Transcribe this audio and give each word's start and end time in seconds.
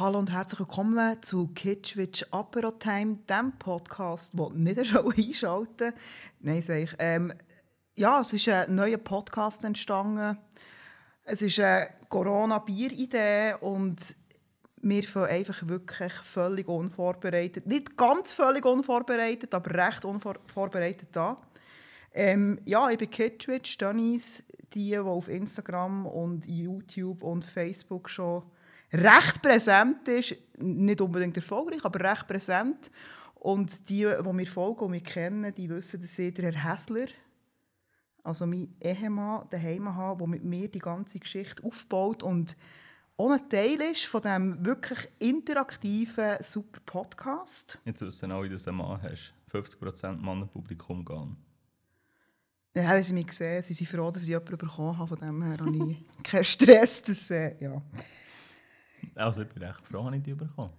Hallo 0.00 0.20
und 0.20 0.30
herzlich 0.30 0.60
willkommen 0.60 1.20
zu 1.24 1.48
Kitschwitsch 1.48 2.24
Apero 2.30 2.70
Time, 2.70 3.18
dem 3.28 3.58
Podcast, 3.58 4.32
der 4.38 4.50
nicht 4.50 4.86
schon 4.86 5.12
einschalten 5.12 5.92
Nein, 6.38 6.62
sage 6.62 6.82
ich. 6.82 6.94
Ähm, 7.00 7.32
ja, 7.96 8.20
es 8.20 8.32
ist 8.32 8.48
ein 8.48 8.76
neuer 8.76 8.98
Podcast 8.98 9.64
entstanden. 9.64 10.38
Es 11.24 11.42
ist 11.42 11.58
eine 11.58 11.88
Corona-Bier-Idee 12.08 13.54
und 13.60 14.14
wir 14.82 15.02
fangen 15.02 15.30
einfach 15.30 15.66
wirklich 15.66 16.12
völlig 16.12 16.68
unvorbereitet, 16.68 17.66
nicht 17.66 17.96
ganz 17.96 18.30
völlig 18.30 18.64
unvorbereitet, 18.64 19.52
aber 19.52 19.74
recht 19.74 20.04
unvorbereitet 20.04 21.16
an. 21.16 21.38
Ähm, 22.14 22.60
ja, 22.66 22.88
ich 22.88 22.98
bin 22.98 23.10
Kitschwitsch, 23.10 23.80
Dennis, 23.80 24.46
die, 24.74 24.90
die 24.90 24.98
auf 24.98 25.28
Instagram 25.28 26.06
und 26.06 26.46
YouTube 26.46 27.24
und 27.24 27.44
Facebook 27.44 28.08
schon 28.08 28.44
recht 28.92 29.42
präsent 29.42 30.06
ist, 30.08 30.36
nicht 30.58 31.00
unbedingt 31.00 31.36
erfolgreich, 31.36 31.84
aber 31.84 32.00
recht 32.00 32.26
präsent. 32.26 32.90
Und 33.34 33.88
die, 33.88 34.04
die 34.04 34.32
mir 34.32 34.46
folgen 34.46 34.80
und 34.80 34.90
mich 34.90 35.04
kennen, 35.04 35.54
die 35.54 35.70
wissen, 35.70 36.00
dass 36.00 36.18
ich 36.18 36.34
der 36.34 36.52
Herr 36.52 36.72
Hässler, 36.72 37.06
also 38.24 38.46
mein 38.46 38.74
Ehemann, 38.80 39.46
daheim 39.50 39.94
habe, 39.94 40.18
der 40.18 40.26
mit 40.26 40.44
mir 40.44 40.68
die 40.68 40.80
ganze 40.80 41.18
Geschichte 41.18 41.62
aufbaut 41.64 42.22
und 42.22 42.56
ein 43.20 43.48
Teil 43.48 43.80
ist 43.80 44.06
von 44.06 44.22
diesem 44.22 44.64
wirklich 44.64 45.08
interaktiven, 45.18 46.36
super 46.40 46.80
Podcast. 46.86 47.78
Jetzt 47.84 48.00
wissen 48.00 48.30
alle, 48.30 48.48
dass 48.48 48.62
du 48.62 48.70
einen 48.70 48.78
Mann 48.78 49.02
hast. 49.02 49.34
50% 49.52 50.16
Mannenpublikum 50.18 51.04
gehen. 51.04 51.36
Ja, 52.76 52.84
haben 52.84 53.02
sie 53.02 53.14
mich 53.14 53.26
gesehen. 53.26 53.62
Sie 53.64 53.74
sind 53.74 53.88
froh, 53.88 54.10
dass 54.10 54.22
ich 54.22 54.28
jemanden 54.28 54.58
bekommen 54.58 54.96
habe. 54.96 55.08
Von 55.08 55.18
dem 55.18 55.42
her 55.42 55.56
habe 55.58 55.76
ich 55.76 56.22
keinen 56.22 56.44
Stress. 56.44 57.02
Das, 57.02 57.30
äh, 57.30 57.56
ja. 57.60 57.82
Also 59.14 59.42
ich 59.42 59.48
bin 59.48 59.62
recht 59.62 59.80
froh, 59.86 60.04
dass 60.04 60.16
ich 60.16 60.22
die 60.22 60.34
bekommen. 60.34 60.72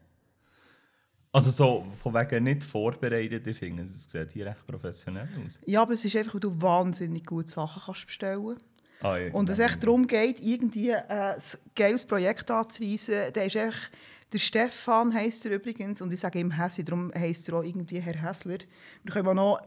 Also 1.32 1.52
so 1.52 1.86
von 2.02 2.14
wegen 2.14 2.44
nicht 2.44 2.64
vorbereitet, 2.64 3.46
ich 3.46 3.58
finde, 3.58 3.84
es 3.84 4.10
sieht 4.10 4.32
hier 4.32 4.48
recht 4.48 4.66
professionell 4.66 5.28
aus. 5.46 5.60
Ja, 5.66 5.84
aber 5.84 5.94
es 5.94 6.04
ist 6.04 6.16
einfach, 6.16 6.34
weil 6.34 6.42
du 6.42 6.62
wahnsinnig 6.62 7.26
gute 7.26 7.50
Sachen 7.52 7.84
kannst 7.86 8.08
bestellen 8.08 8.58
Ah, 9.02 9.18
ja, 9.18 9.32
Und 9.34 9.50
es 9.50 9.60
echt 9.60 9.82
darum 9.82 10.08
geht, 10.08 10.42
irgendwie 10.42 10.90
äh, 10.90 11.04
ein 11.08 11.42
geiles 11.76 12.06
Projekt 12.06 12.52
anzureisen, 12.52 13.32
der 13.34 13.46
ist 13.46 13.56
echt, 13.56 13.92
der 14.34 14.40
Stefan 14.40 15.14
heisst 15.14 15.46
er 15.46 15.54
übrigens, 15.54 16.02
und 16.02 16.12
ich 16.12 16.20
sage 16.20 16.40
ihm 16.40 16.52
Hässi, 16.52 16.84
darum 16.84 17.12
heisst 17.16 17.48
er 17.48 17.56
auch 17.56 17.64
irgendwie 17.64 18.00
Herr 18.00 18.22
Hässler. 18.22 18.58
Wir 19.04 19.14
können 19.14 19.36
noch, 19.36 19.62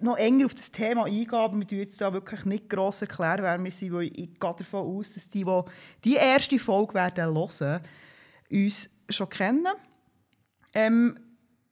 noch 0.00 0.16
enger 0.16 0.46
auf 0.46 0.54
das 0.54 0.70
Thema 0.70 1.04
eingehen, 1.04 1.34
aber 1.34 1.58
wir 1.58 1.78
jetzt 1.78 2.00
da 2.00 2.12
wirklich 2.12 2.44
nicht 2.44 2.68
gross 2.68 3.02
erklären, 3.02 3.42
wer 3.42 3.62
wir 3.62 3.72
sind, 3.72 3.92
weil 3.92 4.06
ich 4.06 4.14
gehe 4.14 4.34
davon 4.38 4.96
aus, 4.98 5.12
dass 5.14 5.28
die, 5.28 5.44
die 5.44 5.62
die 6.04 6.14
erste 6.14 6.58
Folge 6.58 6.94
werden 6.94 7.34
hören, 7.34 7.80
uns 8.50 8.90
schon 9.08 9.28
kennen. 9.28 9.66
Ähm, 10.74 11.18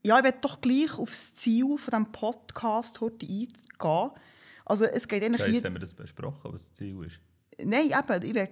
ja, 0.04 0.18
ich 0.18 0.24
werde 0.24 0.38
doch 0.40 0.60
gleich 0.60 0.98
auf 0.98 1.10
das 1.10 1.34
Ziel 1.34 1.78
von 1.78 1.90
diesem 1.90 2.12
Podcast 2.12 3.00
heute 3.00 3.26
eingehen. 3.26 4.10
Also 4.64 4.84
es 4.84 5.06
geht 5.08 5.22
eigentlich 5.24 5.40
Scheiße, 5.40 5.64
haben 5.64 5.74
wir 5.74 5.80
das 5.80 5.94
besprochen, 5.94 6.52
was 6.52 6.68
das 6.68 6.74
Ziel 6.74 7.04
ist? 7.04 7.20
Nein, 7.62 7.86
eben, 7.86 8.22
ich, 8.22 8.34
will, 8.34 8.48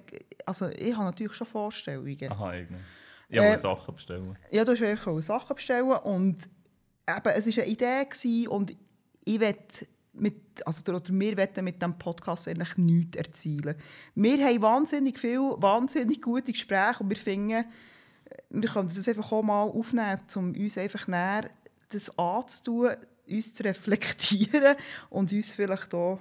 also 0.46 0.68
ich 0.68 0.94
habe 0.94 1.04
natürlich 1.06 1.34
schon 1.34 1.46
Vorstellungen. 1.46 2.30
Aha, 2.30 2.54
irgendwie. 2.54 2.82
Ich 3.28 3.38
wollte 3.38 3.54
Äh, 3.54 3.58
Sachen 3.58 3.94
bestellen. 3.94 4.36
Ja, 4.50 4.64
du 4.64 4.76
hast 4.76 5.06
auch 5.06 5.20
Sachen 5.20 5.56
bestellen 5.56 5.90
und 5.90 6.48
eben, 7.08 7.28
es 7.34 7.46
war 7.56 7.64
eine 7.64 7.72
Idee 7.72 8.04
gewesen 8.04 8.48
und 8.48 8.76
ich 9.24 9.40
will 9.40 9.56
mit, 10.14 10.66
also, 10.66 10.82
oder 10.92 11.00
wir 11.08 11.36
wollen 11.36 11.64
mit 11.64 11.80
diesem 11.80 11.98
Podcast 11.98 12.48
eigentlich 12.48 12.76
nichts 12.76 13.16
erzielen. 13.16 13.74
Wir 14.14 14.44
haben 14.44 14.62
wahnsinnig 14.62 15.18
viele, 15.18 15.54
wahnsinnig 15.58 16.20
gute 16.20 16.52
Gespräche 16.52 17.02
und 17.02 17.08
wir 17.08 17.16
finden, 17.16 17.64
wir 18.50 18.68
können 18.68 18.90
das 18.94 19.08
einfach 19.08 19.32
auch 19.32 19.42
mal 19.42 19.64
aufnehmen, 19.64 20.20
um 20.34 20.52
uns 20.54 20.78
einfach 20.78 21.06
näher 21.06 21.50
das 21.88 22.18
anzutun, 22.18 22.90
uns 23.28 23.54
zu 23.54 23.64
reflektieren 23.64 24.76
und 25.10 25.32
uns 25.32 25.52
vielleicht 25.52 25.94
auch 25.94 26.18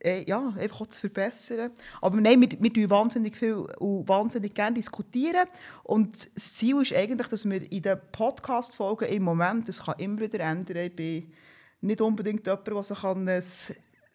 äh, 0.00 0.24
ja, 0.28 0.54
einfach 0.56 0.82
auch 0.82 0.86
zu 0.86 1.00
verbessern. 1.00 1.72
Aber 2.00 2.20
nein, 2.20 2.40
wir, 2.40 2.48
wir 2.60 2.72
diskutieren 2.72 2.90
wahnsinnig 2.90 3.36
viel 3.36 3.54
und 3.54 4.08
wahnsinnig 4.08 4.54
gerne 4.54 4.76
diskutieren. 4.76 5.46
Und 5.82 6.36
das 6.36 6.54
Ziel 6.54 6.80
ist 6.82 6.92
eigentlich, 6.92 7.28
dass 7.28 7.48
wir 7.48 7.70
in 7.70 7.82
den 7.82 7.98
Podcast-Folgen 8.12 9.08
im 9.08 9.24
Moment, 9.24 9.68
das 9.68 9.84
kann 9.84 9.98
immer 9.98 10.20
wieder 10.20 10.40
ändern, 10.40 10.76
ich 10.76 10.94
bin 10.94 11.32
nicht 11.80 12.00
unbedingt 12.00 12.46
jemand, 12.46 12.66
der 12.66 12.82
sich 12.82 13.04
an 13.04 13.28
ein 13.28 13.42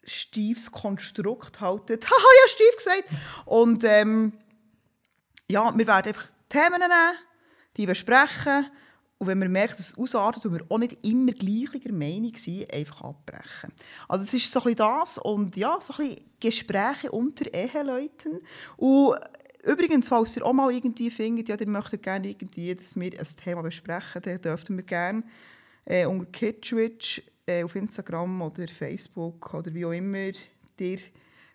steifes 0.04 0.70
Konstrukt 0.70 1.60
haltet. 1.60 2.06
Haha, 2.10 2.14
ja, 2.16 2.48
steif 2.48 2.76
gesagt! 2.76 3.22
Und 3.46 3.84
ähm, 3.84 4.32
ja, 5.48 5.76
wir 5.76 5.86
werden 5.86 6.08
einfach 6.08 6.26
Themen 6.48 6.80
nehmen, 6.80 7.18
die 7.76 7.86
besprechen. 7.86 8.66
Und 9.18 9.28
wenn 9.28 9.40
wir 9.40 9.48
merken, 9.48 9.76
dass 9.76 9.88
es 9.88 9.98
ausartet 9.98 10.44
und 10.46 10.54
wir 10.54 10.66
auch 10.68 10.78
nicht 10.78 10.98
immer 11.06 11.32
gleicher 11.32 11.92
Meinung 11.92 12.36
sind, 12.36 12.72
einfach 12.72 13.00
abbrechen. 13.02 13.72
Also 14.08 14.24
es 14.24 14.34
ist 14.34 14.50
so 14.50 14.60
ein 14.60 14.64
bisschen 14.64 14.78
das 14.78 15.18
und 15.18 15.56
ja, 15.56 15.78
so 15.80 15.94
ein 15.94 16.08
bisschen 16.08 16.30
Gespräche 16.40 17.10
unter 17.12 17.52
Eheleuten. 17.54 18.40
Und 18.76 19.18
übrigens, 19.62 20.08
falls 20.08 20.36
ihr 20.36 20.44
auch 20.44 20.52
mal 20.52 20.72
irgendwie 20.72 21.10
findet, 21.10 21.48
ja, 21.48 21.56
ihr 21.58 21.68
möchtet 21.68 22.02
gerne 22.02 22.28
irgendwie, 22.28 22.74
dass 22.74 22.96
wir 22.96 23.18
ein 23.18 23.26
Thema 23.42 23.62
besprechen, 23.62 24.22
dann 24.22 24.40
dürften 24.40 24.76
wir 24.76 24.84
gerne 24.84 25.22
äh, 25.84 26.06
unter 26.06 26.26
Kitschwitch 26.26 27.22
äh, 27.46 27.64
auf 27.64 27.74
Instagram 27.76 28.42
oder 28.42 28.68
Facebook 28.68 29.52
oder 29.54 29.72
wie 29.74 29.84
auch 29.84 29.92
immer 29.92 30.32
dir 30.78 30.98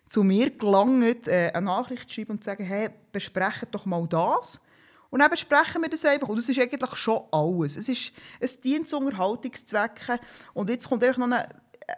zu 0.06 0.24
mir 0.24 0.50
gelangt, 0.50 1.28
äh, 1.28 1.52
eine 1.54 1.66
Nachricht 1.66 2.12
schreiben 2.12 2.32
und 2.32 2.44
sagen, 2.44 2.64
hey, 2.64 2.90
besprechen 3.12 3.68
doch 3.70 3.86
mal 3.86 4.06
das. 4.08 4.60
Und 5.08 5.20
dann 5.20 5.30
besprechen 5.30 5.82
wir 5.82 5.88
das 5.88 6.04
einfach. 6.04 6.28
Und 6.28 6.36
das 6.36 6.48
ist 6.48 6.58
eigentlich 6.58 6.96
schon 6.96 7.22
alles. 7.32 7.76
Es, 7.76 7.88
ist, 7.88 8.12
es 8.38 8.60
dient 8.60 8.88
zu 8.88 8.98
Unterhaltungszwecken. 8.98 10.18
Und 10.54 10.68
jetzt 10.68 10.88
kommt 10.88 11.02
einfach 11.02 11.18
noch 11.18 11.36
ein, 11.36 11.46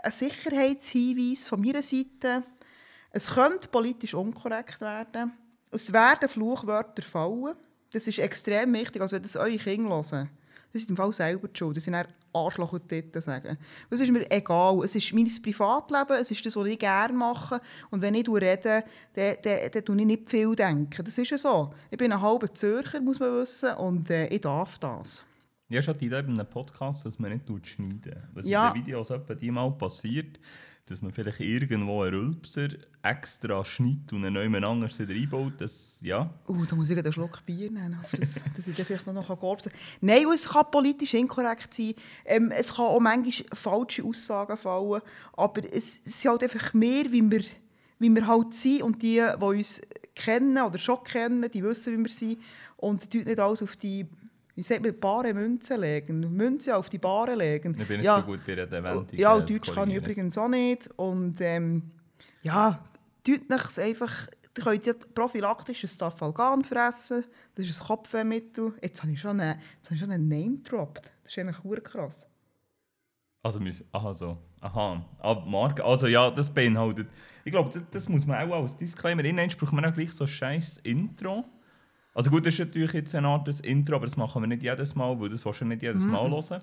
ein 0.02 0.12
Sicherheitshinweis 0.12 1.44
von 1.44 1.60
meiner 1.60 1.82
Seite. 1.82 2.42
Es 3.10 3.30
könnte 3.30 3.68
politisch 3.68 4.14
unkorrekt 4.14 4.80
werden. 4.80 5.32
Es 5.70 5.92
werden 5.92 6.28
Fluchwörter 6.28 7.02
fallen. 7.02 7.56
Das 7.92 8.06
ist 8.06 8.18
extrem 8.18 8.72
wichtig. 8.72 9.02
Also 9.02 9.16
wenn 9.16 9.22
das 9.22 9.36
eure 9.36 9.58
Kinder 9.58 9.90
hören, 9.90 10.30
das 10.72 10.82
ist 10.82 10.88
im 10.88 10.96
Fall 10.96 11.12
selber 11.12 11.48
die 11.48 11.58
Schuld. 11.58 11.76
Das 11.76 11.84
sind 11.84 11.94
Arschloch 12.32 12.72
und 12.72 12.88
Titten 12.88 13.20
sagen. 13.22 13.56
Das 13.90 14.00
ist 14.00 14.10
mir 14.10 14.30
egal. 14.30 14.80
Es 14.84 14.94
ist 14.94 15.12
mein 15.12 15.28
Privatleben, 15.42 16.16
es 16.20 16.30
ist 16.30 16.44
das, 16.44 16.56
was 16.56 16.66
ich 16.66 16.78
gerne 16.78 17.14
mache. 17.14 17.60
Und 17.90 18.00
wenn 18.00 18.14
ich 18.14 18.28
rede, 18.28 18.84
dann, 19.14 19.36
dann, 19.42 19.98
ich 20.00 20.06
nicht 20.06 20.30
viel 20.30 20.54
denken. 20.54 21.04
Das 21.04 21.18
ist 21.18 21.30
ja 21.30 21.38
so. 21.38 21.72
Ich 21.90 21.98
bin 21.98 22.12
ein 22.12 22.20
halber 22.20 22.52
Zürcher, 22.52 23.00
muss 23.00 23.20
man 23.20 23.34
wissen, 23.34 23.74
und 23.74 24.10
äh, 24.10 24.26
ich 24.28 24.40
darf 24.40 24.78
das. 24.78 25.24
Ja, 25.68 25.80
schon 25.80 25.96
die 25.96 26.06
Idee 26.06 26.20
bei 26.22 26.28
einem 26.28 26.46
Podcast, 26.46 27.06
dass 27.06 27.18
man 27.18 27.32
nicht 27.32 27.66
schneiden 27.66 28.22
Was 28.34 28.46
Ja. 28.46 28.68
in 28.68 28.74
den 28.74 28.86
Videos 28.86 29.10
etwa 29.10 29.34
die 29.34 29.50
mal 29.50 29.70
passiert, 29.72 30.38
dass 30.92 31.02
man 31.02 31.10
vielleicht 31.10 31.40
irgendwo 31.40 32.02
einen 32.02 32.14
Rülpser 32.14 32.68
extra 33.02 33.64
schneidet 33.64 34.12
und 34.12 34.24
einen 34.24 34.34
neuen 34.34 34.62
anders 34.62 34.98
wieder 34.98 35.14
einbaut, 35.14 35.54
das, 35.58 35.98
ja. 36.02 36.30
Uh, 36.46 36.66
da 36.66 36.76
muss 36.76 36.90
ich 36.90 36.98
einen 36.98 37.12
Schluck 37.12 37.44
Bier 37.46 37.70
nehmen, 37.70 37.98
dass 38.10 38.66
ich 38.68 38.74
vielleicht 38.74 39.06
noch 39.06 39.40
gorpsen 39.40 39.72
kann. 39.72 39.80
Nein, 40.02 40.26
es 40.32 40.48
kann 40.48 40.70
politisch 40.70 41.14
inkorrekt 41.14 41.72
sein. 41.74 41.94
Ähm, 42.24 42.50
es 42.50 42.74
kann 42.74 42.84
auch 42.84 43.00
manchmal 43.00 43.48
falsche 43.54 44.04
Aussagen 44.04 44.56
fallen. 44.56 45.00
Aber 45.32 45.64
es, 45.64 46.02
es 46.04 46.20
sind 46.20 46.30
halt 46.30 46.42
einfach 46.44 46.74
mehr, 46.74 47.10
wie 47.10 47.28
wir, 47.28 47.42
wie 47.98 48.14
wir 48.14 48.26
halt 48.26 48.54
sind. 48.54 48.82
Und 48.82 49.02
die, 49.02 49.24
die 49.40 49.44
uns 49.44 49.80
kennen 50.14 50.62
oder 50.62 50.78
schon 50.78 51.02
kennen, 51.02 51.50
die 51.50 51.62
wissen, 51.64 51.98
wie 51.98 52.04
wir 52.04 52.12
sind. 52.12 52.38
Und 52.76 53.10
tun 53.10 53.24
nicht 53.24 53.40
alles 53.40 53.62
auf 53.62 53.76
die, 53.76 54.06
wie 54.54 54.62
sagt 54.62 54.82
man, 54.82 54.98
bare 54.98 55.32
Münzen 55.32 55.80
legen. 55.80 56.20
Münzen 56.36 56.74
auf 56.74 56.88
die 56.88 56.98
Bare 56.98 57.34
legen. 57.34 57.74
Ich 57.78 57.88
bin 57.88 57.98
nicht 57.98 58.06
ja. 58.06 58.20
so 58.20 58.26
gut 58.26 58.40
bei 58.46 58.54
der 58.54 58.70
Wendung. 58.70 59.06
Ja, 59.12 59.38
äh, 59.38 59.44
Deutsch 59.44 59.72
kann 59.72 59.90
ich 59.90 59.96
übrigens 59.96 60.36
auch 60.36 60.48
nicht. 60.48 60.90
Und 60.96 61.40
ähm, 61.40 61.90
ja, 62.42 62.84
tut 63.24 63.50
euch 63.50 63.80
einfach, 63.80 64.26
ihr 64.56 64.62
könnt 64.62 64.86
ja 64.86 64.92
prophylaktisch 65.14 65.84
ein 65.84 65.88
Stafalgan 65.88 66.64
fressen. 66.64 67.24
Das 67.54 67.66
ist 67.66 67.80
ein 67.80 67.86
Kopfwehmittel. 67.86 68.74
Jetzt 68.82 69.02
habe 69.02 69.12
ich 69.12 69.20
schon 69.20 69.40
einen, 69.40 69.58
jetzt 69.76 69.86
habe 69.86 69.94
ich 69.94 70.00
schon 70.00 70.10
einen 70.10 70.28
Name 70.28 70.56
gedroppt. 70.56 71.12
Das 71.22 71.32
ist 71.32 71.38
eigentlich 71.38 71.84
krass. 71.84 72.26
Also, 73.44 73.58
müssen, 73.58 73.88
aha, 73.90 74.14
so. 74.14 74.38
Aha. 74.60 75.04
Ah, 75.18 75.34
Marke. 75.46 75.82
Also, 75.82 76.06
ja, 76.06 76.30
das 76.30 76.52
beinhaltet. 76.52 77.08
Ich 77.44 77.50
glaube, 77.50 77.70
das, 77.72 77.82
das 77.90 78.08
muss 78.08 78.24
man 78.24 78.48
auch 78.48 78.62
als 78.62 78.76
Disclaimer. 78.76 79.24
Innen 79.24 79.48
braucht 79.58 79.72
man 79.72 79.84
auch 79.84 79.94
gleich 79.94 80.12
so 80.12 80.24
ein 80.24 80.28
scheiß 80.28 80.78
Intro. 80.84 81.44
Also, 82.14 82.30
gut, 82.30 82.44
das 82.46 82.54
ist 82.54 82.60
natürlich 82.60 82.92
jetzt 82.92 83.14
eine 83.14 83.28
Art 83.28 83.46
des 83.48 83.60
Intro, 83.60 83.96
aber 83.96 84.06
das 84.06 84.16
machen 84.16 84.42
wir 84.42 84.46
nicht 84.46 84.62
jedes 84.62 84.94
Mal, 84.94 85.18
weil 85.18 85.30
das 85.30 85.42
du 85.42 85.64
nicht 85.64 85.82
jedes 85.82 86.04
Mal 86.04 86.30
hören. 86.30 86.60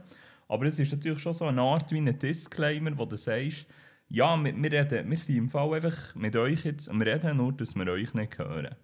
Aber 0.47 0.65
es 0.65 0.79
ist 0.79 0.91
natürlich 0.91 1.19
schon 1.19 1.33
so 1.33 1.45
eine 1.45 1.61
Art 1.61 1.91
wie 1.91 1.97
ein 1.99 2.17
Disclaimer, 2.19 2.97
wo 2.97 3.05
du 3.05 3.15
sagst, 3.15 3.65
ja, 4.09 4.35
wir, 4.37 4.55
wir, 4.55 4.71
reden, 4.71 5.09
wir 5.09 5.17
sind 5.17 5.35
im 5.35 5.49
Fall 5.49 5.73
einfach 5.75 6.15
mit 6.15 6.35
euch 6.35 6.65
jetzt, 6.65 6.87
und 6.89 6.99
wir 6.99 7.07
reden 7.13 7.37
nur, 7.37 7.53
dass 7.53 7.75
wir 7.75 7.87
euch 7.87 8.13
nicht 8.13 8.37
hören. 8.39 8.75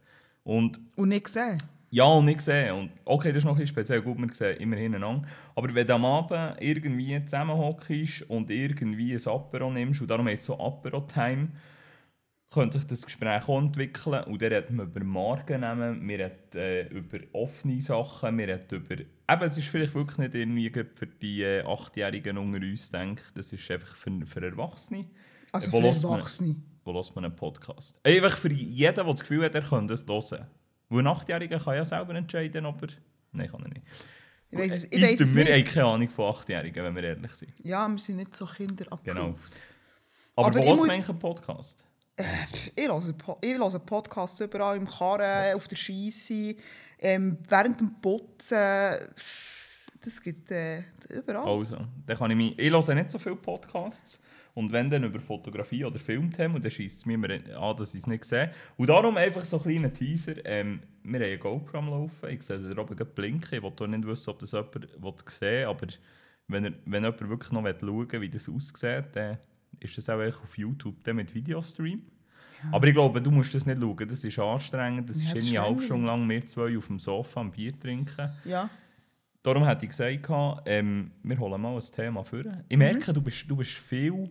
Und 0.44 0.80
Und 0.96 1.10
nicht 1.10 1.26
gesehen. 1.26 1.58
ja, 1.90 2.04
und 2.06 2.26
nicht 2.26 2.38
gesehen. 2.38 2.76
Und 2.76 2.92
okay, 3.06 3.30
das 3.30 3.38
ist 3.40 3.46
noch 3.46 3.54
ein 3.54 3.58
bisschen 3.58 3.70
speziell, 3.70 4.02
gut, 4.02 4.20
wir 4.20 4.32
sehen 4.34 4.58
immer 4.58 4.76
hintereinander. 4.76 5.28
Aber 5.56 5.74
wenn 5.74 5.88
du 5.88 5.94
am 5.96 6.06
Abend 6.06 6.58
irgendwie 6.60 7.24
zusammenhockst 7.26 8.24
und 8.30 8.50
irgendwie 8.52 9.14
ein 9.16 9.28
Apero 9.28 9.72
nimmst, 9.72 10.02
und 10.02 10.10
darum 10.12 10.28
heisst 10.28 10.42
es 10.42 10.46
so 10.48 10.60
Apero-Time, 10.60 11.48
könnte 12.52 12.80
sich 12.80 12.88
das 12.88 13.06
Gespräch 13.06 13.48
auch 13.48 13.60
entwickeln. 13.60 14.24
Und 14.26 14.42
dann 14.42 14.54
reden 14.54 14.78
wir 14.78 14.84
über 14.84 15.04
Marken 15.04 15.62
nehmen, 15.62 16.08
wir 16.08 16.20
reden 16.20 16.58
äh, 16.58 16.88
über 16.88 17.20
offene 17.34 17.82
Sachen, 17.82 18.38
wir 18.38 18.48
reden 18.48 18.76
über... 18.76 18.96
Eben, 19.02 19.44
es 19.44 19.58
ist 19.58 19.68
vielleicht 19.68 19.94
wirklich 19.96 20.18
nicht 20.20 20.36
irgendwie 20.36 20.70
für 20.70 21.08
die 21.08 21.42
äh, 21.42 21.64
Achtjährigen 21.66 22.38
unter 22.38 22.60
uns, 22.60 22.92
denke 22.92 23.22
ich. 23.28 23.34
Das 23.34 23.52
ist 23.52 23.70
einfach 23.72 23.96
für, 23.96 24.12
für 24.26 24.42
Erwachsene. 24.46 25.06
Also 25.52 25.72
Wo 25.72 25.80
für 25.82 25.88
hört 25.88 26.04
man- 26.04 26.12
Erwachsene. 26.14 26.56
Wo 26.84 26.94
hört 26.94 27.16
man 27.16 27.26
einen 27.26 27.36
Podcast? 27.36 28.00
Einfach 28.04 28.38
für 28.38 28.52
jeden, 28.54 28.96
der 28.96 29.04
das 29.04 29.20
Gefühl 29.22 29.44
hat, 29.46 29.56
er 29.56 29.62
könnte 29.64 29.94
es 29.96 30.06
hören. 30.08 30.48
Weil 30.90 31.00
ein 31.00 31.08
Achtjähriger 31.08 31.60
kann 31.60 31.76
ja 31.76 31.84
selber 31.84 32.14
entscheiden, 32.16 32.66
ob 32.68 32.82
er... 32.84 32.90
Nein, 33.32 33.50
kann 33.50 33.64
er 33.64 33.70
nicht. 33.70 33.82
Ich 34.52 34.60
weiss 34.60 34.76
es, 34.76 34.84
ich 34.92 35.02
weiss 35.02 35.14
Item, 35.14 35.24
es 35.24 35.36
wir 35.36 35.44
nicht. 35.44 35.54
haben 35.54 35.74
keine 35.74 35.86
Ahnung 35.88 36.10
von 36.10 36.26
Achtjährigen, 36.34 36.84
wenn 36.86 36.96
wir 36.96 37.04
ehrlich 37.04 37.32
sind. 37.32 37.52
Ja, 37.64 37.88
wir 37.90 37.98
sind 37.98 38.18
nicht 38.18 38.36
so 38.36 38.46
Kinder 38.46 38.86
Genau. 39.04 39.36
Aber, 40.36 40.48
Aber 40.48 40.60
wo 40.60 40.64
ich 40.64 40.70
hört 40.70 40.80
man 40.82 40.90
eigentlich 40.92 41.10
einen 41.10 41.20
Podcast? 41.20 41.84
Ich 42.18 42.88
höre, 42.88 43.04
ich 43.42 43.58
höre 43.58 43.80
Podcasts 43.80 44.40
überall 44.40 44.78
im 44.78 44.88
Karren, 44.88 45.56
auf 45.56 45.68
der 45.68 45.76
Scheisse, 45.76 46.56
ähm, 47.00 47.38
während 47.50 47.82
dem 47.82 48.00
Putzen. 48.00 48.58
Das 50.02 50.22
gibt 50.22 50.50
äh, 50.52 50.84
überall. 51.10 51.46
Also, 51.46 51.78
dann 52.06 52.18
kann 52.18 52.32
ich 52.32 52.38
mich... 52.38 52.60
Ich 52.60 52.72
höre 52.72 52.96
nicht 52.96 53.12
so 53.12 53.20
viele 53.20 53.36
Podcasts. 53.36 54.22
Und 54.54 54.72
wenn 54.72 54.90
dann 54.90 55.04
über 55.04 55.20
Fotografie 55.20 55.84
oder 55.84 56.00
Filmthemen, 56.00 56.62
dann 56.62 56.72
schießt 56.72 57.00
es 57.00 57.06
mir 57.06 57.16
immer 57.16 57.30
an, 57.30 57.76
dass 57.76 57.94
ich 57.94 58.02
es 58.02 58.08
nicht 58.08 58.24
sehe. 58.24 58.52
Und 58.78 58.88
darum 58.88 59.18
einfach 59.18 59.44
so 59.44 59.58
ein 59.58 59.64
kleiner 59.64 59.92
Teaser. 59.92 60.36
Ähm, 60.46 60.84
wir 61.04 61.20
haben 61.20 61.26
eine 61.26 61.38
GoPro 61.38 61.80
am 61.80 61.90
Laufen. 61.90 62.30
Ich 62.30 62.44
sehe 62.44 62.60
da 62.60 62.82
oben 62.82 62.96
blinken. 62.96 63.58
Ich 63.58 63.62
will 63.62 63.88
nicht 63.90 64.08
wissen, 64.08 64.30
ob 64.30 64.40
das 64.40 64.54
jemand 64.54 65.30
sehen 65.30 65.42
will. 65.42 65.66
Aber 65.66 65.88
wenn, 66.48 66.66
er, 66.66 66.74
wenn 66.86 67.04
jemand 67.04 67.30
wirklich 67.30 67.52
noch 67.52 67.66
schauen 67.66 68.12
will, 68.12 68.22
wie 68.22 68.30
das 68.30 68.48
aussieht, 68.48 69.08
dann 69.14 69.38
ist 69.80 69.98
das 69.98 70.10
auch 70.10 70.44
auf 70.44 70.58
YouTube 70.58 71.04
dann 71.04 71.18
mit 71.18 71.34
Videostream. 71.34 72.02
Aber 72.72 72.88
ich 72.88 72.94
glaube, 72.94 73.22
du 73.22 73.32
musst 73.32 73.54
das 73.54 73.66
nicht 73.66 73.80
schauen. 73.80 74.08
Das 74.08 74.24
ist 74.24 74.40
anstrengend. 74.40 75.10
Das 75.10 75.24
Ja, 75.24 75.36
ist 75.36 75.50
eine 75.50 75.62
halbe. 75.62 75.82
Stunde 75.82 76.08
lang 76.08 76.28
wir 76.28 76.46
zwei 76.46 76.78
auf 76.78 76.88
dem 76.88 77.00
Sofa 77.00 77.42
am 77.42 77.52
Bier 77.52 77.78
trinken. 77.80 78.32
Ja. 78.44 78.70
Darum 79.44 79.64
hätte 79.66 79.86
ich 79.86 79.92
gesagt, 79.92 80.64
ähm, 80.66 81.12
wir 81.22 81.38
holen 81.38 81.62
mal 81.62 81.76
ein 81.76 81.84
Thema 81.92 82.24
vor. 82.24 82.40
Ich 82.68 82.78
merke, 82.78 83.14
du, 83.14 83.22
bist, 83.22 83.46
du 83.48 83.56
bist 83.56 83.74
viel. 83.74 84.30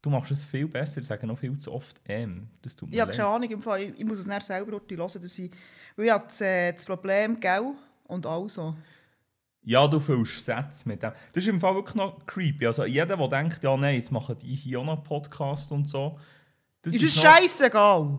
Du 0.00 0.10
machst 0.10 0.30
es 0.30 0.44
viel 0.44 0.68
besser, 0.68 1.00
ich 1.00 1.06
sage 1.06 1.26
noch 1.26 1.38
viel 1.38 1.58
zu 1.58 1.72
oft 1.72 2.00
ähm. 2.06 2.48
Das 2.62 2.76
tut 2.76 2.88
mir 2.88 2.94
Ich 2.94 3.00
habe 3.00 3.10
keine 3.10 3.26
Ahnung, 3.26 3.50
im 3.50 3.60
Fall, 3.60 3.82
ich, 3.82 3.98
ich 3.98 4.04
muss 4.04 4.20
es 4.20 4.26
dann 4.26 4.40
selber 4.40 4.70
hören, 4.70 4.82
dass 4.98 5.38
ich, 5.38 5.50
weil 5.96 6.06
ich 6.06 6.12
habe 6.12 6.24
das, 6.24 6.40
äh, 6.40 6.72
das 6.72 6.84
Problem, 6.84 7.38
gell, 7.40 7.74
und 8.04 8.24
also. 8.24 8.76
Ja, 9.68 9.86
du 9.86 10.00
füllst 10.00 10.44
Sätze 10.46 10.88
mit 10.88 11.02
dem. 11.02 11.12
Das 11.32 11.42
ist 11.44 11.48
im 11.48 11.60
Fall 11.60 11.74
wirklich 11.74 11.94
noch 11.94 12.24
creepy. 12.24 12.66
Also 12.66 12.86
jeder, 12.86 13.16
der 13.18 13.28
denkt, 13.28 13.62
ja 13.62 13.76
nein, 13.76 13.96
jetzt 13.96 14.10
machen 14.10 14.36
die 14.38 14.54
hier 14.54 14.80
auch 14.80 14.84
noch 14.86 15.04
Podcast 15.04 15.70
und 15.72 15.90
so. 15.90 16.18
Das 16.80 16.94
Ist 16.94 17.02
es 17.02 17.16
noch- 17.16 17.22
scheißegal? 17.24 18.18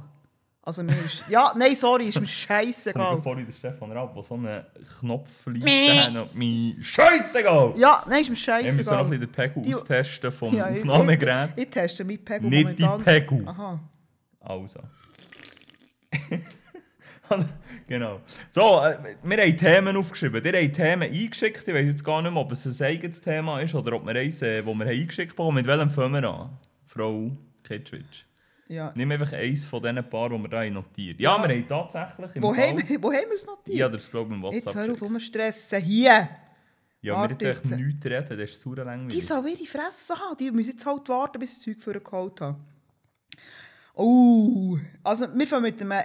Also 0.62 0.84
mir 0.84 0.92
ist... 1.04 1.24
Ja, 1.28 1.51
nein, 1.57 1.75
sorry, 1.75 2.04
ist 2.04 2.19
mir 2.19 2.25
Ich 2.25 2.34
scheißegal. 2.44 3.19
vorhin 3.24 3.46
den 3.48 3.51
Stefan 3.56 3.92
Raab, 3.92 4.13
der 4.13 4.22
so 4.22 4.36
einen 4.36 4.63
Knopfliste 5.00 6.04
hat 6.04 6.16
und 6.16 6.36
mir 6.36 6.75
Scheißegal! 6.84 7.74
Ja, 7.78 8.04
nein, 8.07 8.22
ist 8.22 8.30
mir 8.30 8.36
Wir 8.36 8.62
müssen 8.62 8.86
noch 8.86 8.92
ein 8.92 9.00
scheißegal. 9.00 9.04
bisschen 9.06 9.19
den 9.22 9.31
Pegel 9.31 9.63
Die- 9.63 9.74
austesten 9.75 10.31
vom 10.31 10.56
Ja, 10.56 10.69
ich, 10.69 10.78
Aufnahmegerät. 10.81 11.50
ich, 11.56 11.63
ich 11.63 11.69
teste 11.72 12.04
mit 12.04 12.24
Pegel 12.24 12.48
Nicht 12.50 12.78
die 12.78 12.84
momentan. 12.84 13.04
Pegel. 13.04 13.48
Aha. 13.48 13.80
Also. 14.42 14.80
Genau. 17.88 18.22
So, 18.50 18.81
äh, 18.84 18.98
wir 19.24 19.38
haben 19.38 19.58
Themen 19.58 19.98
aufgeschrieben. 19.98 20.44
Ihr 20.44 20.62
habt 20.64 20.76
Themen 20.76 21.04
eingeschickt. 21.12 21.68
Ich 21.68 21.74
weiß 21.74 21.86
jetzt 21.86 22.04
gar 22.04 22.22
nicht 22.22 22.31
mehr, 22.31 22.42
ob 22.42 22.52
es 22.52 22.66
ein 22.66 22.86
eigenes 22.86 23.22
Thema 23.22 23.60
ist 23.62 23.74
oder 23.76 23.94
ob 23.94 24.06
wir 24.06 24.16
eins, 24.16 24.42
äh, 24.42 24.58
das 24.62 24.66
wir 24.66 24.72
haben 24.72 24.81
eingeschickt 24.88 25.38
haben. 25.40 25.56
Mit 25.56 25.66
welchem 25.66 25.90
fangen 25.90 26.14
wir 26.22 26.30
an? 26.30 26.50
Frau 26.86 27.31
Kitschwitsch. 27.64 28.24
Ja. 28.68 28.92
Nimm 28.96 29.10
einfach 29.12 29.34
eins 29.34 29.66
von 29.66 29.81
diesen 29.81 30.08
paar, 30.10 30.30
die 30.30 30.38
wir 30.38 30.48
da 30.48 30.60
haben 30.62 30.74
notiert 30.74 31.20
Ja, 31.20 31.36
Ja. 31.38 31.48
wir 31.48 31.56
haben 31.56 31.68
tatsächlich 31.68 32.36
im 32.36 32.44
Wo, 32.44 32.54
Fall... 32.54 32.68
haben 32.70 32.88
wir, 32.88 33.02
wo 33.04 33.12
haben 33.12 33.26
wir 33.28 33.36
es 33.36 33.46
notiert? 33.46 33.78
Ja, 33.78 33.90
das 33.90 34.12
glaube 34.12 34.30
ich 34.36 34.38
im 34.40 34.44
Jetzt 34.54 34.66
WhatsApp. 34.68 34.76
hör 34.76 34.81
auf, 34.84 34.88
geschickt. 35.00 35.02
umstressen. 35.12 35.81
Hier! 35.81 36.30
Ja, 37.02 37.14
wir 37.14 37.18
Warte 37.30 37.48
jetzt 37.48 37.72
echt 37.72 37.80
nichts 37.80 38.06
reden, 38.06 38.38
das 38.38 38.50
ist 38.52 38.62
sauer 38.62 38.76
Die 38.76 38.81
langweilig. 38.81 39.26
sollen 39.26 39.48
ihre 39.48 39.66
Fresse 39.66 40.16
haben. 40.20 40.38
Die 40.38 40.52
müssen 40.52 40.72
jetzt 40.72 40.86
halt 40.86 41.08
warten, 41.10 41.40
bis 41.40 41.52
ich 41.52 41.56
das 41.58 41.64
Zeug 41.66 41.81
für 41.81 42.00
geholt 42.00 42.42
habe. 42.42 42.60
Oh, 43.96 44.78
also 45.04 45.26
wir 45.34 45.48
fangen 45.48 45.64
mit 45.64 45.81
einem 45.81 46.04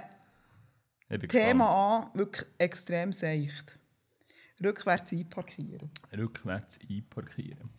Thema 1.27 1.69
an, 1.97 2.09
wirklich 2.13 2.47
extrem 2.57 3.13
seicht. 3.13 3.77
Rückwärts 4.63 5.11
einparkieren. 5.11 5.89
Rückwärts 6.17 6.79
einparkieren. 6.89 7.69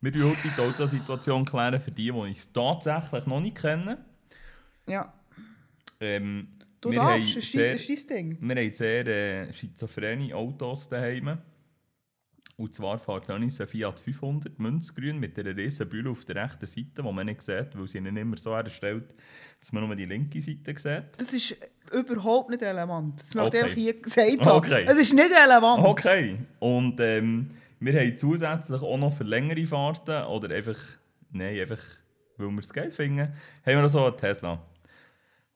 Wir 0.00 0.12
klären 0.12 0.30
heute 0.30 0.48
die 0.54 0.60
Autosituation 0.60 1.44
klären 1.44 1.80
für 1.80 1.90
die, 1.90 2.04
die 2.04 2.10
uns 2.10 2.52
tatsächlich 2.52 3.26
noch 3.26 3.40
nicht 3.40 3.56
kennen. 3.56 3.96
Ja, 4.86 5.12
Ähm, 6.00 6.48
du 6.80 6.90
darfst, 6.90 7.36
das 7.36 7.54
ist 7.88 8.10
dein 8.10 8.30
Ding. 8.30 8.38
Wir 8.40 8.56
haben 8.56 8.70
sehr 8.70 9.06
äh, 9.06 9.52
schizophrene 9.52 10.34
Autos 10.34 10.88
daheim. 10.88 11.38
Und 12.56 12.72
zwar 12.72 12.98
fährt 12.98 13.26
Janis 13.28 13.60
ein 13.60 13.66
Fiat 13.66 13.98
500 13.98 14.58
Münzgrün 14.60 15.18
mit 15.18 15.36
einer 15.38 15.56
riesen 15.56 15.88
Bühne 15.88 16.10
auf 16.10 16.24
der 16.24 16.36
rechten 16.36 16.66
Seite, 16.66 17.02
die 17.02 17.12
man 17.12 17.26
nicht 17.26 17.42
sieht, 17.42 17.76
weil 17.76 17.88
sie 17.88 17.98
ihn 17.98 18.16
immer 18.16 18.36
so 18.36 18.54
herstellt, 18.54 19.14
dass 19.58 19.72
man 19.72 19.86
nur 19.86 19.96
die 19.96 20.04
linke 20.06 20.40
Seite 20.40 20.78
sieht. 20.78 21.18
Das 21.18 21.32
ist 21.32 21.56
überhaupt 21.92 22.50
nicht 22.50 22.62
relevant. 22.62 23.20
Das 23.20 23.34
möchte 23.34 23.56
ich 23.56 23.62
Okay. 23.62 23.64
einfach 23.64 23.74
hier 23.82 24.00
gesagt 24.00 24.46
haben. 24.46 24.56
Okay. 24.58 24.84
Es 24.86 24.96
ist 24.96 25.12
nicht 25.12 25.30
relevant. 25.32 25.84
Okay. 25.84 26.38
Und 26.60 27.00
ähm, 27.00 27.50
wir 27.80 27.98
haben 28.00 28.16
zusätzlich 28.18 28.80
auch 28.82 28.96
noch 28.98 29.12
für 29.12 29.24
längere 29.24 29.66
Fahrten 29.66 30.24
oder 30.26 30.54
einfach, 30.54 30.78
nein, 31.32 31.58
einfach, 31.60 31.80
weil 32.36 32.48
wir 32.50 32.58
es 32.60 32.72
geil 32.72 32.90
finden, 32.92 33.20
haben 33.20 33.32
wir 33.64 33.82
noch 33.82 33.88
so 33.88 34.04
einen 34.06 34.16
Tesla. 34.16 34.62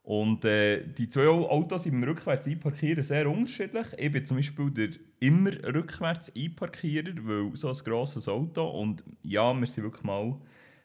Und 0.08 0.42
äh, 0.46 0.86
die 0.86 1.10
zwei 1.10 1.26
Autos 1.28 1.84
im 1.84 2.02
rückwärts 2.02 2.46
einparkieren 2.46 3.02
sehr 3.02 3.28
unterschiedlich. 3.28 3.88
Ich 3.98 4.10
bin 4.10 4.24
zum 4.24 4.38
Beispiel 4.38 4.70
der 4.70 4.88
immer 5.20 5.52
rückwärts 5.74 6.32
einparkierer, 6.34 7.12
weil 7.24 7.54
so 7.54 7.68
ein 7.68 7.76
grosses 7.84 8.26
Auto 8.26 8.66
und 8.70 9.04
ja, 9.22 9.52
wir 9.52 9.66
sind 9.66 9.84
wirklich 9.84 10.04
mal 10.04 10.34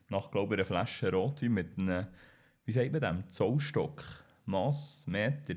nach, 0.10 0.30
glaube 0.30 0.56
ich, 0.56 0.60
einer 0.60 0.66
Flasche 0.66 1.10
Rotwein 1.10 1.54
mit 1.54 1.80
einem, 1.80 2.08
wie 2.66 2.74
sagt 2.74 2.92
man 2.92 3.00
dem, 3.00 3.30
Zollstock, 3.30 4.04
Mass, 4.46 5.06
Meter. 5.08 5.56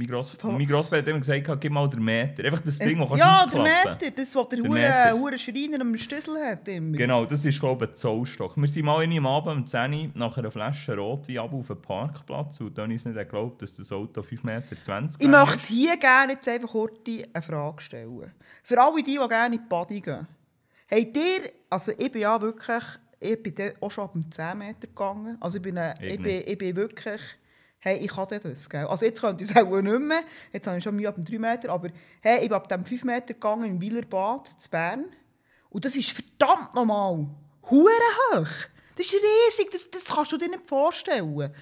Mein, 0.00 0.06
Gross, 0.06 0.36
mein 0.44 0.64
Grossvater 0.64 1.02
hat 1.02 1.08
immer 1.08 1.18
gesagt, 1.18 1.60
gib 1.60 1.72
mal 1.72 1.88
den 1.88 2.04
Meter. 2.04 2.44
Einfach 2.44 2.60
das 2.60 2.78
Ding, 2.78 3.00
das 3.00 3.08
kannst 3.08 3.24
Äh, 3.24 3.26
ja, 3.26 3.46
der. 3.46 3.94
Meter, 3.96 4.10
das, 4.12 4.36
was 4.36 4.48
der 4.48 4.62
Der 4.62 5.18
hure 5.18 5.36
Schreiner 5.36 5.80
am 5.80 5.98
Schlüssel 5.98 6.36
hat. 6.46 6.68
Immer. 6.68 6.96
Genau, 6.96 7.24
das 7.24 7.44
ist 7.44 7.58
glaube 7.58 7.84
ich 7.86 7.90
ein 7.90 7.96
Zollstock. 7.96 8.56
Wir 8.56 8.68
sind 8.68 8.84
mal 8.84 9.02
in 9.02 9.18
am 9.18 9.26
Abend 9.26 9.56
um 9.56 9.66
10 9.66 9.92
Uhr 9.92 10.10
nach 10.14 10.38
einer 10.38 10.52
Flasche 10.52 10.96
Rotwein 10.96 11.38
ab 11.38 11.52
auf 11.52 11.66
den 11.66 11.82
Parkplatz 11.82 12.60
und 12.60 12.78
dann 12.78 12.92
ist 12.92 13.06
nicht 13.06 13.16
geglaubt, 13.16 13.60
dass 13.60 13.74
das 13.74 13.90
Auto 13.90 14.20
5,20 14.20 14.44
Meter 14.44 15.08
Ich 15.18 15.26
lang 15.26 15.30
möchte 15.46 15.56
ist. 15.56 15.66
hier 15.66 15.96
gerne 15.96 16.32
jetzt 16.34 16.48
einfach 16.48 16.70
kurz 16.70 16.94
eine 17.34 17.42
Frage 17.42 17.80
stellen. 17.82 18.32
Für 18.62 18.80
alle 18.80 19.02
die, 19.02 19.18
die 19.20 19.28
gerne 19.28 19.56
in 19.56 19.60
die 19.62 19.68
Body 19.68 20.00
gehen. 20.00 20.28
Habt 20.90 21.16
ihr, 21.16 21.50
also 21.68 21.90
ich 21.98 22.12
bin 22.12 22.22
ja 22.22 22.40
wirklich, 22.40 22.84
ich 23.18 23.42
bin 23.42 23.54
auch 23.80 23.90
schon 23.90 24.04
ab 24.04 24.12
dem 24.12 24.30
10 24.30 24.58
Meter 24.58 24.86
gegangen. 24.86 25.36
Also 25.40 25.56
ich 25.58 25.62
bin, 25.64 25.76
äh, 25.76 25.92
Ich 26.00 26.14
ich 26.14 26.22
bin, 26.22 26.42
ich 26.46 26.56
bin 26.56 26.76
wirklich, 26.76 27.20
hey, 27.80 27.98
ich 27.98 28.08
kann 28.10 28.26
das, 28.28 28.68
gell. 28.68 28.86
Also 28.86 29.04
jetzt 29.06 29.20
könnte 29.20 29.44
ich 29.44 29.50
es 29.50 29.56
auch 29.56 29.80
nicht 29.80 29.98
mehr, 30.00 30.22
jetzt 30.52 30.66
habe 30.66 30.78
ich 30.78 30.84
schon 30.84 30.96
Mühe 30.96 31.08
ab 31.08 31.14
dem 31.16 31.24
3 31.24 31.38
Meter, 31.38 31.70
aber 31.70 31.90
hey, 32.22 32.36
ich 32.42 32.48
bin 32.48 32.52
ab 32.54 32.68
dem 32.68 32.84
5 32.84 33.04
Meter 33.04 33.34
gegangen 33.34 33.64
im 33.64 33.80
Wielerbad 33.80 34.48
zu 34.60 34.70
Bern. 34.70 35.04
Und 35.70 35.84
das 35.84 35.94
ist 35.96 36.10
verdammt 36.10 36.74
normal. 36.74 37.28
Hure 37.70 37.90
hoch. 38.32 38.46
Das 38.96 39.06
ist 39.06 39.14
riesig, 39.14 39.70
das, 39.70 39.90
das 39.90 40.04
kannst 40.06 40.32
du 40.32 40.38
dir 40.38 40.48
nicht 40.48 40.66
vorstellen. 40.66 41.52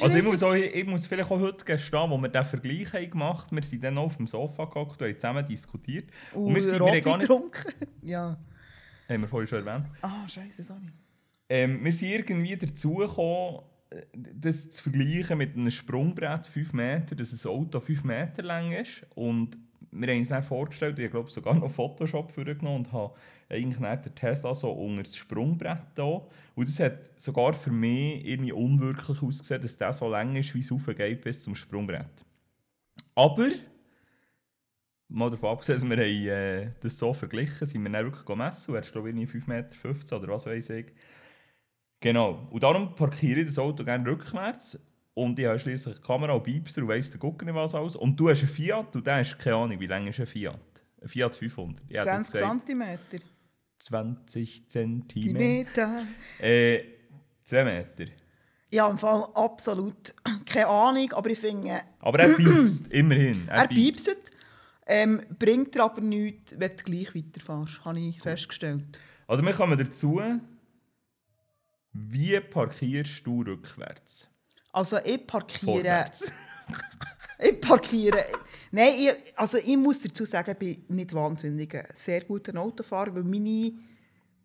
Also 0.00 0.16
ich 0.16 0.24
muss, 0.24 0.40
auch, 0.44 0.52
ich 0.54 0.86
muss 0.86 1.06
vielleicht 1.06 1.30
auch 1.32 1.40
heute 1.40 1.64
gestehen, 1.64 2.10
wo 2.10 2.16
wir 2.18 2.28
den 2.28 2.44
Vergleich 2.44 2.92
haben 2.92 3.10
gemacht 3.10 3.46
haben, 3.48 3.56
wir 3.56 3.62
sind 3.64 3.82
dann 3.82 3.98
auf 3.98 4.16
dem 4.16 4.28
Sofa 4.28 4.66
gehockt 4.66 5.02
und 5.02 5.08
haben 5.08 5.18
zusammen 5.18 5.44
diskutiert. 5.44 6.08
Und 6.32 6.54
wir, 6.54 6.62
sind, 6.62 6.78
wir 6.80 7.00
gar 7.00 7.16
nicht, 7.18 7.26
getrunken. 7.28 7.72
ja. 8.02 8.38
haben 9.08 9.20
wir 9.22 9.26
vorhin 9.28 9.48
schon 9.48 9.66
erwähnt, 9.66 9.86
Ah, 10.02 10.28
scheiße, 10.28 10.62
sorry. 10.62 10.92
ähm, 11.48 11.84
wir 11.84 11.92
sind 11.92 12.10
irgendwie 12.10 12.56
dazu 12.56 12.94
gekommen, 12.94 13.58
äh, 13.58 13.62
das 14.14 14.70
zu 14.70 14.84
vergleichen 14.84 15.38
mit 15.38 15.56
einem 15.56 15.70
Sprungbrett 15.70 16.46
5 16.46 16.72
Meter, 16.72 17.14
dass 17.16 17.44
ein 17.44 17.50
Auto 17.50 17.80
5 17.80 18.04
Meter 18.04 18.42
lang 18.42 18.72
ist. 18.72 19.04
Und 19.14 19.58
wir 19.92 20.08
haben 20.08 20.18
uns 20.18 20.28
dann 20.28 20.42
vorgestellt, 20.42 20.98
ich 20.98 21.10
glaube 21.10 21.30
sogar 21.30 21.54
noch 21.54 21.70
Photoshop 21.70 22.30
vorgenommen 22.30 22.76
und 22.76 22.92
habe 22.92 23.14
eigentlich 23.48 23.78
den 23.78 24.14
Tesla 24.14 24.54
so 24.54 24.70
unter 24.70 25.02
das 25.02 25.16
Sprungbrett 25.16 25.82
da. 25.96 26.22
Und 26.54 26.68
das 26.68 26.78
hat 26.78 27.20
sogar 27.20 27.52
für 27.52 27.72
mich 27.72 28.24
irgendwie 28.24 28.52
unwirklich 28.52 29.22
ausgesehen, 29.22 29.62
dass 29.62 29.76
der 29.76 29.92
so 29.92 30.08
lang 30.08 30.36
ist, 30.36 30.54
wie 30.54 30.60
es 30.60 30.70
raufgeht 30.70 31.22
bis 31.22 31.42
zum 31.42 31.56
Sprungbrett. 31.56 32.24
Aber, 33.16 33.48
mal 35.08 35.30
davon 35.30 35.50
abgesehen, 35.50 35.80
dass 35.80 35.88
wir 35.88 35.96
haben, 35.96 36.28
äh, 36.28 36.70
das 36.80 36.96
so 36.96 37.12
verglichen 37.12 37.66
sind 37.66 37.82
wir 37.82 37.90
dann 37.90 38.04
wirklich 38.04 38.24
gemessen. 38.24 38.70
Und 38.70 38.76
er 38.76 38.82
ist 38.82 38.92
glaube 38.92 39.10
ich 39.10 39.16
irgendwie 39.16 39.38
5,15 39.38 39.48
Meter 39.48 40.16
oder 40.16 40.28
was 40.28 40.46
weiß 40.46 40.70
ich. 40.70 40.86
Genau. 42.00 42.46
Und 42.50 42.62
darum 42.62 42.94
parkiere 42.94 43.40
ich 43.40 43.46
das 43.46 43.58
Auto 43.58 43.84
gerne 43.84 44.08
rückwärts. 44.10 44.78
Und 45.14 45.38
ich 45.38 45.46
habe 45.46 45.58
schließlich 45.58 45.96
eine 45.96 46.04
Kamera 46.04 46.32
und 46.32 46.42
Piepser 46.44 46.82
und 46.82 46.88
weiss 46.88 47.10
der 47.10 47.20
Gucker 47.20 47.44
nicht 47.44 47.54
was 47.54 47.74
alles. 47.74 47.96
Und 47.96 48.18
du 48.18 48.30
hast 48.30 48.40
einen 48.40 48.48
Fiat 48.48 48.96
und 48.96 49.06
der 49.06 49.16
hast 49.16 49.38
keine 49.38 49.56
Ahnung, 49.56 49.80
wie 49.80 49.86
lang 49.86 50.06
ist 50.06 50.20
ein 50.20 50.26
Fiat? 50.26 50.58
Ein 51.02 51.08
Fiat 51.08 51.36
500. 51.36 51.84
Ich 51.88 51.96
hätte 51.96 52.08
jetzt 52.08 52.32
20 52.32 52.32
gesagt, 52.32 52.66
cm. 53.10 53.20
20 53.78 54.68
Zentimeter. 54.68 55.28
Die 55.28 55.34
Meter. 55.34 56.02
Äh, 56.40 56.84
Zwei 57.44 57.64
Meter. 57.64 58.04
Ja, 58.70 58.88
im 58.88 58.96
Fall 58.98 59.26
absolut 59.34 60.14
keine 60.46 60.68
Ahnung, 60.68 61.12
aber 61.12 61.30
ich 61.30 61.40
finde, 61.40 61.80
Aber 61.98 62.20
er 62.20 62.34
piepst, 62.34 62.86
immerhin. 62.90 63.48
er 63.48 63.66
piepst. 63.66 64.16
Ähm, 64.86 65.22
bringt 65.38 65.74
dir 65.74 65.82
aber 65.84 66.00
nichts, 66.00 66.54
wenn 66.56 66.76
du 66.76 66.82
gleich 66.84 67.14
weiterfährst, 67.14 67.84
habe 67.84 67.98
ich 67.98 68.20
festgestellt. 68.20 69.00
Also 69.26 69.44
wir 69.44 69.52
kommen 69.52 69.76
dazu, 69.78 70.20
wie 72.08 72.40
parkierst 72.40 73.26
du 73.26 73.42
rückwärts? 73.42 74.28
Also 74.72 74.98
ich 75.04 75.26
parkiere... 75.26 75.72
Vorwärts. 75.72 76.32
Ich 77.42 77.58
parkiere. 77.58 78.22
Nein, 78.70 78.92
ich, 78.98 79.12
also 79.34 79.56
ich 79.56 79.76
muss 79.76 80.00
dazu 80.00 80.26
sagen, 80.26 80.50
ich 80.50 80.58
bin 80.58 80.84
nicht 80.94 81.14
wahnsinnig 81.14 81.74
ein 81.74 81.86
sehr 81.94 82.22
guter 82.24 82.54
Autofahrer, 82.60 83.14
weil 83.14 83.24
meine 83.24 83.72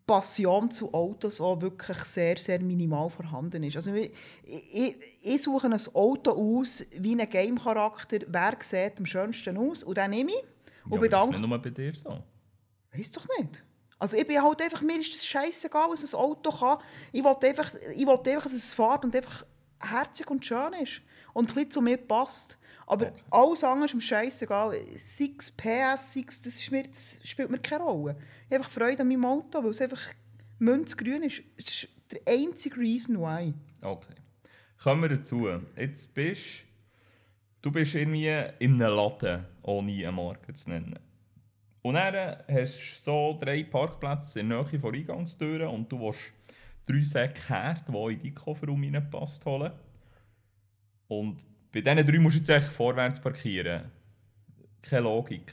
Passion 0.06 0.70
zu 0.70 0.94
Autos 0.94 1.40
auch 1.40 1.60
wirklich 1.60 1.98
sehr, 2.04 2.38
sehr 2.38 2.60
minimal 2.60 3.10
vorhanden 3.10 3.64
ist. 3.64 3.76
Also 3.76 3.92
ich, 3.92 4.12
ich, 4.44 4.96
ich 5.22 5.42
suche 5.42 5.66
ein 5.66 5.78
Auto 5.94 6.30
aus 6.30 6.86
wie 6.96 7.20
ein 7.20 7.28
Game-Charakter, 7.28 8.18
wer 8.28 8.56
sieht 8.60 8.98
am 8.98 9.04
schönsten 9.06 9.58
aus 9.58 9.84
und 9.84 9.98
dann 9.98 10.12
nehme 10.12 10.30
ich 10.30 10.44
und 10.88 10.92
ja, 10.92 10.98
aber 10.98 11.08
das 11.08 11.20
ist 11.20 11.26
bedanke 11.26 11.40
nicht 11.40 11.48
nur 11.48 11.58
bei 11.58 11.70
dir 11.70 11.94
so. 11.94 12.22
Weiß 12.92 13.10
doch 13.10 13.26
nicht. 13.38 13.62
Also 13.98 14.16
ich 14.16 14.26
bin 14.26 14.42
halt 14.42 14.60
einfach, 14.60 14.82
mir 14.82 15.00
ist 15.00 15.14
das 15.14 15.24
scheißegal, 15.26 15.88
was 15.90 16.14
ein 16.14 16.18
Auto 16.18 16.50
kann. 16.50 16.78
Ich 17.12 17.24
will 17.24 17.34
einfach, 17.42 17.72
ich 17.94 18.06
will 18.06 18.18
einfach 18.18 18.42
dass 18.42 18.52
es 18.52 18.72
fährt 18.74 19.04
und 19.04 19.16
einfach 19.16 19.46
herzig 19.80 20.30
und 20.30 20.44
schön 20.44 20.72
ist. 20.82 21.00
Und 21.32 21.50
ein 21.50 21.54
bisschen 21.54 21.70
zu 21.70 21.80
mir 21.82 21.96
passt. 21.96 22.58
Aber 22.86 23.06
Okay. 23.06 23.22
alles 23.30 23.64
andere 23.64 23.86
ist 23.86 23.94
mir 23.94 24.00
scheißegal. 24.00 24.78
6 24.92 25.50
PS, 25.52 26.12
6, 26.12 26.42
das, 26.42 26.54
ist 26.56 26.70
mir, 26.70 26.84
das 26.84 27.18
spielt 27.24 27.50
mir 27.50 27.58
keine 27.58 27.84
Rolle. 27.84 28.16
Ich 28.48 28.54
habe 28.54 28.56
einfach 28.56 28.70
Freude 28.70 29.02
an 29.02 29.08
meinem 29.08 29.24
Auto, 29.24 29.62
weil 29.62 29.70
es 29.70 29.80
einfach 29.80 30.02
münzgrün 30.58 31.22
ist. 31.22 31.42
Das 31.56 31.66
ist 31.66 31.88
der 32.12 32.20
einzige 32.26 32.76
Reason 32.78 33.18
why. 33.18 33.54
Okay. 33.82 34.14
Kommen 34.82 35.02
wir 35.02 35.08
dazu. 35.08 35.48
Jetzt 35.76 36.14
bist 36.14 36.64
du 37.62 37.72
bist 37.72 37.94
irgendwie 37.96 38.28
in 38.60 38.80
einem 38.80 38.94
Laden, 38.94 39.44
ohne 39.62 39.90
eine 39.90 40.12
Marke 40.12 40.54
zu 40.54 40.70
nennen. 40.70 40.96
Und 41.86 41.94
dann 41.94 42.38
hast 42.48 42.78
du 42.80 42.94
so 43.00 43.38
drei 43.40 43.62
Parkplätze 43.62 44.40
in 44.40 44.48
der 44.48 44.64
Nähe 44.64 44.80
von 44.80 44.92
Eingangstüren 44.92 45.68
und 45.68 45.88
du 45.92 46.00
willst 46.00 46.32
drei 46.84 47.00
Säcke 47.00 47.48
Herd, 47.48 47.86
die 47.86 47.92
in 47.92 48.18
deinen 48.18 48.34
Kofferraum 48.34 48.82
reinpasst, 48.82 49.46
holen. 49.46 49.70
Und 51.06 51.46
bei 51.70 51.82
diesen 51.82 52.04
drei 52.04 52.18
musst 52.18 52.34
du 52.34 52.38
jetzt 52.40 52.50
eigentlich 52.50 52.72
vorwärts 52.72 53.20
parkieren. 53.20 53.92
Keine 54.82 55.02
Logik. 55.02 55.52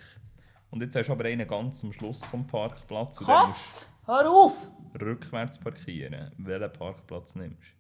Und 0.72 0.82
jetzt 0.82 0.96
hast 0.96 1.06
du 1.06 1.12
aber 1.12 1.26
einen 1.26 1.48
ganz 1.48 1.84
am 1.84 1.94
Schluss 1.94 2.26
vom 2.26 2.48
Parkplatz 2.48 3.20
und 3.20 3.30
dann 3.30 3.50
musst 3.50 3.62
Katz, 3.62 3.96
hör 4.08 4.32
auf! 4.32 4.72
du 4.96 5.06
rückwärts 5.06 5.60
parkieren. 5.60 6.32
Welchen 6.40 6.74
Parkplatz 6.74 7.36
nimmst 7.36 7.76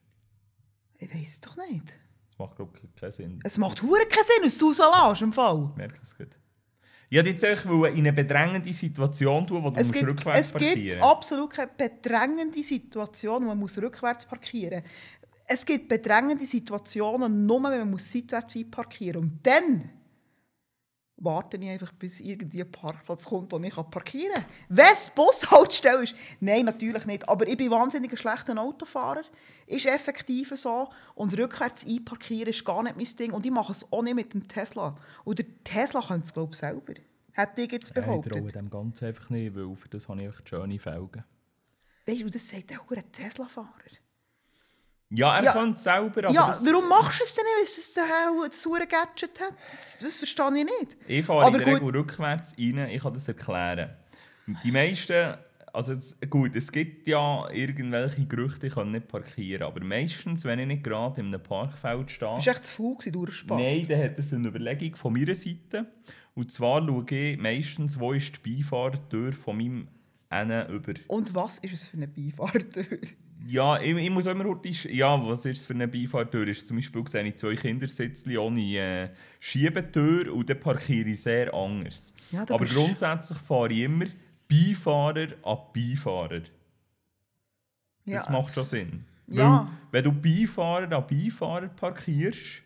du? 0.99 1.05
Ich 1.05 1.11
weiß 1.11 1.41
doch 1.41 1.57
nicht. 1.57 1.99
Das 2.27 2.37
macht, 2.37 2.55
glaube 2.57 2.77
ich, 2.77 2.95
keinen 3.01 3.11
Sinn. 3.11 3.39
Es 3.43 3.57
macht 3.57 3.81
hure 3.81 4.05
keinen 4.05 4.25
Sinn, 4.25 4.43
dass 4.43 4.59
du 4.59 4.71
so 4.73 4.83
lässt, 4.83 5.23
im 5.23 5.33
Fall. 5.33 5.69
Ich 5.71 5.75
merke 5.75 5.99
es 6.03 6.15
gut. 6.15 6.37
Ich 7.13 7.17
wollte 7.17 7.29
jetzt 7.29 7.65
in 7.65 8.07
eine 8.07 8.11
bedrängende 8.11 8.73
Situation 8.73 9.45
tun, 9.45 9.63
wo 9.63 9.69
du 9.69 9.79
Es 9.79 9.85
musst 9.85 9.99
gibt, 9.99 10.09
rückwärts 10.09 10.47
es 10.47 10.53
parkieren 10.53 10.89
gibt 10.89 11.03
absolut 11.03 11.51
keine 11.51 11.69
bedrängende 11.77 12.63
Situation, 12.63 13.43
wo 13.43 13.49
man 13.49 13.59
muss 13.59 13.79
rückwärts 13.79 14.25
parkieren 14.25 14.81
muss. 14.81 14.91
Es 15.45 15.63
gibt 15.63 15.89
bedrängende 15.89 16.47
Situationen, 16.47 17.45
nur 17.45 17.61
wenn 17.65 17.81
man 17.81 17.91
muss 17.91 18.11
seitwärts 18.11 18.55
einparkieren 18.55 19.25
muss. 19.25 19.31
Und 19.31 19.39
dann 19.45 19.89
warte 21.23 21.57
ich 21.57 21.69
einfach, 21.69 21.91
bis 21.93 22.19
irgendwie 22.19 22.61
ein 22.61 22.71
Parkplatz 22.71 23.25
kommt, 23.25 23.51
wo 23.51 23.59
ich 23.59 23.73
parkieren 23.73 24.33
kann. 24.33 24.45
Wenn 24.69 24.93
es 24.93 25.09
Bushaltestelle 25.09 26.03
ist. 26.03 26.15
Nein, 26.39 26.65
natürlich 26.65 27.05
nicht. 27.05 27.27
Aber 27.29 27.47
ich 27.47 27.57
bin 27.57 27.71
wahnsinnig 27.71 28.11
ein 28.11 28.17
schlechter 28.17 28.57
Autofahrer. 28.59 29.23
Ist 29.65 29.85
effektiv 29.85 30.51
so. 30.55 30.89
Und 31.15 31.37
rückwärts 31.37 31.85
einparkieren 31.87 32.49
ist 32.51 32.65
gar 32.65 32.83
nicht 32.83 32.97
mein 32.97 33.05
Ding. 33.17 33.31
Und 33.31 33.45
ich 33.45 33.51
mache 33.51 33.71
es 33.71 33.91
auch 33.91 34.01
nicht 34.03 34.15
mit 34.15 34.33
dem 34.33 34.47
Tesla. 34.47 34.97
Und 35.23 35.39
der 35.39 35.45
Tesla 35.63 36.01
könnte 36.01 36.25
es, 36.25 36.33
glaube 36.33 36.51
ich, 36.51 36.57
selber. 36.59 36.93
Hätte 37.31 37.61
ich 37.61 37.71
jetzt 37.71 37.89
Ich 37.89 37.93
behauptet. 37.95 38.33
traue 38.33 38.51
dem 38.51 38.69
Ganzen 38.69 39.05
einfach 39.05 39.29
nicht, 39.29 39.55
weil 39.55 39.75
für 39.75 39.89
das 39.89 40.07
habe 40.07 40.21
ich 40.21 40.27
echt 40.29 40.49
schöne 40.49 40.77
Felgen. 40.77 41.23
Weißt 42.05 42.21
du, 42.21 42.29
das 42.29 42.47
sagt 42.49 42.77
auch 42.77 42.91
ein 42.91 43.11
Tesla-Fahrer. 43.11 43.69
Ja, 45.15 45.37
er 45.37 45.43
Ja. 45.43 45.51
kann 45.53 45.71
es 45.73 45.83
selber, 45.83 46.23
aber 46.25 46.31
Ja, 46.33 46.47
das, 46.47 46.65
warum 46.65 46.89
machst 46.89 47.19
du 47.19 47.23
es 47.23 47.35
denn 47.35 47.43
nicht, 47.45 47.55
wenn 47.57 47.63
es 47.65 47.93
das 48.49 48.61
saure 48.63 48.87
Gadget 48.87 49.39
hat? 49.39 49.53
Das, 49.69 49.97
das 49.99 50.17
verstehe 50.17 50.47
ich 50.57 50.63
nicht. 50.65 50.97
ich 51.07 51.25
fahre 51.25 51.45
Aber 51.45 51.57
in 51.59 51.63
der 51.65 51.73
gut. 51.79 51.81
Regel 51.87 51.99
rückwärts 52.01 52.55
rein, 52.57 52.89
ich 52.89 53.01
kann 53.03 53.13
das 53.13 53.27
erklären. 53.27 53.91
Die 54.63 54.71
meisten, 54.71 55.35
also 55.71 55.93
gut, 56.29 56.55
es 56.55 56.71
gibt 56.71 57.07
ja 57.07 57.47
irgendwelche 57.51 58.25
Gerüchte, 58.25 58.67
ich 58.67 58.73
kann 58.75 58.91
nicht 58.91 59.07
parkieren, 59.07 59.63
aber 59.63 59.83
meistens, 59.83 60.43
wenn 60.45 60.59
ich 60.59 60.67
nicht 60.67 60.83
gerade 60.83 61.21
in 61.21 61.27
einem 61.27 61.41
Parkfeld 61.43 62.09
stehe, 62.11 62.29
Du 62.29 62.35
warst 62.35 62.47
echt 62.47 62.65
zu 62.65 62.75
faul, 62.75 62.95
gewesen, 62.97 63.11
du 63.13 63.31
Spaß. 63.31 63.61
Nein, 63.61 63.85
dann 63.87 64.03
hat 64.03 64.17
es 64.19 64.33
eine 64.33 64.47
Überlegung 64.47 64.95
von 64.95 65.13
meiner 65.13 65.35
Seite. 65.35 65.85
Und 66.35 66.51
zwar 66.51 66.85
schaue 66.85 67.05
ich 67.11 67.37
meistens, 67.39 67.99
wo 67.99 68.13
ist 68.13 68.33
die 68.43 68.57
Beifahrertür 68.57 69.31
von 69.33 69.57
meinem 69.57 69.87
einen 70.29 70.67
über. 70.69 70.93
Und 71.07 71.35
was 71.35 71.59
ist 71.59 71.73
es 71.73 71.85
für 71.87 71.97
eine 71.97 72.07
Beifahrertür? 72.07 72.99
Ja, 73.45 73.79
ich, 73.81 73.95
ich 73.97 74.09
muss 74.09 74.25
immer 74.25 74.45
heute... 74.45 74.69
Ja, 74.91 75.21
was 75.27 75.45
ist 75.45 75.65
für 75.65 75.73
eine 75.73 75.87
Beifahrertür? 75.87 76.47
Ist 76.47 76.65
zum 76.67 76.77
Beispiel 76.77 77.07
sehe 77.07 77.23
ich 77.23 77.35
zwei 77.35 77.55
Kindersitzchen 77.55 78.37
ohne 78.37 78.61
äh, 78.61 79.09
Schiebetür 79.39 80.33
und 80.33 80.49
dann 80.49 80.59
parkiere 80.59 81.09
ich 81.09 81.21
sehr 81.21 81.53
anders. 81.53 82.13
Ja, 82.31 82.43
Aber 82.43 82.59
bist- 82.59 82.75
grundsätzlich 82.75 83.37
fahre 83.39 83.73
ich 83.73 83.81
immer 83.81 84.05
Beifahrer 84.49 85.27
an 85.43 85.57
Beifahrer. 85.73 86.41
Das 88.05 88.29
macht 88.29 88.53
schon 88.53 88.63
Sinn. 88.63 89.05
Ja. 89.27 89.69
Weil, 89.91 90.03
wenn 90.03 90.21
du 90.21 90.21
Beifahrer 90.21 90.91
an 90.95 91.05
Beifahrer 91.07 91.67
parkierst, 91.67 92.61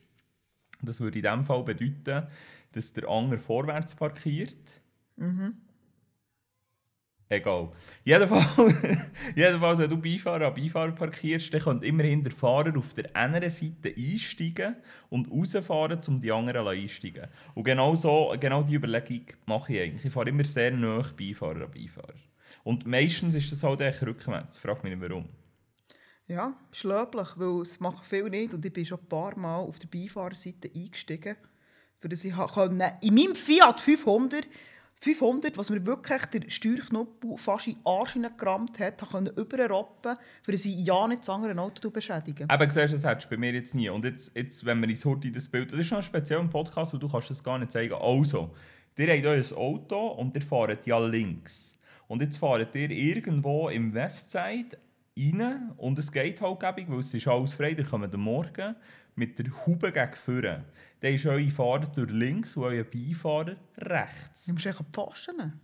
das 0.81 0.99
würde 0.99 1.17
in 1.19 1.23
dem 1.23 1.43
Fall 1.45 1.63
bedeuten, 1.63 2.27
dass 2.71 2.93
der 2.93 3.07
andere 3.09 3.39
vorwärts 3.39 3.95
parkiert. 3.95 4.81
Egal. 7.29 7.69
Jedenfalls, 8.05 8.55
jedenfalls, 9.35 9.79
wenn 9.79 9.89
du 9.89 9.97
Beifahrer 9.97 10.47
an 10.47 10.53
Beifahrer 10.53 10.93
parkierst, 10.93 11.53
dann 11.53 11.61
könnte 11.61 11.85
immerhin 11.85 12.23
der 12.23 12.31
Fahrer 12.31 12.77
auf 12.77 12.93
der 12.93 13.13
anderen 13.15 13.49
Seite 13.49 13.93
einsteigen 13.97 14.77
und 15.09 15.29
rausfahren, 15.29 15.99
um 16.07 16.21
die 16.21 16.31
anderen 16.31 16.65
einsteigen 16.65 17.27
Und 17.53 17.65
genau 17.65 17.95
so, 17.95 18.33
genau 18.39 18.63
diese 18.63 18.77
Überlegung 18.77 19.25
mache 19.45 19.73
ich 19.73 19.81
eigentlich. 19.81 20.05
Ich 20.05 20.13
fahre 20.13 20.29
immer 20.29 20.45
sehr 20.45 20.71
nah 20.71 21.01
Beifahrer 21.17 21.65
an 21.65 21.71
Beifahrer. 21.71 22.13
Und 22.63 22.87
meistens 22.87 23.35
ist 23.35 23.51
das 23.51 23.63
halt 23.63 23.81
echt 23.81 24.03
rückwärts. 24.03 24.57
Frag 24.59 24.83
mich 24.83 24.95
nicht 24.95 25.09
warum. 25.09 25.25
Ja, 26.27 26.57
ist 26.71 26.83
löblich, 26.83 27.27
weil 27.35 27.61
es 27.61 27.79
machen 27.81 28.03
viele 28.03 28.29
nicht. 28.29 28.53
Und 28.53 28.63
ich 28.63 28.71
bin 28.71 28.85
schon 28.85 28.99
ein 28.99 29.07
paar 29.07 29.37
Mal 29.37 29.57
auf 29.57 29.79
der 29.79 29.87
Beifahrerseite 29.87 30.69
eingestiegen, 30.73 31.35
für 31.97 32.09
das 32.09 32.23
ich 32.23 32.33
in 32.33 33.15
meinem 33.15 33.35
Fiat 33.35 33.81
500, 33.81 34.47
500, 34.99 35.57
was 35.57 35.69
mir 35.69 35.85
wirklich 35.85 36.25
der 36.25 36.49
Steuerknopf 36.49 37.09
fast 37.37 37.67
in 37.67 37.73
den 37.75 37.85
Arsch 37.85 38.13
hineingerammt 38.13 38.79
hat, 38.79 39.01
ha 39.01 39.05
können 39.05 39.31
überroppen, 39.35 40.17
das 40.45 40.65
ich 40.65 40.85
ja 40.85 41.07
nicht 41.07 41.21
das 41.21 41.29
andere 41.29 41.59
Auto 41.59 41.91
beschädigen 41.91 42.47
Eben, 42.51 42.69
siehst 42.69 42.89
du, 42.89 42.93
das 42.93 43.03
hättest 43.03 43.25
du 43.25 43.29
bei 43.29 43.37
mir 43.37 43.53
jetzt 43.53 43.75
nie. 43.75 43.89
Und 43.89 44.05
jetzt, 44.05 44.35
jetzt 44.35 44.65
wenn 44.65 44.79
wir 44.81 44.89
ins 44.89 45.05
Hurti 45.05 45.31
das 45.31 45.47
Bild... 45.49 45.71
Das 45.71 45.79
ist 45.79 45.91
noch 45.91 45.99
ein 45.99 46.03
spezieller 46.03 46.47
Podcast, 46.47 46.93
weil 46.93 46.99
du 46.99 47.07
kannst 47.07 47.29
das 47.29 47.43
gar 47.43 47.59
nicht 47.59 47.71
zeigen. 47.71 47.93
Also, 47.93 48.55
ihr 48.97 49.07
habt 49.07 49.25
euer 49.25 49.57
Auto 49.57 50.07
und 50.07 50.35
ihr 50.35 50.41
fahrt 50.41 50.87
ja 50.87 50.97
links. 50.97 51.79
Und 52.07 52.21
jetzt 52.21 52.37
fahrt 52.37 52.75
ihr 52.75 52.89
irgendwo 52.89 53.69
im 53.69 53.93
Westside 53.93 54.77
rein 55.17 55.73
und 55.77 55.99
es 55.99 56.11
geht 56.11 56.41
halt 56.41 56.59
gäbig, 56.59 56.89
weil 56.89 56.99
es 56.99 57.13
ist 57.13 57.27
alles 57.27 57.53
frei, 57.53 57.71
ihr 57.71 57.83
kommt 57.83 58.13
am 58.13 58.21
Morgen 58.21 58.75
mit 59.17 59.37
der 59.39 59.45
Haube 59.65 59.91
gegen 59.91 60.13
vorne. 60.13 60.65
Dann 60.99 61.13
ist 61.13 61.25
eure 61.25 61.49
Fahrer 61.49 61.91
links 62.07 62.55
und 62.55 62.63
euer 62.63 62.83
Beifahrer 62.83 63.55
rechts. 63.77 64.45
Du 64.45 64.53
musst 64.53 64.65
die 64.65 64.71
Pfosten. 64.93 65.59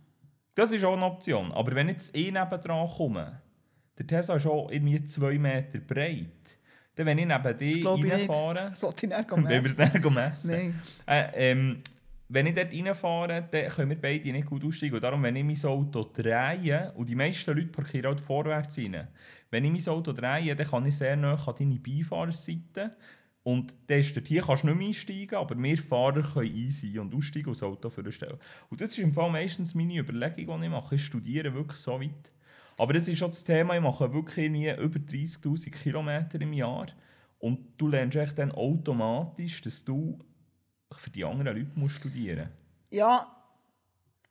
Das 0.54 0.72
ist 0.72 0.84
auch 0.84 0.94
eine 0.94 1.04
Option. 1.04 1.50
Aber 1.52 1.74
wenn 1.74 1.88
jetzt 1.88 2.14
ich 2.14 2.32
nebendran 2.32 2.88
komme, 2.88 3.40
der 3.98 4.06
Tesla 4.06 4.36
ist 4.36 4.46
auch 4.46 4.70
irgendwie 4.70 5.04
zwei 5.04 5.38
Meter 5.38 5.78
breit, 5.78 6.58
dann 6.96 7.06
wenn 7.06 7.18
ich 7.18 7.26
neben 7.26 7.58
dir 7.58 8.12
reinfahre, 8.12 8.74
Sollte 8.74 9.06
ich 9.06 9.16
nicht 9.16 9.30
wenn 9.30 9.64
wir 9.64 9.94
es 9.94 10.10
messen. 10.10 10.50
Nein. 10.50 10.82
Äh, 11.06 11.50
ähm, 11.50 11.82
wenn 12.28 12.46
ich 12.46 12.54
dort 12.54 12.72
reinfahre, 12.72 13.48
dann 13.50 13.68
können 13.68 13.90
wir 13.90 14.00
beide 14.00 14.32
nicht 14.32 14.46
gut 14.46 14.64
aussteigen. 14.64 14.94
Und 14.94 15.02
darum, 15.02 15.22
wenn 15.22 15.36
ich 15.36 15.44
mein 15.44 15.70
Auto 15.70 16.10
drehe, 16.12 16.92
und 16.96 17.08
die 17.08 17.14
meisten 17.14 17.52
Leute 17.52 17.68
parkieren 17.68 18.06
halt 18.06 18.20
vorwärts 18.20 18.78
rein, 18.78 19.08
wenn 19.50 19.64
ich 19.64 19.72
mein 19.72 19.94
Auto 19.94 20.12
drehe, 20.12 20.54
dann 20.54 20.66
kann 20.66 20.86
ich 20.86 20.96
sehr 20.96 21.16
nah 21.16 21.34
an 21.34 21.54
deine 21.58 21.78
Beifahrerseite. 21.78 22.96
Und 23.44 23.76
dann 23.86 24.00
ist 24.00 24.16
dort, 24.16 24.26
hier 24.26 24.42
kannst 24.42 24.62
du 24.62 24.68
nicht 24.68 24.78
mehr 24.78 24.88
einsteigen, 24.88 25.36
aber 25.36 25.56
wir 25.56 25.76
Fahrer 25.76 26.22
können 26.22 26.56
easy 26.56 26.98
und 26.98 27.14
aussteigen 27.14 27.48
und 27.48 27.56
das 27.56 27.62
Auto 27.62 27.90
vorstellen. 27.90 28.38
Und 28.70 28.80
das 28.80 28.92
ist 28.92 28.98
im 28.98 29.12
Fall 29.12 29.30
meistens 29.30 29.74
meine 29.74 29.98
Überlegung, 29.98 30.60
die 30.60 30.66
ich 30.66 30.72
mache. 30.72 30.94
Ich 30.94 31.04
studiere 31.04 31.52
wirklich 31.52 31.78
so 31.78 32.00
weit. 32.00 32.32
Aber 32.78 32.94
das 32.94 33.06
ist 33.06 33.18
schon 33.18 33.30
das 33.30 33.44
Thema, 33.44 33.76
ich 33.76 33.82
mache 33.82 34.12
wirklich 34.12 34.46
über 34.48 34.98
30'000 34.98 35.70
Kilometer 35.70 36.40
im 36.40 36.54
Jahr. 36.54 36.86
Und 37.38 37.60
du 37.76 37.88
lernst 37.88 38.16
echt 38.16 38.38
dann 38.38 38.50
automatisch, 38.50 39.60
dass 39.60 39.84
du 39.84 40.18
für 40.90 41.10
die 41.10 41.24
anderen 41.24 41.58
Leute 41.58 41.78
musst 41.78 41.96
studieren 41.96 42.48
Ja, 42.90 43.26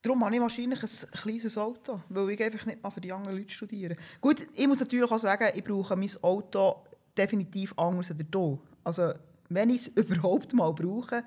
darum 0.01 0.25
habe 0.25 0.36
ich 0.36 0.41
wahrscheinlich 0.41 0.82
ein 0.82 1.12
kleines 1.12 1.58
Auto, 1.58 2.01
weil 2.10 2.32
ich 2.32 2.43
einfach 2.43 2.65
nicht 2.65 2.82
mal 2.82 2.89
für 2.89 3.01
die 3.01 3.12
anderen 3.12 3.38
Leute 3.38 3.53
studiere. 3.53 3.96
Gut, 4.20 4.48
ich 4.55 4.67
muss 4.67 4.79
natürlich 4.79 5.10
auch 5.10 5.20
sagen, 5.20 5.50
ich 5.55 5.63
brauche 5.63 5.96
mein 5.96 6.10
Auto 6.22 6.84
definitiv 7.15 7.77
anders 7.77 8.10
als 8.10 8.24
du. 8.32 8.60
Also, 8.84 9.13
wenn 9.50 9.70
ich 9.70 9.78
es 9.78 9.88
überhaupt 9.96 10.54
mal 10.54 10.72
brauche, 10.74 11.24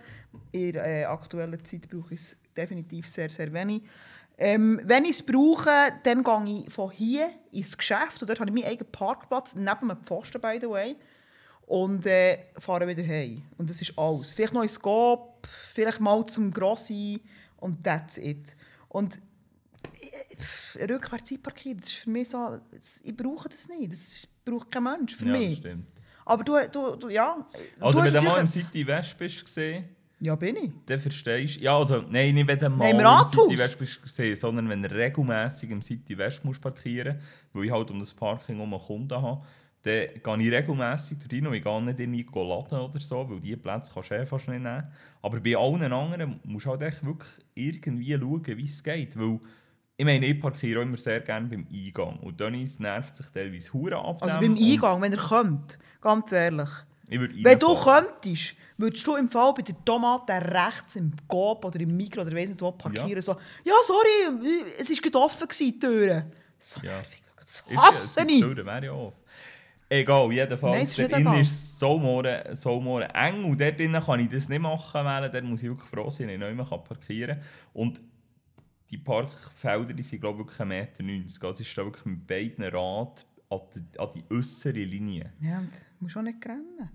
in 0.52 0.72
der 0.72 0.84
äh, 0.84 1.04
aktuellen 1.04 1.64
Zeit 1.64 1.88
brauche 1.88 2.14
ich 2.14 2.20
es 2.20 2.36
definitiv 2.56 3.08
sehr, 3.08 3.30
sehr 3.30 3.52
wenig. 3.52 3.82
Ähm, 4.38 4.80
wenn 4.84 5.04
ich 5.04 5.12
es 5.12 5.22
brauche, 5.22 5.70
dann 6.02 6.22
gehe 6.22 6.64
ich 6.66 6.72
von 6.72 6.90
hier 6.90 7.30
ins 7.52 7.76
Geschäft 7.76 8.20
und 8.20 8.28
dort 8.28 8.38
habe 8.38 8.50
ich 8.50 8.54
meinen 8.54 8.70
eigenen 8.70 8.92
Parkplatz, 8.92 9.54
neben 9.54 9.90
einem 9.90 10.02
Pfosten, 10.04 10.40
by 10.40 10.58
the 10.60 10.68
way, 10.68 10.96
und 11.66 12.04
äh, 12.04 12.38
fahre 12.58 12.86
wieder 12.86 13.02
heim. 13.02 13.42
Und 13.56 13.70
das 13.70 13.80
ist 13.80 13.98
alles. 13.98 14.34
Vielleicht 14.34 14.52
noch 14.52 14.62
ins 14.62 14.80
Gop, 14.80 15.46
vielleicht 15.72 16.00
mal 16.00 16.24
zum 16.26 16.52
Grossi 16.52 17.22
und 17.56 17.82
that's 17.82 18.18
it. 18.18 18.54
Und 18.90 19.18
äh, 20.74 20.84
rückwärts 20.84 21.32
einparkieren, 21.32 21.80
das 21.80 21.88
ist 21.88 21.96
für 21.96 22.10
mich 22.10 22.28
so, 22.28 22.60
ich 23.04 23.16
brauche 23.16 23.48
das 23.48 23.68
nicht, 23.68 23.90
das 23.90 24.28
braucht 24.44 24.70
kein 24.70 24.82
Mensch 24.82 25.16
für 25.16 25.26
ja, 25.26 25.32
das 25.32 25.40
mich. 25.40 25.58
stimmt. 25.58 25.86
Aber 26.26 26.44
du, 26.44 26.52
du, 26.70 26.96
du 26.96 27.08
ja... 27.08 27.36
Also, 27.80 28.00
du 28.00 28.06
wenn 28.06 28.14
du 28.14 28.20
mal 28.20 28.40
im 28.40 28.46
City 28.46 28.86
West 28.86 29.16
bist 29.16 29.44
gesehen, 29.44 29.84
Ja, 30.20 30.34
bin 30.34 30.56
ich. 30.56 30.70
dann 30.84 30.98
verstehst 30.98 31.56
du. 31.56 31.60
Ja, 31.60 31.78
also, 31.78 32.02
nein, 32.10 32.34
nicht 32.34 32.46
wenn 32.48 32.58
du 32.58 32.68
mal 32.68 32.90
im. 32.90 33.24
City 33.24 33.58
West 33.58 33.78
bist 33.78 34.02
gesehen, 34.02 34.34
sondern 34.34 34.68
wenn 34.68 34.82
du 34.82 34.90
regelmässig 34.90 35.70
im 35.70 35.82
City 35.82 36.18
West 36.18 36.44
musst 36.44 36.60
parkieren 36.60 37.20
weil 37.52 37.64
ich 37.64 37.70
halt 37.70 37.90
um 37.90 37.98
das 38.00 38.12
Parking 38.12 38.60
um 38.60 38.74
einen 38.74 38.82
Kunden 38.82 39.22
habe, 39.22 39.42
dann 39.82 40.40
gehe 40.40 40.48
ich 40.48 40.52
regelmässig 40.52 41.18
rein 41.30 41.46
und 41.46 41.54
ich 41.54 41.62
gehe 41.62 41.82
nicht 41.82 42.00
irgendwie 42.00 42.24
laden 42.34 42.80
oder 42.80 42.98
so, 42.98 43.30
weil 43.30 43.38
diese 43.38 43.56
Plätze 43.56 43.92
kannst 43.94 44.10
du 44.10 44.14
eh 44.14 44.26
fast 44.26 44.48
nicht 44.48 44.62
nehmen. 44.62 44.84
Aber 45.22 45.38
bei 45.40 45.56
allen 45.56 45.92
anderen 45.92 46.40
musst 46.42 46.66
du 46.66 46.70
halt 46.70 46.82
echt 46.82 47.06
wirklich 47.06 47.30
irgendwie 47.54 48.18
schauen, 48.18 48.44
wie 48.46 48.64
es 48.64 48.82
geht. 48.82 49.16
Weil, 49.16 49.38
ich 49.96 50.04
meine, 50.04 50.26
ich 50.26 50.40
parkiere 50.40 50.82
immer 50.82 50.96
sehr 50.96 51.20
gerne 51.20 51.48
beim 51.48 51.66
Eingang. 51.72 52.18
Und 52.20 52.38
Dennis 52.38 52.78
nervt 52.78 53.16
sich 53.16 53.26
teilweise 53.28 53.72
Huren 53.72 53.94
ab. 53.94 54.18
Also 54.22 54.38
beim 54.40 54.56
Eingang, 54.56 55.00
wenn 55.02 55.12
er 55.12 55.18
kommt, 55.18 55.78
ganz 56.00 56.32
ehrlich. 56.32 56.68
Ich 57.08 57.20
würde 57.20 57.34
Wenn 57.42 57.58
du 57.58 57.74
könntest, 57.76 58.54
würdest 58.76 59.06
du 59.06 59.14
im 59.14 59.28
Fall 59.28 59.54
bei 59.54 59.62
der 59.62 59.76
Tomate 59.84 60.32
rechts 60.32 60.96
im 60.96 61.12
Coop 61.28 61.64
oder 61.64 61.78
im 61.80 61.96
Mikro 61.96 62.22
oder 62.22 62.34
weiss 62.34 62.48
nicht 62.48 62.60
wo 62.60 62.72
parkieren, 62.72 63.10
Ja. 63.10 63.22
so, 63.22 63.36
ja, 63.64 63.74
sorry, 63.84 64.42
es 64.76 64.90
war 64.90 64.96
gerade 64.96 65.18
offen, 65.20 65.46
die 65.60 65.78
Türen. 65.78 66.32
So 66.58 66.80
Ja. 66.82 66.96
nervig, 66.96 67.22
das 67.38 67.64
hasse 67.76 68.20
ich. 68.22 68.26
die 68.26 68.40
Türen 68.40 68.66
wären 68.66 68.84
ja 68.84 68.92
offen. 68.92 69.20
Egal, 69.88 70.26
Nein, 70.26 70.36
jedenfalls. 70.36 70.98
nicht 70.98 71.12
dort 71.12 71.38
ist 71.40 71.48
es 71.52 71.78
so 71.78 71.96
more- 71.96 72.48
so 72.54 72.80
more 72.80 73.04
eng 73.14 73.44
und 73.44 73.60
dort 73.60 73.78
drinnen 73.78 74.02
kann 74.02 74.18
ich 74.18 74.28
das 74.28 74.48
nicht 74.48 74.60
machen, 74.60 75.04
weil 75.04 75.30
dort 75.30 75.44
muss 75.44 75.62
ich 75.62 75.68
wirklich 75.68 75.88
froh 75.88 76.10
sein, 76.10 76.26
dass 76.26 76.34
ich 76.50 76.56
nicht 76.56 76.70
mehr 76.70 76.78
parkieren 76.78 77.36
kann. 77.38 77.46
Und 77.72 78.00
die 78.90 78.98
Parkfelder 78.98 79.92
die 79.92 80.02
sind 80.02 80.20
glaube 80.20 80.42
ich 80.42 80.58
wirklich 80.58 80.98
1,90 80.98 81.02
Meter. 81.02 81.46
Also 81.46 81.60
ich 81.60 81.70
stehe 81.70 81.86
wirklich 81.86 82.06
mit 82.06 82.26
beiden 82.26 82.64
Rad 82.64 83.26
an 83.50 83.60
die, 83.74 83.98
an 83.98 84.08
die 84.14 84.24
äußere 84.30 84.84
Linie. 84.84 85.32
Ja, 85.40 85.58
und 85.58 85.70
du 85.72 86.04
musst 86.04 86.16
auch 86.16 86.22
nicht 86.22 86.44
rennen. 86.44 86.90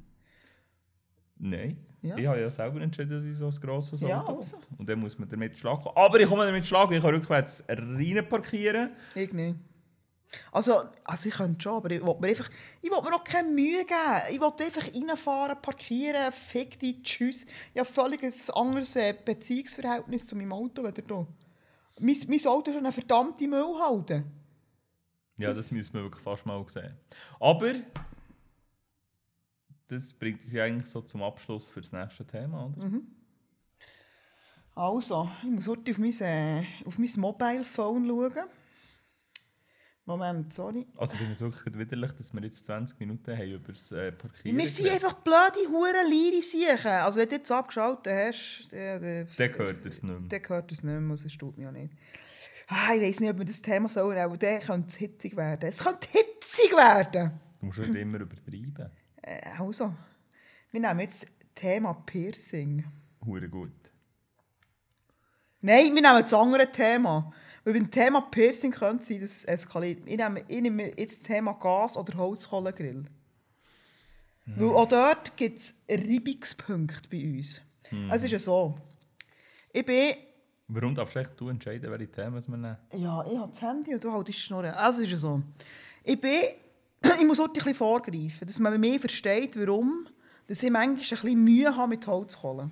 Nein. 1.38 1.78
Ja. 2.02 2.18
Ich 2.18 2.28
habe 2.28 2.40
ja 2.40 2.50
selber 2.50 2.82
entschieden, 2.82 3.10
dass 3.10 3.24
ich 3.24 3.36
so 3.36 3.46
ein 3.46 3.56
grosses 3.62 4.02
Ja, 4.02 4.22
Auto 4.22 4.38
also. 4.38 4.58
Und 4.78 4.90
dann 4.90 5.00
muss 5.00 5.18
man 5.20 5.30
damit 5.30 5.56
schlagen. 5.56 5.88
Aber 5.96 6.20
ich 6.20 6.28
komme 6.28 6.46
damit 6.46 6.66
schlagen, 6.66 6.94
ich 6.94 7.02
kann 7.02 7.14
rückwärts 7.14 7.64
rein 7.68 8.26
parkieren. 8.28 8.92
Ich 9.14 9.32
nicht. 9.32 9.58
Also, 10.52 10.82
also 11.04 11.30
ich 11.30 11.36
könnte 11.36 11.62
schon, 11.62 11.74
aber 11.74 11.92
ich 11.92 12.02
will 12.02 12.16
mir 12.20 12.28
einfach, 12.28 12.50
ich 12.82 12.90
will 12.90 13.02
mir 13.02 13.14
auch 13.14 13.24
keine 13.24 13.50
Mühe 13.50 13.86
geben. 13.86 14.22
Ich 14.32 14.40
will 14.40 14.66
einfach 14.66 14.94
reinfahren, 14.94 15.62
parkieren, 15.62 16.32
fick 16.32 16.80
dich, 16.80 17.04
tschüss. 17.04 17.46
Ich 17.74 17.80
habe 17.80 17.90
völlig 17.90 18.24
ein 18.24 18.34
anderes 18.56 18.96
äh, 18.96 19.14
Beziehungsverhältnis 19.14 20.26
zu 20.26 20.36
meinem 20.36 20.54
Auto 20.54 20.84
als 20.84 21.02
du. 21.06 21.28
Mein, 22.02 22.16
mein 22.28 22.48
Auto 22.48 22.72
ist 22.72 22.78
eine 22.78 22.92
verdammte 22.92 23.48
Müllhalde. 23.48 24.24
Ja, 25.38 25.50
das, 25.50 25.58
Das- 25.58 25.72
müssen 25.72 25.94
wir 25.94 26.04
wirklich 26.04 26.24
fast 26.24 26.46
mal 26.46 26.64
sehen. 26.68 26.98
Aber 27.40 27.74
das 29.88 30.14
bringt 30.14 30.42
uns 30.44 30.52
ja 30.54 30.64
eigentlich 30.64 30.90
so 30.90 31.02
zum 31.02 31.22
Abschluss 31.24 31.70
für 31.70 31.82
das 31.82 31.92
nächste 31.92 32.26
Thema, 32.26 32.66
oder? 32.68 32.86
Mhm. 32.86 33.08
Also, 34.74 35.30
ich 35.44 35.50
muss 35.50 35.68
heute 35.68 35.92
auf 35.92 35.98
mein, 35.98 36.14
äh, 36.22 36.64
auf 36.86 36.98
mein 36.98 37.10
Mobile 37.18 37.64
Phone 37.66 38.08
schauen. 38.08 38.48
Moment, 40.12 40.54
sorry. 40.54 40.86
Also 40.98 41.14
ich 41.14 41.20
finde 41.20 41.34
es 41.34 41.42
wirklich 41.42 41.78
widerlich, 41.78 42.12
dass 42.14 42.34
wir 42.34 42.42
jetzt 42.42 42.66
20 42.66 43.00
Minuten 43.00 43.38
haben 43.38 43.52
über 43.52 43.72
das 43.72 43.92
äh, 43.92 44.12
Parkieren 44.12 44.58
Wir 44.58 44.68
sind 44.68 44.90
einfach 44.90 45.14
blöde 45.14 45.70
Huren 45.70 46.10
Leere 46.10 46.42
siechen. 46.42 46.92
Also 46.92 47.20
wenn 47.20 47.30
du 47.30 47.36
jetzt 47.36 47.52
abgeschaltet 47.52 48.14
hast, 48.14 48.68
dann, 48.72 49.02
dann, 49.02 49.28
Dann 49.38 49.52
gehört 49.52 49.86
es 49.86 50.04
nicht 50.04 50.20
mehr. 50.20 50.30
dann 50.30 50.42
gehört 50.42 50.72
es 50.72 50.84
nicht 50.84 51.00
mehr, 51.00 51.16
das 51.16 51.38
tut 51.38 51.58
mir 51.58 51.64
ja 51.64 51.72
nicht. 51.72 51.94
Ah, 52.68 52.94
ich 52.94 53.02
weiß 53.02 53.20
nicht, 53.20 53.30
ob 53.30 53.38
wir 53.38 53.46
das 53.46 53.62
Thema 53.62 53.90
so 53.90 54.12
aber 54.12 54.38
dann 54.38 54.62
könnte 54.62 54.88
es 54.88 54.96
hitzig 54.96 55.36
werden. 55.36 55.70
Es 55.70 55.84
könnte 55.84 56.08
hitzig 56.10 56.72
werden! 56.72 57.32
Du 57.60 57.66
musst 57.66 57.80
nicht 57.80 57.96
immer 57.96 58.20
übertreiben. 58.20 58.90
Äh, 59.22 59.42
also, 59.60 59.94
wir 60.72 60.80
nehmen 60.80 61.00
jetzt 61.02 61.24
das 61.24 61.32
Thema 61.54 61.94
Piercing. 61.94 62.84
Hure 63.26 63.50
gut. 63.50 63.72
Nein, 65.62 65.94
wir 65.94 66.02
nehmen 66.02 66.22
das 66.24 66.34
andere 66.34 66.72
Thema. 66.72 67.32
Weil 67.64 67.74
beim 67.74 67.92
Thema 67.92 68.22
Piercing 68.22 68.72
könnte 68.72 69.02
es 69.02 69.08
sein, 69.08 69.22
dass 69.22 69.32
es 69.32 69.46
eskaliert. 69.46 70.00
Ich 70.06 70.18
nehme, 70.18 70.44
ich 70.48 70.62
nehme 70.62 70.88
jetzt 70.98 71.22
das 71.22 71.28
Thema 71.28 71.54
Gas- 71.54 71.98
oder 71.98 72.18
Holzkohlegrill. 72.18 73.06
Weil 74.46 74.70
auch 74.70 74.88
dort 74.88 75.38
gibt 75.38 75.60
es 75.60 75.80
Reibungspunkte 75.90 77.08
bei 77.10 77.24
uns. 77.24 77.62
Es 78.12 78.24
ist 78.24 78.32
ja 78.32 78.40
so. 78.40 78.78
Ich 79.72 79.86
bin... 79.86 80.16
Warum 80.68 80.96
darfst 80.96 81.16
du 81.16 81.24
du 81.38 81.50
entscheiden, 81.50 81.92
welche 81.92 82.10
Themen 82.10 82.42
wir 82.48 82.58
nehmen? 82.58 82.78
Ja, 82.94 83.26
ich 83.26 83.38
habe 83.38 83.50
das 83.50 83.62
Handy 83.62 83.94
und 83.94 84.04
du 84.04 84.12
haltest 84.12 84.38
die 84.38 84.42
Schnurren. 84.42 84.74
Also 84.74 85.02
ist 85.04 85.12
ja 85.12 85.18
so. 85.18 85.42
Ich 86.04 86.20
bin... 86.20 86.42
Ich 87.20 87.26
muss 87.26 87.40
heute 87.40 87.52
ein 87.52 87.54
bisschen 87.54 87.76
vorgreifen, 87.76 88.46
dass 88.46 88.60
man 88.60 88.80
mir 88.80 89.00
versteht, 89.00 89.60
warum 89.60 90.08
dass 90.48 90.64
ich 90.64 90.70
manchmal 90.70 90.98
ein 90.98 90.98
bisschen 90.98 91.44
Mühe 91.44 91.76
habe 91.76 91.88
mit 91.88 92.06
Holzkohlen. 92.06 92.72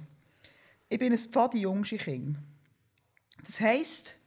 Ich 0.89 0.99
bin 0.99 1.13
ein 1.13 1.17
pfadi-jungsche 1.17 1.97
Kind. 1.97 2.37
Das 3.45 3.61
heisst, 3.61 4.17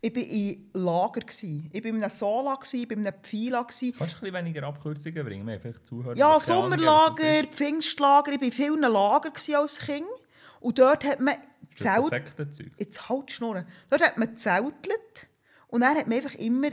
ich 0.00 0.14
war 0.14 0.22
in 0.22 0.70
Lager. 0.74 1.20
Ich 1.28 1.74
war 1.74 1.84
in 1.84 2.02
einem 2.02 2.10
Sola, 2.10 2.54
gsi, 2.56 2.82
ich 2.82 2.90
war 2.90 2.96
in 2.96 3.06
einem 3.06 3.22
Pfila. 3.22 3.64
Kannst 3.64 3.82
du 3.82 3.86
ein 3.86 4.06
bisschen 4.06 4.34
weniger 4.34 4.62
Abkürzungen 4.64 5.24
bringen? 5.24 5.46
Wir 5.46 5.60
vielleicht 5.60 5.86
Zuhörer. 5.86 6.16
Ja, 6.16 6.38
Sommerlager. 6.38 7.44
Pfingstlager. 7.50 8.32
Ich 8.32 8.40
war 8.40 8.46
in 8.46 8.52
vielen 8.52 8.80
Lagern 8.80 9.32
gsi 9.32 9.54
als 9.54 9.80
Kind. 9.80 10.06
Und 10.60 10.78
dort 10.78 11.04
hat 11.04 11.20
man 11.20 11.34
Zelt... 11.74 12.06
Sektenzeug. 12.06 12.72
Jetzt 12.76 13.08
halt 13.08 13.30
Schnurren. 13.30 13.64
Dort 13.90 14.02
hat 14.02 14.16
man 14.16 14.36
zeltelt 14.36 15.28
und 15.68 15.82
dann 15.82 15.96
hat 15.96 16.06
man 16.06 16.16
einfach 16.16 16.34
immer, 16.34 16.70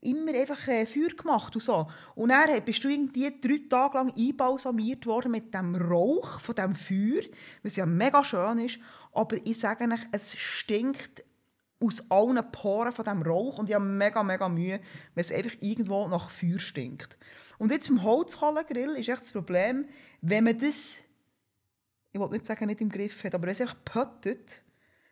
immer 0.00 0.32
einfach 0.32 0.66
äh, 0.68 0.86
Feuer 0.86 1.14
gemacht 1.16 1.54
und 1.54 1.60
so. 1.60 1.86
Und 2.14 2.30
dann 2.30 2.64
bist 2.64 2.82
du 2.84 2.88
irgendwie 2.88 3.30
drei 3.40 3.60
Tage 3.68 3.98
lang 3.98 4.12
einbalsamiert 4.16 5.06
worden 5.06 5.32
mit 5.32 5.52
dem 5.52 5.74
Rauch 5.74 6.40
von 6.40 6.54
dem 6.54 6.74
Feuer, 6.74 7.22
was 7.62 7.76
ja 7.76 7.84
mega 7.84 8.24
schön 8.24 8.58
ist. 8.58 8.78
Aber 9.12 9.36
ich 9.44 9.58
sage 9.58 9.84
euch, 9.84 10.00
es 10.12 10.34
stinkt 10.36 11.24
aus 11.80 12.10
allen 12.10 12.50
Poren 12.50 12.92
von 12.92 13.04
dem 13.04 13.22
Rauch 13.22 13.58
und 13.58 13.68
ich 13.68 13.74
habe 13.74 13.84
mega, 13.84 14.22
mega 14.22 14.48
Mühe, 14.48 14.80
wenn 15.14 15.20
es 15.20 15.32
einfach 15.32 15.56
irgendwo 15.60 16.08
nach 16.08 16.30
Feuer 16.30 16.58
stinkt. 16.58 17.16
Und 17.58 17.70
jetzt 17.70 17.88
im 17.88 18.02
Holzkohlegrill 18.02 18.96
ist 18.96 19.08
echt 19.08 19.22
das 19.22 19.32
Problem, 19.32 19.88
wenn 20.20 20.44
man 20.44 20.58
das, 20.58 20.98
ich 22.12 22.20
will 22.20 22.28
nicht 22.28 22.46
sagen, 22.46 22.66
nicht 22.66 22.80
im 22.80 22.88
Griff 22.88 23.22
hat, 23.24 23.34
aber 23.34 23.48
es 23.48 23.60
einfach 23.60 23.76
pöttet, 23.84 24.62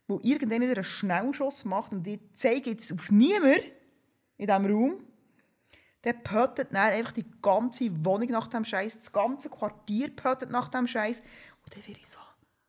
wo 0.08 0.18
irgendjemand 0.22 0.70
wieder 0.70 0.80
einen 0.80 0.84
Schnellschuss 0.84 1.64
macht 1.64 1.92
und 1.92 2.06
ich 2.06 2.20
zeige 2.34 2.70
jetzt 2.70 2.92
auf 2.92 3.10
niemanden 3.10 3.60
in 4.38 4.46
diesem 4.46 4.66
Raum, 4.66 5.04
dann 6.02 6.22
pöttet 6.22 6.68
dann 6.72 6.92
einfach 6.92 7.12
die 7.12 7.26
ganze 7.42 8.04
Wohnung 8.04 8.30
nach 8.30 8.46
dem 8.46 8.64
Scheiß, 8.64 9.00
das 9.00 9.12
ganze 9.12 9.50
Quartier 9.50 10.14
pöttet 10.14 10.50
nach 10.50 10.68
dem 10.68 10.86
Scheiß 10.86 11.20
und 11.64 11.74
dann 11.74 11.86
werde 11.86 12.00
ich 12.00 12.08
so, 12.08 12.20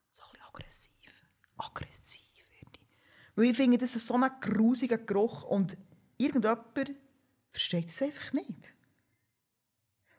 so 0.09 0.23
ein 0.23 0.29
bisschen 0.31 0.47
aggressiv. 0.47 0.91
Aggressiv. 1.57 2.26
Weil 3.37 3.51
ich 3.51 3.55
finde, 3.55 3.77
das 3.77 3.95
ist 3.95 4.07
so 4.07 4.15
ein 4.15 4.31
grusiger 4.41 4.97
Geruch 4.97 5.43
und 5.43 5.77
irgendjemand 6.17 6.95
versteht 7.51 7.87
es 7.87 8.01
einfach 8.01 8.33
nicht. 8.33 8.73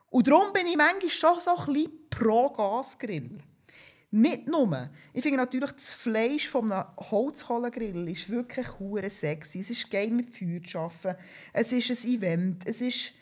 Und 0.08 0.28
darum 0.28 0.52
bin 0.52 0.68
ich 0.68 0.76
manchmal 0.76 1.10
schon 1.10 1.40
so 1.40 1.56
ein 1.56 1.72
bisschen 1.72 2.08
pro 2.08 2.50
Gasgrill. 2.50 3.38
Nicht 4.12 4.46
nur. 4.46 4.88
Ich 5.12 5.22
finde 5.22 5.38
natürlich, 5.38 5.72
das 5.72 5.92
Fleisch 5.92 6.48
von 6.48 6.70
einem 6.70 6.86
Holzkohlegrill 6.96 8.08
ist 8.08 8.30
wirklich 8.30 8.78
hure 8.78 9.10
sexy. 9.10 9.60
Es 9.60 9.70
ist 9.70 9.90
geil 9.90 10.10
mit 10.10 10.30
Feuer 10.30 10.62
zu 10.62 10.78
arbeiten. 10.78 11.20
Es 11.52 11.72
ist 11.72 11.90
ein 11.90 12.10
Event. 12.10 12.66
Es 12.68 12.80
ist, 12.80 13.12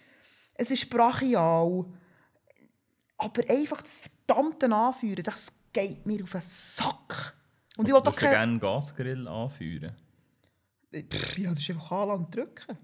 es 0.55 0.71
ist 0.71 0.91
brachial. 0.91 1.87
Aber 3.17 3.51
einfach 3.51 3.81
das 3.81 4.01
verdammte 4.01 4.71
Anführen, 4.71 5.25
das 5.25 5.59
geht 5.73 6.05
mir 6.05 6.23
auf 6.23 6.33
den 6.33 6.43
Sack. 6.43 7.36
Und 7.77 7.87
ich 7.87 7.95
will 7.95 8.01
Also, 8.01 8.11
doch 8.11 8.15
du 8.17 8.21
würdest 8.21 8.21
kein... 8.21 8.31
gerne 8.31 8.51
einen 8.53 8.61
Gasgrill 8.61 9.29
anführen. 9.29 9.97
Pff, 10.95 11.39
Ja, 11.39 11.51
das 11.51 11.59
ist 11.61 11.71
einfach 11.71 11.91
anlassen 11.93 12.31
drücken. 12.31 12.79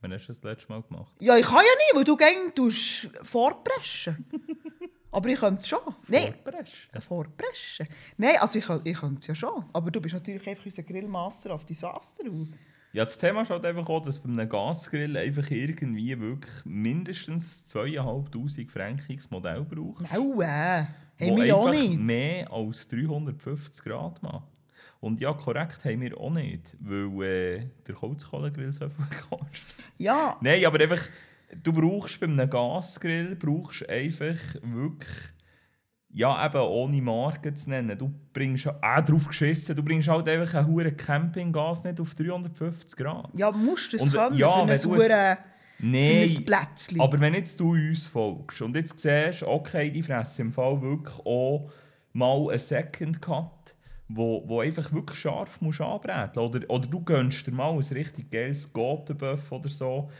Wann 0.00 0.12
hast 0.12 0.26
du 0.26 0.32
das 0.32 0.42
letzte 0.42 0.68
Mal 0.68 0.82
gemacht? 0.82 1.12
Ja, 1.20 1.36
ich 1.36 1.44
kann 1.46 1.56
ja 1.56 1.62
nicht, 1.62 1.92
weil 1.94 2.04
du 2.04 2.16
gäng 2.16 2.54
tust 2.54 3.08
vorpreschen. 3.22 4.24
Aber 5.10 5.28
ich 5.30 5.38
könnte 5.40 5.62
es 5.62 5.68
schon. 5.68 5.78
Nein, 6.08 6.34
Vorpreschen. 6.44 7.00
vorpreschen. 7.00 7.88
Nein, 8.18 8.36
also 8.38 8.58
ich, 8.58 8.68
ich 8.84 8.98
könnte 9.00 9.20
es 9.20 9.26
ja 9.28 9.34
schon. 9.34 9.64
Aber 9.72 9.90
du 9.90 10.00
bist 10.00 10.14
natürlich 10.14 10.46
einfach 10.46 10.64
unser 10.66 10.82
Grillmaster 10.82 11.54
auf 11.54 11.64
Disaster. 11.64 12.24
Und 12.24 12.52
Ja, 12.92 13.04
das 13.04 13.16
Thema 13.18 13.40
ist 13.42 13.50
halt 13.50 13.64
einfach 13.64 13.88
auch, 13.88 14.02
dass 14.02 14.18
bei 14.18 14.28
einem 14.28 14.46
Gasgrill 14.48 15.16
einfach 15.16 15.50
irgendwie 15.50 16.20
wirklich 16.20 16.64
mindestens 16.66 17.64
ein 17.74 17.86
2'500 17.86 18.70
Frankiges 18.70 19.30
Modell 19.30 19.64
braucht. 19.64 20.04
Au, 20.12 20.42
äh. 20.42 20.84
wo 20.84 20.86
Haben 21.20 21.36
wir 21.36 21.56
auch 21.56 21.70
nicht. 21.70 21.98
mehr 21.98 22.52
als 22.52 22.88
350 22.88 23.84
Grad 23.84 24.22
macht. 24.22 24.48
Und 25.00 25.20
ja, 25.20 25.32
korrekt 25.32 25.84
haben 25.84 26.00
wir 26.00 26.18
auch 26.18 26.30
nicht, 26.30 26.76
weil 26.80 27.22
äh, 27.22 27.66
der 27.86 28.00
Holzkohlegrill 28.00 28.72
so 28.72 28.88
viel 28.88 29.06
kostet. 29.30 29.62
Ja, 29.98 30.36
Nein, 30.40 30.64
aber 30.64 30.80
einfach, 30.80 31.08
du 31.62 31.72
brauchst 31.72 32.18
bei 32.20 32.26
einem 32.26 32.48
Gasgrill 32.48 33.36
brauchst 33.36 33.88
einfach 33.88 34.36
wirklich, 34.62 35.32
ja 36.10 36.46
eben 36.46 36.60
ohne 36.60 37.02
Marke 37.02 37.52
zu 37.54 37.70
nennen, 37.70 37.96
du 37.98 38.12
bringst 38.32 38.66
auch 38.66 39.04
drauf 39.04 39.28
geschissen, 39.28 39.76
du 39.76 39.82
bringst 39.82 40.08
halt 40.08 40.28
einfach 40.28 40.54
ein 40.54 40.66
hure 40.66 40.92
Campinggas 40.92 41.84
nicht 41.84 42.00
auf 42.00 42.14
350 42.14 42.98
Grad. 42.98 43.30
ja, 43.34 43.50
musst 43.50 43.92
du 43.92 43.96
es 43.98 44.10
können 44.10 44.34
ja, 44.34 44.66
für 44.66 45.14
ein, 45.14 45.38
Nein, 45.78 46.28
für 46.28 46.38
ein 46.38 46.44
Plätzchen. 46.44 47.00
aber 47.00 47.20
wenn 47.20 47.34
jetzt 47.34 47.60
du 47.60 47.72
uns 47.72 48.06
folgst 48.06 48.62
und 48.62 48.74
jetzt 48.74 48.98
siehst, 48.98 49.42
okay, 49.42 49.90
die 49.90 50.02
fressen 50.02 50.46
im 50.46 50.52
Fall 50.52 50.80
wirklich 50.80 51.18
auch 51.24 51.70
mal 52.12 52.48
einen 52.48 52.58
Second 52.58 53.20
Cut, 53.20 53.76
wo, 54.08 54.42
wo 54.46 54.60
einfach 54.60 54.92
wirklich 54.92 55.18
scharf 55.18 55.60
musst 55.60 55.80
anbraten 55.80 56.42
oder, 56.42 56.70
oder 56.70 56.86
du 56.86 57.02
gönnst 57.02 57.46
dir 57.46 57.52
mal 57.52 57.72
ein 57.72 57.78
richtig 57.78 58.30
geiles 58.30 58.72
Gotenböff 58.72 59.52
oder 59.52 59.68
so, 59.68 60.10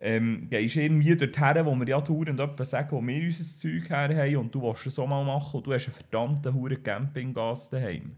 ähm, 0.00 0.48
gehst 0.50 0.76
irgendwie 0.76 1.16
dorthin, 1.16 1.66
wo 1.66 1.74
wir 1.74 1.88
ja 1.88 2.00
dauernd 2.00 2.40
etwas 2.40 2.70
sagen, 2.70 2.90
wo 2.92 3.06
wir 3.06 3.22
unser 3.22 3.58
Zeug 3.58 3.88
her 3.90 4.16
haben 4.16 4.36
und 4.36 4.54
du 4.54 4.62
willst 4.62 4.86
es 4.86 4.94
so 4.94 5.06
mal 5.06 5.24
machen 5.24 5.58
und 5.58 5.66
du 5.66 5.72
hast 5.72 5.86
einen 5.86 5.94
verdammten 5.94 6.54
Huren 6.54 6.82
Campinggas 6.82 7.70
daheim. 7.70 8.16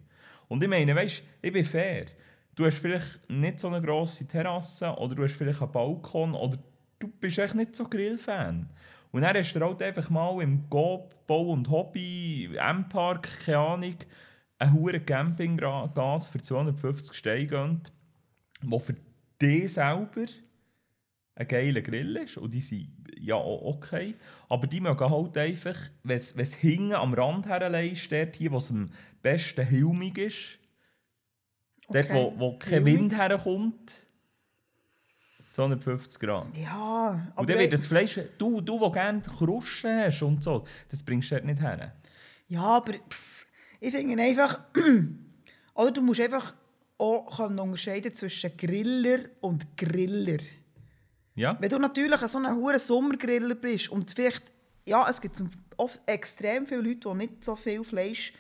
Und 0.49 0.62
ich 0.62 0.68
meine, 0.68 0.94
weißt 0.94 1.22
ich 1.42 1.53
bin 1.53 1.64
fair. 1.64 2.07
Du 2.55 2.64
hast 2.64 2.79
vielleicht 2.79 3.29
nicht 3.29 3.61
so 3.61 3.68
eine 3.68 3.83
grosse 3.83 4.27
Terrasse 4.27 4.90
oder 4.96 5.14
du 5.14 5.22
hast 5.22 5.35
vielleicht 5.35 5.61
einen 5.61 5.72
Balkon 5.72 6.35
oder 6.35 6.59
du 6.98 7.09
bist 7.09 7.38
echt 7.38 7.54
nicht 7.54 7.76
so 7.76 7.85
Grillfan. 7.85 8.68
Und 9.12 9.22
dann 9.22 9.37
hast 9.37 9.54
du 9.54 9.61
halt 9.61 9.82
einfach 9.82 10.11
mal 10.11 10.42
im 10.42 10.68
Gob, 10.68 11.26
Bau 11.26 11.52
und 11.52 11.70
Hobby, 11.70 12.50
M-Park, 12.54 13.44
keine 13.44 13.59
Ahnung, 13.59 13.96
einen 14.59 14.72
huren 14.72 15.04
Campinggas 15.04 16.28
für 16.28 16.40
250 16.40 17.16
Steine 17.16 17.46
gönnt, 17.46 17.92
der 18.62 18.80
für 18.80 18.94
dich 19.40 19.72
selber 19.72 20.26
ein 21.35 21.48
geiler 21.48 21.82
Grill 21.82 22.16
ist. 22.16 22.38
Und 22.38 22.54
die 22.54 22.61
sind 22.61 22.90
ja 23.18 23.37
okay. 23.37 24.14
Aber 24.48 24.66
die 24.66 24.80
mögen 24.80 25.11
halt 25.11 25.37
einfach, 25.37 25.76
wenn 26.02 26.16
es 26.16 26.54
hinten 26.54 26.94
am 26.94 27.14
Rand 27.14 27.46
herleist, 27.46 28.11
dort 28.11 28.37
hier, 28.37 28.52
wo 28.52 28.59
es 28.59 28.70
am 28.70 28.87
besten 29.22 29.66
hilmig 29.66 30.18
ist, 30.18 30.59
dort, 31.88 32.12
wo, 32.12 32.35
wo 32.38 32.59
kein. 32.59 32.85
Wind 32.85 33.16
herkommt, 33.16 34.06
250 35.57 36.21
Grad. 36.21 36.57
ja, 36.57 37.12
Und 37.12 37.33
aber 37.35 37.47
dann 37.47 37.59
wird 37.59 37.73
das 37.73 37.87
Fleisch, 37.87 38.21
du, 38.37 38.61
du, 38.61 38.79
der 38.79 38.90
gerne 38.90 39.23
Krusten 39.23 39.99
hast 39.99 40.23
und 40.23 40.42
so, 40.42 40.64
das 40.90 41.03
bringst 41.03 41.31
du 41.31 41.37
dort 41.37 41.47
nicht 41.47 41.61
her. 41.62 41.95
Ja, 42.49 42.62
aber 42.62 42.92
pff, 42.92 43.47
ich 43.81 43.90
finde 43.90 44.23
einfach, 44.23 44.61
oder 45.75 45.90
du 45.90 46.03
musst 46.03 46.21
einfach 46.21 46.55
auch 46.99 47.37
können 47.38 47.59
unterscheiden 47.59 48.12
zwischen 48.14 48.55
Griller 48.57 49.21
und 49.40 49.77
Griller. 49.77 50.42
Ja? 51.35 51.57
Wenn 51.59 51.71
du 51.71 51.79
natürlich 51.79 52.21
so 52.21 52.38
ein 52.38 52.55
hoher 52.55 52.79
Sommergriller 52.79 53.55
bist 53.55 53.88
und 53.88 54.11
vielleicht, 54.11 54.53
ja, 54.87 55.09
es 55.09 55.21
gibt 55.21 55.42
oft 55.79 56.03
extrem 56.07 56.66
viele 56.66 56.83
Leute, 56.83 57.09
die 57.09 57.14
nicht 57.14 57.45
so 57.45 57.57
viel 57.57 57.83
Fleisch 57.83 58.35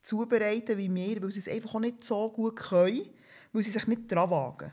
zubereiten 0.00 0.78
wie 0.78 0.92
wir, 0.92 1.22
weil 1.22 1.32
sie 1.32 1.40
es 1.40 1.48
einfach 1.48 1.74
auch 1.74 1.80
nicht 1.80 2.02
so 2.02 2.30
gut 2.30 2.56
können, 2.56 3.02
weil 3.52 3.62
sie 3.62 3.70
sich 3.70 3.86
nicht 3.86 4.10
dran 4.10 4.30
wagen. 4.30 4.72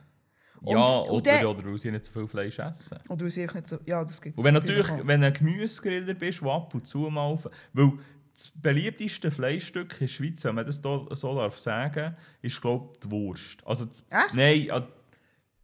Und- 0.61 0.71
ja, 0.77 0.85
und 0.85 1.09
oder, 1.09 1.31
dann- 1.31 1.45
oder 1.45 1.65
weil 1.65 1.77
sie 1.77 1.91
nicht 1.91 2.05
so 2.05 2.11
viel 2.11 2.27
Fleisch 2.27 2.59
essen. 2.59 2.97
Oder 3.07 3.21
weil 3.25 3.31
sie 3.31 3.45
nicht 3.45 3.67
so, 3.67 3.77
ja, 3.85 4.03
das 4.03 4.21
gibt 4.21 4.37
Und 4.37 4.43
wenn 4.43 4.53
natürlich, 4.53 4.87
wenn 5.03 5.21
du 5.21 5.27
ein 5.27 5.33
Gemüsegriller 5.33 6.13
bist, 6.13 6.41
der 6.41 6.49
ab 6.49 6.73
und 6.73 6.85
zu 6.85 6.99
mal 7.09 7.21
auf... 7.21 7.49
Weil 7.73 7.93
das 8.33 8.51
beliebteste 8.55 9.31
Fleischstück 9.31 9.93
in 9.93 9.99
der 9.99 10.07
Schweiz, 10.07 10.43
wenn 10.45 10.55
man 10.55 10.65
das 10.65 10.81
da 10.81 11.05
so 11.11 11.35
darf 11.35 11.57
sagen, 11.59 12.15
ist, 12.41 12.61
glaube 12.61 12.89
ich, 12.93 12.99
die 13.01 13.11
Wurst. 13.11 13.57
Also 13.65 13.85
das? 13.85 14.05
Nein, 14.33 14.61
ja, 14.63 14.87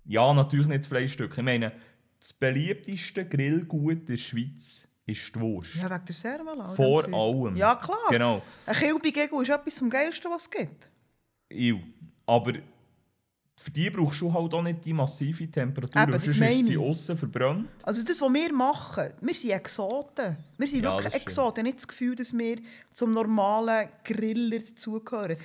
ja, 0.06 0.34
natürlich 0.34 0.68
nicht 0.68 0.82
das 0.82 0.88
Fleischstück. 0.88 1.38
Ich 1.38 1.44
meine, 1.44 1.72
das 2.20 2.34
beliebteste 2.34 3.26
Grillgut 3.28 3.92
in 4.02 4.06
der 4.08 4.18
Schweiz 4.18 4.88
ist 5.06 5.36
die 5.36 5.40
Wurst. 5.40 5.76
Ja, 5.76 5.90
wegen 5.90 6.06
der 6.06 6.16
Servala. 6.16 6.70
und 6.70 6.76
Vor 6.76 7.02
Zeug. 7.04 7.14
allem. 7.14 7.56
Ja, 7.56 7.76
klar. 7.76 7.98
Genau. 8.10 8.42
Ein 8.66 8.76
Kilbigegel 8.76 9.42
ist 9.42 9.50
etwas 9.50 9.80
vom 9.80 9.90
Geilsten, 9.90 10.30
was 10.32 10.42
es 10.44 10.52
gibt. 10.52 10.90
Ew. 11.50 11.80
Aber 12.26 12.54
für 13.58 13.72
die 13.72 13.90
brauchst 13.90 14.20
du 14.22 14.34
halt 14.34 14.54
auch 14.54 14.62
nicht 14.62 14.84
die 14.84 14.92
massive 14.94 15.50
Temperatur, 15.50 16.02
Eben, 16.04 16.20
sonst 16.20 16.38
meine 16.40 16.60
ist 16.60 16.66
sie 16.66 16.78
aussen 16.78 17.16
verbrannt. 17.18 17.70
Also 17.84 18.04
das, 18.04 18.22
was 18.22 18.34
wir 18.34 18.54
machen, 18.54 19.14
wir 19.22 19.34
sind 19.34 19.52
Exoten. 19.52 20.38
Wir 20.58 20.68
sind 20.68 20.84
Ja, 20.84 20.98
wirklich. 20.98 21.14
Exoten. 21.22 21.52
Ich 21.52 21.58
habe 21.60 21.64
nicht 21.64 21.78
das 21.78 21.88
Gefühl, 21.88 22.16
dass 22.16 22.38
wir 22.38 22.58
zum 22.92 23.12
normalen 23.14 23.90
Griller 24.04 24.60
dazugehören. 24.60 25.38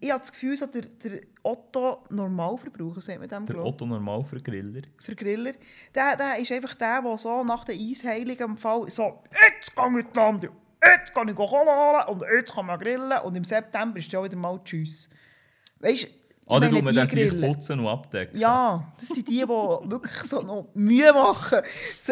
Ich 0.00 0.10
habe 0.10 0.20
das 0.20 0.30
Gefühl, 0.32 0.56
so 0.56 0.66
der, 0.66 0.82
der 0.82 1.20
Otto 1.42 2.04
Normalverbraucher, 2.10 3.00
sagt 3.02 3.18
man 3.18 3.28
dem, 3.28 3.46
Der 3.46 3.54
glaub, 3.56 3.66
Otto 3.66 3.84
normal 3.84 4.22
für 4.24 4.40
Griller. 4.40 4.82
für 5.02 5.16
Griller, 5.16 5.52
der, 5.94 6.16
der 6.16 6.38
ist 6.38 6.52
einfach 6.52 6.74
der, 6.74 7.02
der 7.02 7.18
so 7.18 7.42
nach 7.42 7.64
der 7.64 7.74
Eisheiligen 7.74 8.50
im 8.50 8.56
Fall 8.56 8.88
so 8.90 9.22
«Jetzt 9.48 9.74
gehe 9.74 10.00
ich 10.00 10.06
die 10.06 10.16
Lande, 10.16 10.50
jetzt 10.84 11.12
kann 11.14 11.28
ich 11.28 11.34
Kohle 11.34 11.50
holen 11.50 12.08
und 12.08 12.22
jetzt 12.32 12.52
kann 12.54 12.66
man 12.66 12.78
grillen» 12.78 13.18
und 13.24 13.36
im 13.36 13.44
September 13.44 13.98
ist 13.98 14.10
ja 14.12 14.22
wieder 14.22 14.36
mal 14.36 14.60
«Tschüss». 14.64 15.10
Weißt 15.80 16.04
du, 16.04 16.08
Oder 16.46 16.70
man 16.70 16.86
die 16.94 17.00
den 17.00 17.06
sich 17.06 17.40
putzen 17.40 17.80
und 17.80 17.86
abdecken? 17.88 18.38
Ja, 18.38 18.92
das 18.98 19.08
sind 19.08 19.26
die, 19.28 19.32
die 19.40 19.48
wirklich 19.48 20.16
so 20.24 20.42
noch 20.42 20.68
Mühe 20.74 21.12
machen, 21.12 21.58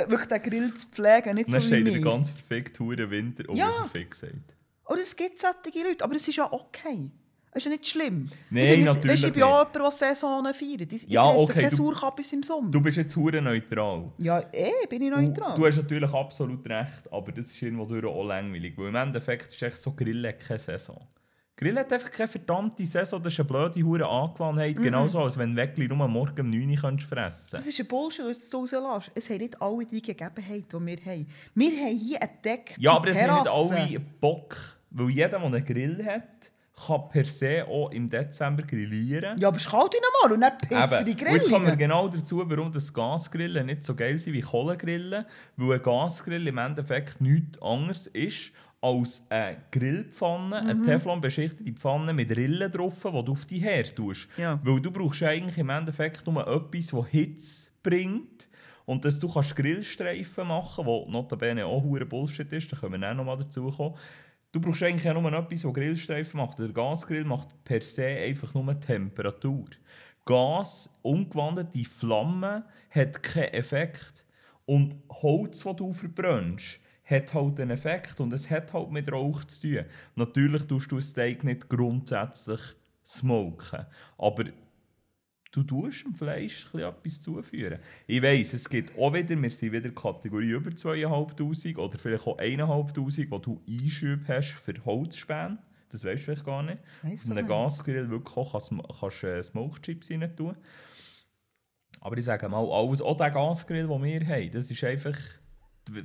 wirklich 0.09 0.29
den 0.29 0.43
Grill 0.43 0.75
zu 0.75 0.89
pflegen, 0.89 1.35
nicht 1.37 1.47
Und 1.47 1.55
dann 1.55 1.61
so 1.61 1.69
wie 1.71 1.75
steht 1.75 1.87
der 1.87 1.95
wir. 1.95 2.01
ganz 2.03 2.31
perfekt 2.33 2.81
hure 2.81 3.11
Winter 3.11 3.49
und 3.49 3.57
Ja. 3.57 3.71
perfekt 3.71 4.11
gesagt. 4.11 4.57
Oder 4.87 5.01
es 5.01 5.15
gibt 5.17 5.39
solche 5.39 5.89
Leute, 5.89 6.05
aber 6.05 6.15
es 6.17 6.27
ist 6.29 6.37
ja 6.37 6.53
okay. 6.53 7.11
Es 7.57 7.59
ist 7.59 7.65
ja 7.67 7.71
nicht 7.71 7.87
schlimm. 7.87 8.29
Nein, 8.51 8.65
ich 8.65 8.71
finde, 8.73 8.89
es- 8.91 8.95
natürlich 8.97 9.13
Weißt, 9.13 9.25
ich 9.27 9.33
bin 9.33 9.43
auch 9.45 9.59
jemand, 9.59 9.75
der 9.77 9.91
Saisonen 9.93 10.55
feiert. 10.55 10.93
Ich 10.93 11.03
Ja, 11.09 11.25
fresse 11.31 11.43
okay, 11.45 11.53
keine 11.55 11.71
du- 11.71 11.77
Sauerkappis 11.77 12.33
im 12.33 12.43
Sommer. 12.43 12.71
Du 12.73 12.81
bist 12.81 12.97
jetzt 12.97 13.15
hure 13.17 13.41
neutral. 13.41 14.11
ja, 14.19 14.41
eh, 14.53 14.71
bin 14.91 15.03
ich 15.03 15.11
Du, 15.13 15.21
neutral. 15.21 15.57
du 15.57 15.65
hast 15.65 15.77
natürlich 15.77 16.13
absolut 16.13 16.69
recht, 16.69 17.13
aber 17.13 17.31
das 17.31 17.47
ist 17.53 17.63
irgendwo 17.63 17.85
auch 18.09 18.25
langweilig. 18.25 18.77
Weil 18.77 18.89
im 18.89 18.97
Endeffekt 18.97 19.53
ist 19.55 19.63
echt 19.63 19.77
so 19.77 19.93
Grillen 19.93 20.35
keine 20.37 20.59
Saison. 20.59 21.07
Grillen 21.57 21.79
hat 21.79 21.93
einfach 21.93 22.11
keine 22.11 22.29
verdammte 22.29 22.85
Saison, 22.85 23.23
das 23.23 23.33
ist 23.33 23.41
eine 23.41 23.49
blöde 23.49 23.83
hure 23.83 24.09
Angewohnheit. 24.09 24.77
Genauso, 24.77 25.21
als 25.21 25.39
wenn 25.39 25.55
du 25.55 25.57
wirklich 25.57 25.89
nur 25.89 26.09
morgen 26.09 26.41
um 26.41 26.51
9 26.51 26.71
Uhr 26.71 26.77
könntest 26.77 27.09
fressen 27.09 27.57
das 27.57 27.67
ist 27.67 27.79
ein 27.79 27.87
Bullshit, 27.87 28.25
was 28.25 28.51
du 28.51 28.59
rauslässt. 28.59 29.13
Es 29.15 29.31
haben 29.31 29.39
nicht 29.39 29.63
alle 29.63 29.87
die 29.87 30.03
Gegebenheiten, 30.03 30.67
die 30.69 30.87
wir 30.87 30.97
haben. 31.05 31.27
Wir 31.55 31.71
haben 31.71 31.99
hier 31.99 32.23
eine 32.23 32.31
Decke. 32.45 32.75
Ja, 32.79 32.93
aber 32.95 33.09
es 33.09 33.23
haben 33.23 33.43
nicht 33.43 33.77
alle 33.77 34.01
Bock, 34.01 34.57
weil 34.91 35.11
jeder, 35.11 35.29
der 35.29 35.43
einen 35.43 35.65
Grill 35.65 36.05
hat, 36.05 36.51
kann 36.87 37.09
per 37.09 37.25
se 37.25 37.65
auch 37.65 37.91
im 37.93 38.09
Dezember 38.09 38.65
grillieren. 38.65 39.39
Ja, 39.39 39.47
aber 39.47 39.59
es 39.59 39.67
kalt 39.69 39.95
in 39.95 40.01
mal 40.23 40.33
und 40.33 40.41
nicht 40.41 40.69
pissere 40.69 41.09
Eben. 41.09 41.29
Und 41.29 41.35
jetzt 41.35 41.51
kommen 41.51 41.67
wir 41.67 41.77
Grillen. 41.77 41.79
genau 41.79 42.09
dazu, 42.09 42.43
warum 42.51 42.73
das 42.73 42.93
Gasgrillen 42.93 43.67
nicht 43.67 43.85
so 43.85 43.95
geil 43.95 44.19
sind 44.19 44.33
wie 44.33 44.41
Kohlegrillen. 44.41 45.25
Weil 45.57 45.79
ein 45.79 45.83
Gasgrill 45.83 46.49
im 46.49 46.59
Endeffekt 46.59 47.21
nichts 47.21 47.63
anderes 47.63 48.09
ist 48.09 48.51
als 48.85 49.27
eine 49.31 49.57
Grillpfanne, 49.71 50.57
eine 50.57 50.83
Teflon-beschichtete 50.83 51.73
Pfanne 51.73 52.13
mit 52.13 52.37
Rillen 52.37 52.71
drauf, 52.71 53.01
die 53.03 53.25
du 53.25 53.33
auf 53.33 53.47
die 53.47 53.59
Herd 53.59 53.97
tust. 53.97 54.29
Ja. 54.37 54.61
Weil 54.63 54.79
du 54.79 54.91
brauchst 54.91 55.23
eigentlich 55.23 55.57
im 55.57 55.71
Endeffekt 55.71 56.27
nur 56.27 56.47
etwas, 56.47 56.89
das 56.89 57.07
Hitze 57.09 57.69
bringt. 57.83 58.51
Und 58.85 59.07
dass 59.07 59.19
du 59.19 59.33
kannst 59.33 59.57
Grillstreifen 59.57 60.47
machen 60.47 60.85
kannst, 60.85 61.07
was 61.07 61.09
notabene 61.11 61.65
auch 61.65 61.83
hure 61.83 62.05
Bullshit 62.05 62.53
ist, 62.53 62.71
da 62.71 62.77
können 62.77 62.93
wir 62.93 62.99
dann 62.99 63.17
nochmal 63.17 63.39
dazu 63.39 63.71
kommen. 63.71 63.95
Du 64.53 64.61
brauchst 64.61 64.83
eigentlich 64.83 65.11
auch 65.11 65.19
nur 65.19 65.33
etwas, 65.33 65.63
das 65.63 65.73
Grillstreifen 65.73 66.37
macht. 66.37 66.59
Der 66.59 66.69
Gasgrill 66.69 67.25
macht 67.25 67.65
per 67.65 67.81
se 67.81 68.05
einfach 68.05 68.53
nur 68.53 68.79
Temperatur. 68.79 69.65
Gas, 70.27 70.95
umgewandelte 71.01 71.85
Flamme, 71.87 72.67
hat 72.91 73.23
keinen 73.23 73.55
Effekt. 73.55 74.27
Und 74.67 74.97
Holz, 75.11 75.65
das 75.65 75.77
du 75.77 75.95
verbrennst, 75.95 76.81
hat 77.15 77.35
halt 77.35 77.61
einen 77.61 77.71
Effekt 77.71 78.21
und 78.21 78.33
es 78.33 78.51
hat 78.51 78.73
halt 78.73 78.91
mit 78.91 79.11
Rauch 79.11 79.45
zu 79.45 79.63
tun. 79.63 79.85
Natürlich 80.17 80.67
tust 80.67 80.91
du 80.93 80.97
ein 80.97 81.03
Steak 81.03 81.45
nicht 81.45 81.69
grundsätzlich 81.69 82.61
smoken, 83.05 83.87
aber 84.19 84.45
du 85.53 85.63
tust 85.63 86.05
dem 86.05 86.15
Fleisch 86.15 86.67
etwas 86.75 87.21
zuführen. 87.21 87.79
Ich 88.07 88.23
weiss, 88.23 88.55
es 88.55 88.69
gibt 88.69 88.99
auch 88.99 89.15
wieder, 89.15 89.41
wir 89.41 89.51
sind 89.51 89.73
wieder 89.73 89.91
Kategorie 89.91 90.51
über 90.51 90.71
2'500 90.71 91.77
oder 91.77 91.99
vielleicht 91.99 92.27
auch 92.27 92.39
1'500, 92.39 93.31
wo 93.31 93.39
du 93.39 93.63
Einschübe 93.69 94.27
hast 94.29 94.53
für 94.55 94.75
Holzspäne. 94.85 95.59
Das 95.91 96.05
weißt 96.05 96.23
du 96.23 96.25
vielleicht 96.25 96.45
gar 96.45 96.63
nicht. 96.63 96.79
Weiss 97.03 97.25
Auf 97.25 97.37
einem. 97.37 97.47
Gasgrill 97.47 98.11
wirklich 98.11 98.37
auch 98.37 98.53
kannst, 98.53 98.73
kannst 99.01 99.23
du 99.23 99.27
äh, 99.29 99.43
Smoke 99.43 99.81
Chips 99.81 100.11
rein 100.11 100.35
tun. 100.35 100.57
Aber 102.01 102.19
ich 102.19 102.25
sage 102.25 102.49
mal, 102.49 102.69
alles, 102.71 103.01
auch 103.01 103.17
der 103.17 103.31
Gasgrill, 103.31 103.87
den 103.87 104.03
wir 104.03 104.27
haben, 104.27 104.51
das 104.51 104.71
ist 104.71 104.85
einfach... 104.85 105.17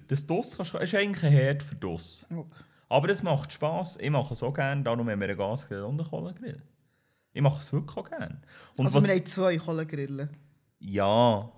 Das 0.08 0.28
kannst, 0.28 0.74
du- 0.74 0.78
ist 0.78 0.96
eigentlich 0.96 1.24
ein 1.24 1.32
Herd 1.32 1.63
für 1.63 1.76
Doss. 1.76 2.26
Okay. 2.30 2.63
Aber 2.89 3.10
es 3.10 3.22
macht 3.24 3.54
Spass. 3.54 3.98
Ich 4.02 4.10
mache 4.10 4.34
es 4.34 4.42
auch 4.44 4.54
gerne, 4.54 4.84
darum 4.84 5.10
haben 5.10 5.20
wir 5.20 5.28
einen 5.28 5.38
Gasgrill 5.38 5.84
und 5.84 6.00
einen 6.02 6.10
Kohlegrill. 6.10 6.62
Ich 7.34 7.42
mache 7.42 7.60
es 7.62 7.72
wirklich 7.72 7.96
auch 7.98 8.10
gerne. 8.10 8.42
Und 8.76 8.86
Also 8.88 8.98
was, 9.02 9.08
wir 9.08 9.15
haben 9.15 9.26
zwei 9.26 9.58
Kohlegrillen. 9.58 10.30
Ja. 10.80 11.52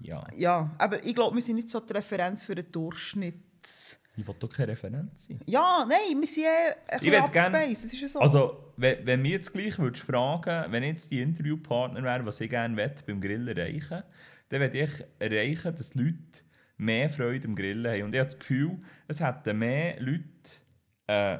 Ja. 0.00 0.24
Ja, 0.36 0.70
aber 0.78 1.04
ich 1.04 1.14
glaube, 1.14 1.34
wir 1.36 1.42
sind 1.42 1.56
nicht 1.56 1.70
so 1.70 1.80
die 1.80 1.92
Referenz 1.92 2.44
für 2.44 2.54
den 2.54 2.70
Durchschnitts... 2.72 4.00
Ich 4.16 4.26
will 4.26 4.34
doch 4.38 4.48
keine 4.48 4.68
Referenz 4.72 5.26
sein. 5.26 5.40
Ja, 5.46 5.84
nein, 5.88 6.20
wir 6.20 6.26
sind 6.28 6.44
eh 6.44 6.46
ein 6.46 7.00
Ich 7.02 7.10
bisschen 7.10 7.32
gern- 7.32 7.70
das 7.70 7.84
ist 7.84 8.00
ja 8.00 8.08
so. 8.08 8.20
Also, 8.20 8.72
wenn, 8.76 9.04
wenn 9.06 9.22
mir 9.22 9.32
jetzt 9.32 9.52
gleich 9.52 9.76
würdest 9.78 10.04
fragen, 10.04 10.70
wenn 10.72 10.84
jetzt 10.84 11.10
die 11.10 11.20
Interviewpartner 11.20 12.00
wäre, 12.02 12.24
was 12.24 12.40
ich 12.40 12.48
gerne 12.48 12.74
möchte 12.74 13.02
beim 13.04 13.20
Grillen 13.20 13.48
erreichen, 13.56 14.04
dann 14.50 14.60
würde 14.60 14.78
ich 14.78 15.04
erreichen, 15.18 15.74
dass 15.74 15.90
die 15.90 15.98
Leute 15.98 16.16
mehr 16.76 17.08
Freude 17.10 17.46
am 17.48 17.54
Grillen 17.54 17.86
haben. 17.92 18.02
Und 18.04 18.14
ich 18.14 18.20
habe 18.20 18.30
das 18.30 18.38
Gefühl, 18.38 18.78
es 19.08 19.20
hätten 19.20 19.58
mehr 19.58 20.00
Leute, 20.00 20.24
äh, 21.06 21.38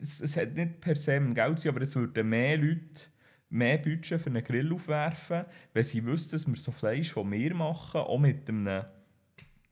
es, 0.00 0.20
es 0.20 0.36
hat 0.36 0.54
nicht 0.54 0.80
per 0.80 0.96
se 0.96 1.14
im 1.14 1.34
Geld 1.34 1.58
sein, 1.58 1.72
aber 1.72 1.82
es 1.82 1.94
würden 1.94 2.28
mehr 2.28 2.56
Leute 2.56 3.10
mehr 3.48 3.76
Budget 3.78 4.18
für 4.20 4.30
einen 4.30 4.42
Grill 4.42 4.72
aufwerfen, 4.72 5.44
wenn 5.74 5.84
sie 5.84 6.04
wüssten, 6.06 6.32
dass 6.32 6.46
wir 6.48 6.56
so 6.56 6.72
Fleisch, 6.72 7.14
das 7.14 7.24
wir 7.30 7.54
machen, 7.54 8.00
auch 8.00 8.18
mit 8.18 8.48
einem, 8.48 8.84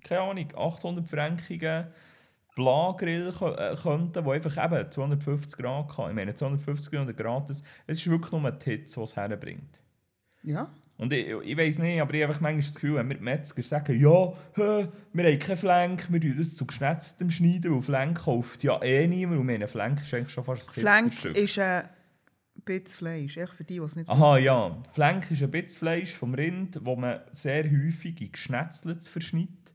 keine 0.05 0.21
Ahnung, 0.21 0.49
800 0.55 1.09
Frankigen 1.09 1.87
Bla-Grill 2.57 3.31
kö- 3.31 3.57
äh, 3.57 3.75
könnten, 3.77 4.13
der 4.13 4.27
einfach 4.33 4.65
eben 4.65 4.91
250 4.91 5.59
Grad 5.59 5.89
kann. 5.97 6.11
Ich 6.11 6.15
meine, 6.15 6.35
250 6.35 6.93
Grad 6.93 7.17
gratis, 7.17 7.65
es 7.87 7.99
ist 7.99 8.11
wirklich 8.11 8.33
nur 8.33 8.51
die 8.53 8.71
Hitze, 8.71 9.01
die 9.01 9.05
es 9.05 9.17
herbringt. 9.17 9.83
ja. 10.43 10.71
Und 11.01 11.15
ich, 11.15 11.29
ich 11.29 11.57
weiß 11.57 11.79
nicht, 11.79 11.99
aber 11.99 12.13
ich 12.13 12.23
habe 12.23 12.33
manchmal 12.33 12.57
das 12.59 12.75
Gefühl, 12.75 12.97
wenn 12.97 13.09
wir 13.09 13.17
die 13.17 13.25
Metzger 13.25 13.63
sagen, 13.63 13.99
ja, 13.99 14.33
hä, 14.55 14.87
wir 15.15 15.25
haben 15.25 15.39
keinen 15.39 15.57
Flank, 15.57 16.13
wir 16.13 16.21
tun 16.21 16.35
das 16.37 16.55
zu 16.55 16.67
geschnetztem 16.67 17.31
schneiden, 17.31 17.73
weil 17.73 17.81
Flank 17.81 18.19
kauft 18.25 18.63
ja 18.63 18.83
eh 18.83 19.07
niemand. 19.07 19.41
Und 19.41 19.47
meine 19.47 19.67
Flank 19.67 20.03
ist 20.03 20.13
eigentlich 20.13 20.29
schon 20.29 20.45
fast 20.45 20.69
ein 20.69 20.81
Flank 20.81 21.25
ist 21.25 21.59
ein 21.59 21.89
bisschen 22.67 22.99
Fleisch, 22.99 23.39
echt 23.39 23.55
für 23.55 23.65
die, 23.65 23.79
die 23.79 23.81
es 23.81 23.97
nicht 23.97 24.11
Aha, 24.11 24.35
wissen. 24.35 24.45
ja. 24.45 24.83
Flank 24.93 25.31
ist 25.31 25.43
ein 25.43 25.51
bisschen 25.51 25.79
Fleisch 25.79 26.13
vom 26.13 26.35
Rind, 26.35 26.79
wo 26.85 26.95
man 26.97 27.21
sehr 27.33 27.65
häufig 27.65 28.21
in 28.21 28.33
Geschnetzlets 28.33 29.09
verschneidet. 29.09 29.73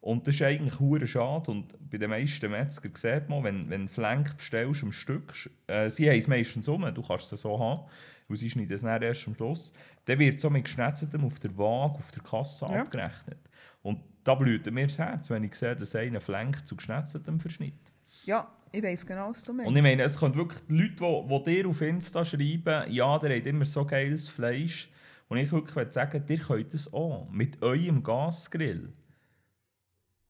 Und 0.00 0.28
das 0.28 0.36
ist 0.36 0.42
eigentlich 0.42 0.78
hure 0.78 1.08
schade. 1.08 1.50
Und 1.50 1.74
bei 1.90 1.98
den 1.98 2.10
meisten 2.10 2.52
Metzger 2.52 2.90
sieht 2.94 3.28
man, 3.28 3.42
wenn, 3.42 3.68
wenn 3.68 3.88
Flank 3.88 4.36
bestellst 4.36 4.84
am 4.84 4.92
Stück, 4.92 5.34
äh, 5.66 5.90
sie 5.90 6.08
haben 6.08 6.18
es 6.18 6.28
meistens 6.28 6.68
um, 6.68 6.82
du 6.94 7.02
kannst 7.02 7.32
es 7.32 7.40
so 7.40 7.58
haben, 7.58 7.88
weil 8.28 8.36
sie 8.36 8.50
schneiden 8.50 8.72
es 8.72 8.82
dann 8.82 9.02
erst 9.02 9.26
am 9.26 9.34
Schluss, 9.34 9.72
dann 10.04 10.18
wird 10.18 10.38
so 10.40 10.50
mit 10.50 10.64
Geschnetzeltem 10.64 11.24
auf 11.24 11.40
der 11.40 11.56
Waage, 11.56 11.94
auf 11.94 12.10
der 12.10 12.22
Kasse 12.22 12.66
Ja. 12.66 12.82
abgerechnet. 12.82 13.38
Und 13.82 14.00
da 14.22 14.34
blüht 14.34 14.70
mir 14.70 14.86
das 14.86 14.98
Herz, 14.98 15.30
wenn 15.30 15.44
ich 15.44 15.54
sehe, 15.54 15.74
dass 15.74 15.94
einer 15.94 16.20
Flank 16.20 16.66
zu 16.66 16.76
Geschnetzeltem 16.76 17.40
verschneidet. 17.40 17.92
Ja, 18.24 18.46
ich 18.70 18.82
weiß 18.82 19.06
genau, 19.06 19.30
was 19.30 19.42
du 19.42 19.54
meinst. 19.54 19.68
Und 19.68 19.76
ich 19.76 19.82
meine, 19.82 20.02
es 20.02 20.18
können 20.18 20.34
wirklich 20.34 20.60
die 20.68 20.74
Leute, 20.74 21.26
die, 21.26 21.44
die 21.44 21.62
dir 21.62 21.68
auf 21.68 21.80
Insta 21.80 22.24
schreiben, 22.24 22.92
ja, 22.92 23.18
der 23.18 23.36
hat 23.36 23.46
immer 23.46 23.64
so 23.64 23.84
geiles 23.86 24.28
Fleisch. 24.28 24.90
Und 25.28 25.38
ich 25.38 25.50
wirklich 25.50 25.76
will 25.76 25.92
sagen, 25.92 26.22
ihr 26.28 26.38
könnt 26.38 26.74
das 26.74 26.92
auch. 26.92 27.28
Mit 27.30 27.62
eurem 27.62 28.02
Gasgrill. 28.02 28.92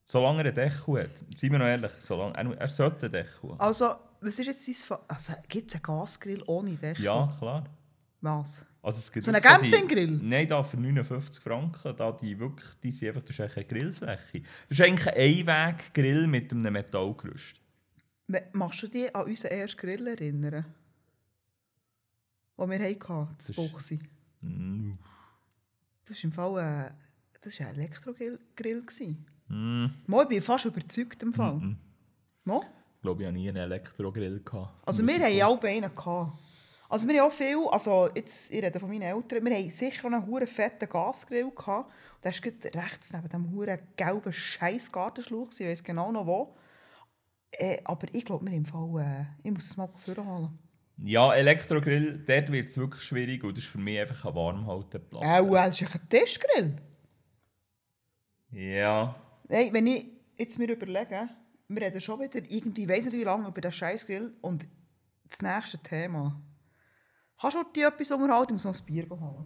Solange 0.03 0.39
er 0.39 0.45
einen 0.45 0.55
Deckel 0.55 1.03
hat. 1.03 1.09
Seien 1.37 1.51
wir 1.51 1.59
noch 1.59 1.65
ehrlich, 1.65 1.91
solange, 1.99 2.35
er, 2.37 2.57
er 2.57 2.67
sollte 2.67 3.05
einen 3.05 3.13
Deckel 3.13 3.49
haben. 3.51 3.59
Also, 3.59 3.95
was 4.21 4.39
ist 4.39 4.47
jetzt 4.47 4.67
dein... 4.67 4.75
Fa 4.75 4.99
also, 5.07 5.33
gibt 5.47 5.69
es 5.69 5.75
einen 5.75 5.83
Gasgrill 5.83 6.43
ohne 6.47 6.71
Deckel? 6.71 7.03
Ja, 7.03 7.33
klar. 7.37 7.63
Was? 8.21 8.65
Also 8.81 8.99
es 8.99 9.11
gibt 9.11 9.23
So 9.25 9.31
einen 9.31 9.41
Campinggrill? 9.41 10.19
Nein, 10.21 10.47
da 10.47 10.63
für 10.63 10.77
59 10.77 11.41
Franken. 11.43 11.95
Da 11.95 12.11
die 12.11 12.37
wirklich, 12.39 12.69
die 12.83 12.91
sind 12.91 13.09
einfach, 13.09 13.21
das 13.23 13.39
ist 13.39 13.55
eine 13.57 13.65
Grillfläche. 13.65 14.41
Das 14.69 14.79
ist 14.79 14.81
eigentlich 14.81 15.07
ein 15.47 15.49
Einweggrill 15.57 16.27
mit 16.27 16.51
einem 16.51 16.73
Metallgerüst. 16.73 17.61
Me- 18.27 18.43
Machst 18.53 18.83
du 18.83 18.87
dich 18.87 19.13
an 19.15 19.25
unseren 19.25 19.51
ersten 19.51 19.77
Grill 19.79 20.07
erinnern? 20.07 20.65
Den 22.57 22.69
wir 22.69 22.79
hatten, 22.79 23.27
das 23.37 23.51
Boxy. 23.53 23.99
Mm. 24.41 24.91
Das 26.05 26.17
war 26.17 26.23
im 26.23 26.31
Fall 26.31 26.89
äh, 26.89 26.91
das 27.41 27.59
war 27.59 27.67
ein 27.67 27.75
Elektrogrill. 27.75 28.39
Mm. 29.47 29.85
Mal, 30.07 30.23
ich 30.23 30.27
bin 30.29 30.41
fast 30.41 30.65
überzeugt 30.65 31.23
im 31.23 31.33
Fall. 31.33 31.55
Mm. 31.55 31.77
Mal? 32.43 32.61
Ich 32.95 33.01
glaube, 33.01 33.21
ich 33.23 33.27
hatte 33.27 33.37
nie 33.37 33.47
einen 33.47 33.57
Elektrogrill. 33.57 34.41
Gehabt. 34.43 34.87
Also 34.87 35.07
wir 35.07 35.13
haben 35.15 35.23
alle 35.23 35.69
einen 35.69 35.95
gehabt. 35.95 36.37
Also 36.89 37.07
wir 37.07 37.21
haben 37.21 37.29
auch 37.29 37.33
viel, 37.33 37.67
also 37.69 38.09
jetzt, 38.15 38.51
ich 38.51 38.63
rede 38.63 38.79
von 38.79 38.89
meinen 38.89 39.03
Eltern, 39.03 39.45
wir 39.45 39.55
haben 39.55 39.69
sicher 39.69 40.07
einen 40.07 40.25
hure 40.25 40.47
fetten 40.47 40.89
Gasgrill 40.89 41.51
gehabt. 41.51 41.91
Und 42.15 42.25
der 42.25 42.31
gerade 42.31 42.73
rechts 42.75 43.13
neben 43.13 43.29
dem 43.29 43.51
hure 43.51 43.79
gelben 43.95 44.33
scheiß 44.33 44.91
Gartenschlauch, 44.91 45.49
ich 45.53 45.67
weiss 45.67 45.83
genau 45.83 46.11
noch 46.11 46.25
wo. 46.25 46.55
Äh, 47.51 47.77
aber 47.85 48.07
ich 48.11 48.25
glaube, 48.25 48.47
haben 48.47 48.57
im 48.57 48.65
Fall, 48.65 49.01
äh, 49.01 49.47
ich 49.47 49.51
muss 49.51 49.67
es 49.67 49.77
mal 49.77 49.89
vorholen. 49.97 50.57
Ja, 50.97 51.33
Elektrogrill, 51.33 52.23
dort 52.25 52.51
wird 52.51 52.69
es 52.69 52.77
wirklich 52.77 53.03
schwierig 53.03 53.43
und 53.43 53.55
das 53.55 53.63
ist 53.63 53.71
für 53.71 53.77
mich 53.77 53.99
einfach 53.99 54.25
ein 54.25 54.35
Warmhalteplatte. 54.35 55.25
Auch, 55.25 55.55
äh, 55.55 55.67
das 55.67 55.81
ist 55.81 55.93
ein 55.93 56.09
Tischgrill. 56.09 56.75
Ja. 58.51 59.15
Nein, 59.47 59.69
wenn 59.73 59.87
ich 59.87 60.07
jetzt 60.37 60.57
mir 60.57 60.71
überlege, 60.71 61.29
wir 61.67 61.81
reden 61.81 62.01
schon 62.01 62.19
wieder 62.19 62.39
irgendwie, 62.49 62.83
ich 62.83 62.89
weiss 62.89 63.05
nicht 63.05 63.17
wie 63.17 63.23
lange, 63.23 63.47
über 63.47 63.61
den 63.61 63.71
Scheißgrill 63.71 64.33
und 64.41 64.65
das 65.29 65.41
nächste 65.43 65.77
Thema. 65.77 66.41
Kannst 67.41 67.57
du 67.57 67.63
dich 67.75 67.83
etwas 67.83 68.11
unterhalten? 68.11 68.55
Ich 68.57 68.63
muss 68.63 68.65
noch 68.65 68.79
ein 68.79 68.85
Bier 68.85 69.07
holen. 69.09 69.45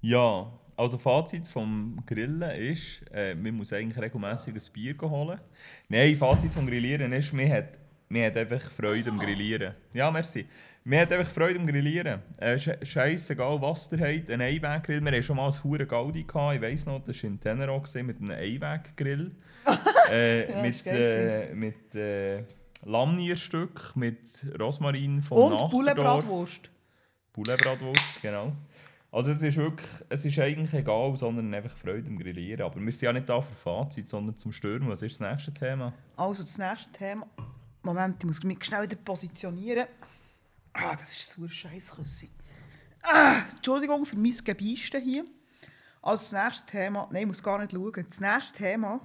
Ja, 0.00 0.52
also 0.76 0.98
Fazit 0.98 1.46
vom 1.46 2.02
Grillen 2.04 2.50
ist, 2.60 3.00
äh, 3.12 3.34
man 3.34 3.54
muss 3.54 3.72
eigentlich 3.72 3.98
regelmäßig 4.02 4.54
ein 4.54 4.72
Bier 4.72 4.94
holen. 5.00 5.40
Nein, 5.88 6.14
Fazit 6.16 6.52
vom 6.52 6.66
Grillieren 6.66 7.12
ist, 7.12 7.32
man 7.32 7.50
hat, 7.50 7.78
man 8.08 8.24
hat 8.24 8.36
einfach 8.36 8.60
Freude 8.70 9.08
am 9.10 9.18
Grillieren. 9.18 9.74
Ja, 9.94 10.10
merci. 10.10 10.44
Man 10.86 10.98
hat 11.00 11.12
einfach 11.12 11.32
Freude 11.32 11.58
am 11.58 11.66
Grillieren. 11.66 12.20
Äh, 12.36 12.56
sche- 12.56 12.84
Scheissegal, 12.84 13.58
was 13.62 13.90
ihr 13.92 14.00
habt, 14.00 14.30
ein 14.30 14.42
Einweggrill. 14.42 15.00
Wir 15.00 15.12
hatten 15.12 15.22
schon 15.22 15.36
mal 15.36 15.48
ein 15.50 15.64
hure 15.64 15.86
Gaudi 15.86 16.24
gehabt. 16.24 16.56
Ich 16.56 16.60
weiss 16.60 16.84
noch, 16.84 17.02
das 17.02 17.22
war 17.22 17.30
in 17.30 17.40
Tenero 17.40 17.82
mit 18.02 18.18
einem 18.20 18.30
Einweggrill. 18.32 19.32
äh, 20.10 20.50
Ja, 20.52 20.60
mit 20.60 20.70
ist 20.72 20.84
geil 20.84 21.48
äh, 21.50 21.54
mit 21.54 21.94
äh, 21.94 22.44
Lammnierstück, 22.84 23.96
mit 23.96 24.20
Rosmarin 24.60 25.22
vom 25.22 25.38
Und 25.38 25.50
Nachterdorf. 25.52 25.70
Bullebratwurst. 25.72 26.70
Pouletbratwurst, 27.32 28.22
genau. 28.22 28.52
Also 29.10 29.30
es 29.30 29.42
ist 29.42 29.56
wirklich, 29.56 29.88
es 30.08 30.24
ist 30.24 30.38
eigentlich 30.40 30.72
egal, 30.74 31.16
sondern 31.16 31.54
einfach 31.54 31.76
Freude 31.76 32.08
am 32.08 32.18
Grillieren. 32.18 32.62
Aber 32.62 32.80
wir 32.80 32.90
sind 32.90 33.02
ja 33.02 33.12
nicht 33.12 33.28
da 33.28 33.40
für 33.40 33.54
Fazit, 33.54 34.08
sondern 34.08 34.36
zum 34.36 34.50
Stürmen. 34.50 34.88
Was 34.88 35.02
ist 35.02 35.20
das 35.20 35.30
nächste 35.30 35.54
Thema? 35.54 35.92
Also 36.16 36.42
das 36.42 36.58
nächste 36.58 36.90
Thema. 36.90 37.26
Moment, 37.82 38.16
ich 38.18 38.24
muss 38.26 38.42
mich 38.42 38.64
schnell 38.64 38.82
wieder 38.82 38.96
positionieren. 38.96 39.86
Ah, 40.72 40.96
das 40.96 41.16
ist 41.16 41.30
so 41.30 41.48
Scheissküsse. 41.48 42.26
Ah, 43.02 43.42
Entschuldigung 43.54 44.04
für 44.04 44.16
mein 44.16 44.34
Gebieste 44.44 44.98
hier. 44.98 45.24
Also 46.02 46.22
das 46.22 46.32
nächste 46.32 46.66
Thema. 46.66 47.08
Nein, 47.12 47.22
ich 47.22 47.26
muss 47.28 47.42
gar 47.42 47.58
nicht 47.60 47.70
schauen. 47.70 48.06
Das 48.08 48.20
nächste 48.20 48.52
Thema. 48.52 49.00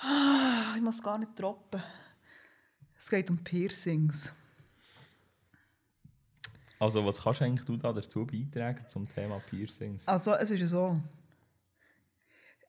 Ah, 0.00 0.74
ich 0.76 0.82
muss 0.82 1.02
gar 1.02 1.18
nicht 1.18 1.38
droppen. 1.40 1.82
Es 2.96 3.08
geht 3.08 3.30
um 3.30 3.38
Piercings. 3.38 4.32
Also 6.78 7.04
was 7.04 7.22
kannst 7.22 7.40
du 7.40 7.44
eigentlich 7.44 7.64
du 7.66 7.76
da 7.76 7.92
dazu 7.92 8.24
beitragen 8.24 8.86
zum 8.86 9.08
Thema 9.12 9.40
Piercings? 9.40 10.06
Also, 10.06 10.34
es 10.34 10.50
ist 10.50 10.60
ja 10.60 10.66
so. 10.66 11.00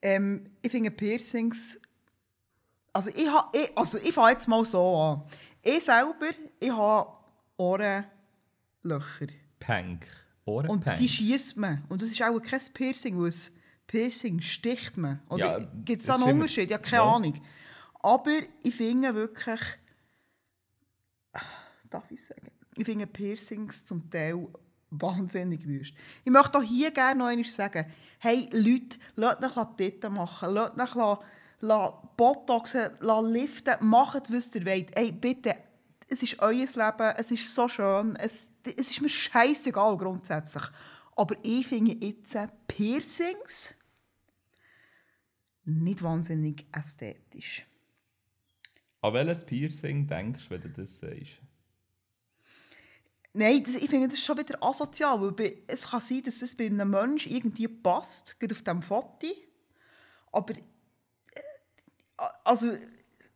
Ähm, 0.02 0.50
ich 0.62 0.72
finde 0.72 0.92
Piercings. 0.92 1.80
Also, 2.92 3.12
ich, 3.12 3.28
ha, 3.28 3.52
ich, 3.54 3.78
also, 3.78 4.00
ich 4.00 4.12
fange 4.12 4.32
jetzt 4.32 4.48
mal 4.48 4.66
so 4.66 4.98
an. 4.98 5.24
Ich 5.62 5.84
selber, 5.84 6.30
ich 6.60 6.72
habe 6.72 7.12
Ohrenlöcher. 7.58 9.28
Pank. 9.60 10.08
Und 10.46 10.70
Ohrenpank. 10.70 10.98
die 10.98 11.08
schießt 11.08 11.58
man. 11.58 11.84
Und 11.90 12.02
das 12.02 12.10
ist 12.10 12.22
auch 12.24 12.40
kein 12.40 12.62
Piercing, 12.74 13.20
weil 13.20 13.28
es 13.28 13.59
Piercing 13.90 14.40
sticht 14.40 14.98
man. 14.98 15.20
Oder 15.30 15.58
Ja, 15.60 15.66
gibt 15.84 16.00
es 16.00 16.06
da 16.06 16.14
einen. 16.14 16.24
Unterschied? 16.36 16.70
Ja, 16.70 16.78
keine 16.78 17.04
Ja. 17.04 17.12
Ahnung. 17.16 17.42
Aber 18.02 18.32
ich 18.62 18.76
finde 18.76 19.16
wirklich. 19.16 19.60
Darf 21.90 22.10
ich 22.12 22.24
sagen? 22.24 22.52
Ich 22.78 22.86
finde 22.86 23.08
Piercings 23.08 23.84
zum 23.86 24.08
Teil 24.12 24.48
wahnsinnig 24.92 25.66
wüst. 25.68 25.96
Ich 26.24 26.32
möchte 26.32 26.58
auch 26.60 26.64
hier 26.64 26.92
gerne 26.92 27.18
noch 27.20 27.26
einmal 27.28 27.48
sagen: 27.48 27.86
Hey 28.20 28.48
Leute, 28.52 28.98
lasst 29.16 29.58
euch 29.58 29.66
Titten 29.76 30.14
machen, 30.14 30.54
lasst 30.54 30.96
euch 30.96 31.18
la- 31.62 31.90
Botoxen, 32.16 32.92
la 33.00 33.20
liften, 33.22 33.76
macht, 33.82 34.32
was 34.32 34.54
ihr 34.54 34.66
wollt. 34.66 34.96
Hey, 34.96 35.12
bitte, 35.12 35.56
es 36.08 36.22
ist 36.22 36.40
euer 36.40 36.52
Leben, 36.54 37.14
es 37.18 37.32
ist 37.32 37.54
so 37.56 37.68
schön, 37.68 38.16
es, 38.18 38.50
es 38.64 38.92
ist 38.92 39.02
mir 39.02 39.10
scheißegal 39.10 39.98
grundsätzlich. 39.98 40.64
Aber 41.16 41.36
ich 41.44 41.66
finde 41.68 41.94
jetzt 42.06 42.38
Piercings 42.68 43.74
nicht 45.70 46.04
wahnsinnig 46.04 46.66
ästhetisch. 46.72 47.66
An 49.02 49.14
welches 49.14 49.46
Piercing 49.46 50.08
denkst 50.08 50.46
du, 50.46 50.50
wenn 50.52 50.62
du 50.62 50.70
das 50.70 51.00
sagst? 51.00 51.40
Nein, 53.34 53.64
das, 53.64 53.76
ich 53.76 53.90
finde 53.90 54.08
das 54.08 54.16
ist 54.16 54.26
schon 54.26 54.38
wieder 54.38 54.62
asozial, 54.62 55.22
weil 55.22 55.32
bei, 55.32 55.58
es 55.68 55.88
kann 55.90 56.02
sein, 56.02 56.24
dass 56.24 56.40
das 56.40 56.56
bei 56.56 56.66
einem 56.66 56.90
Menschen 56.90 57.32
irgendwie 57.32 57.68
passt, 57.68 58.40
gerade 58.40 58.54
auf 58.56 58.62
diesem 58.62 58.82
Foto. 58.82 59.28
Aber 60.32 60.56
äh, 60.56 60.62
also, 62.44 62.76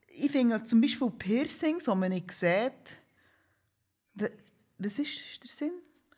ich 0.07 0.31
finde 0.31 0.63
zum 0.63 0.81
Beispiel 0.81 1.09
Piercings, 1.11 1.85
die 1.85 1.95
man 1.95 2.09
nicht 2.09 2.31
sieht, 2.31 2.99
wa- 4.15 4.29
was 4.79 4.99
ist 4.99 5.43
der 5.43 5.49
Sinn? 5.49 5.73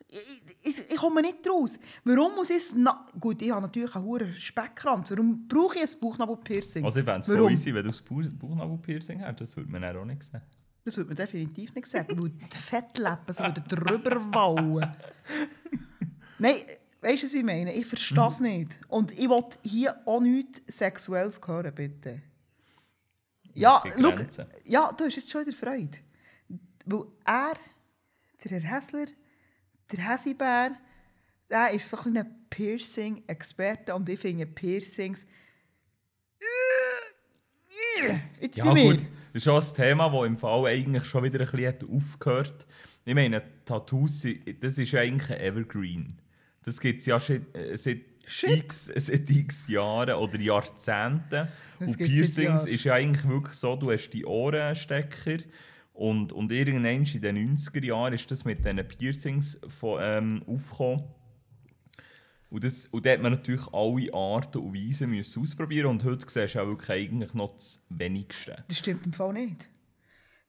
Ich, 0.08 0.44
ich, 0.64 0.92
ich 0.92 0.96
komme 0.98 1.22
nicht 1.22 1.48
raus. 1.50 1.80
Warum 2.04 2.36
muss 2.36 2.50
ich 2.50 2.58
es... 2.58 2.76
Gut, 3.20 3.42
ich 3.42 3.52
habe 3.52 3.62
natürlich 3.64 3.94
einen 3.96 4.06
hohen 4.06 4.34
Speckkranz. 4.34 5.10
Warum 5.12 5.48
brauche 5.48 5.80
ich 5.80 5.82
ein 5.94 6.00
Bauchnabelpiercing? 6.00 6.86
Also 6.86 7.00
ich 7.00 7.06
fände 7.06 7.20
es 7.22 7.26
voll 7.28 7.38
wenn 7.74 7.84
du 7.84 7.92
Bauch- 7.92 8.40
Bauchnabelpiercing 8.40 9.20
hättest. 9.20 9.42
Das 9.52 9.58
würde 9.58 9.72
man 9.72 9.82
dann 9.82 9.98
auch 9.98 10.06
nicht 10.06 10.24
sehen. 10.24 10.42
Das 10.84 10.98
würde 10.98 11.08
man 11.10 11.16
definitiv 11.18 11.74
nicht 11.74 11.88
sagen, 11.88 12.20
weil 12.22 12.30
die 12.30 12.46
Fettläppen 12.58 13.34
so 13.34 13.44
würden 13.44 13.64
drüber 13.68 14.34
wallen. 14.34 14.96
Nein, 16.40 16.56
weißt 17.02 17.24
du, 17.24 17.26
was 17.26 17.34
ich 17.34 17.44
meine? 17.44 17.74
Ich 17.74 17.88
verstehe 17.88 18.28
es 18.28 18.40
nicht. 18.40 18.80
Und 18.88 19.12
ich 19.12 19.28
will 19.28 19.44
hier 19.64 20.00
auch 20.06 20.22
nichts 20.22 20.62
Sexuelles 20.68 21.42
hören, 21.46 21.74
bitte. 21.74 22.22
Ja, 23.54 23.82
Grenzen. 23.84 24.46
ja, 24.66 24.92
du 24.92 25.06
hast 25.06 25.16
jetzt 25.16 25.32
schon 25.32 25.42
wieder 25.46 25.58
Freude. 25.58 25.98
Weil 26.86 27.06
er, 27.26 27.54
der 28.44 28.60
Herr 28.60 28.78
Hässler, 28.78 29.06
der 29.92 30.12
Häsibär, 30.12 30.72
der 31.50 31.72
ist 31.72 31.90
so 31.90 31.98
ein 31.98 32.26
Piercing-Experte 32.50 33.94
und 33.94 34.10
ich 34.10 34.20
finde 34.20 34.46
Piercings... 34.46 35.28
Jetzt 38.40 38.58
Ja 38.58 38.66
bei 38.66 38.74
mir. 38.74 38.92
gut, 38.92 39.02
das 39.02 39.10
ist 39.34 39.44
schon 39.44 39.62
ein 39.62 39.76
Thema, 39.76 40.10
das 40.10 40.28
im 40.28 40.38
Fall 40.38 40.66
eigentlich 40.68 41.06
schon 41.06 41.24
wieder 41.24 41.40
ein 41.40 41.52
bisschen 41.52 41.90
aufgehört 41.90 42.48
hat. 42.48 42.68
Ich 43.06 43.14
meine, 43.14 43.42
Tattoos, 43.66 44.26
das 44.60 44.78
ist 44.78 44.96
eigentlich 44.96 45.32
ein 45.32 45.42
Evergreen. 45.42 46.20
Das 46.64 46.80
gibt 46.80 47.02
es 47.02 47.06
ja 47.06 47.20
schon 47.20 47.46
äh, 47.54 47.78
seit 47.78 48.02
Shit. 48.26 48.58
x, 48.58 48.86
seit 48.96 49.30
x 49.30 49.68
Jahren 49.68 50.16
oder 50.16 50.40
Jahrzehnten. 50.40 51.48
Das 51.80 51.90
und 51.90 51.98
Piercings 51.98 52.38
Jahren. 52.38 52.68
ist 52.68 52.84
ja 52.84 52.94
eigentlich 52.96 53.28
wirklich 53.28 53.56
so, 53.56 53.76
du 53.76 53.92
hast 53.92 54.10
die 54.10 54.26
Ohrenstecker 54.26 55.38
und, 55.96 56.34
und 56.34 56.52
irgendwann 56.52 56.86
in 56.86 57.22
den 57.22 57.58
90er 57.58 57.84
Jahren 57.84 58.14
ist 58.14 58.30
das 58.30 58.44
mit 58.44 58.60
diesen 58.60 58.86
Piercings 58.86 59.58
von, 59.70 60.00
ähm, 60.02 60.44
aufgekommen. 60.46 61.06
Und, 62.50 62.64
das, 62.64 62.86
und 62.88 63.06
da 63.06 63.12
hat 63.12 63.22
man 63.22 63.32
natürlich 63.32 63.66
alle 63.74 64.14
Arten 64.14 64.60
und 64.60 64.76
Weisen 64.76 65.18
ausprobieren 65.20 65.88
und 65.88 66.04
heute 66.04 66.26
siehst 66.30 66.56
du 66.56 66.62
auch 66.62 66.68
wirklich 66.68 66.90
eigentlich 66.90 67.34
noch 67.34 67.54
das 67.54 67.86
Wenigste. 67.90 68.64
Das 68.68 68.78
stimmt 68.78 69.06
im 69.06 69.14
Fall 69.14 69.34
nicht. 69.34 69.70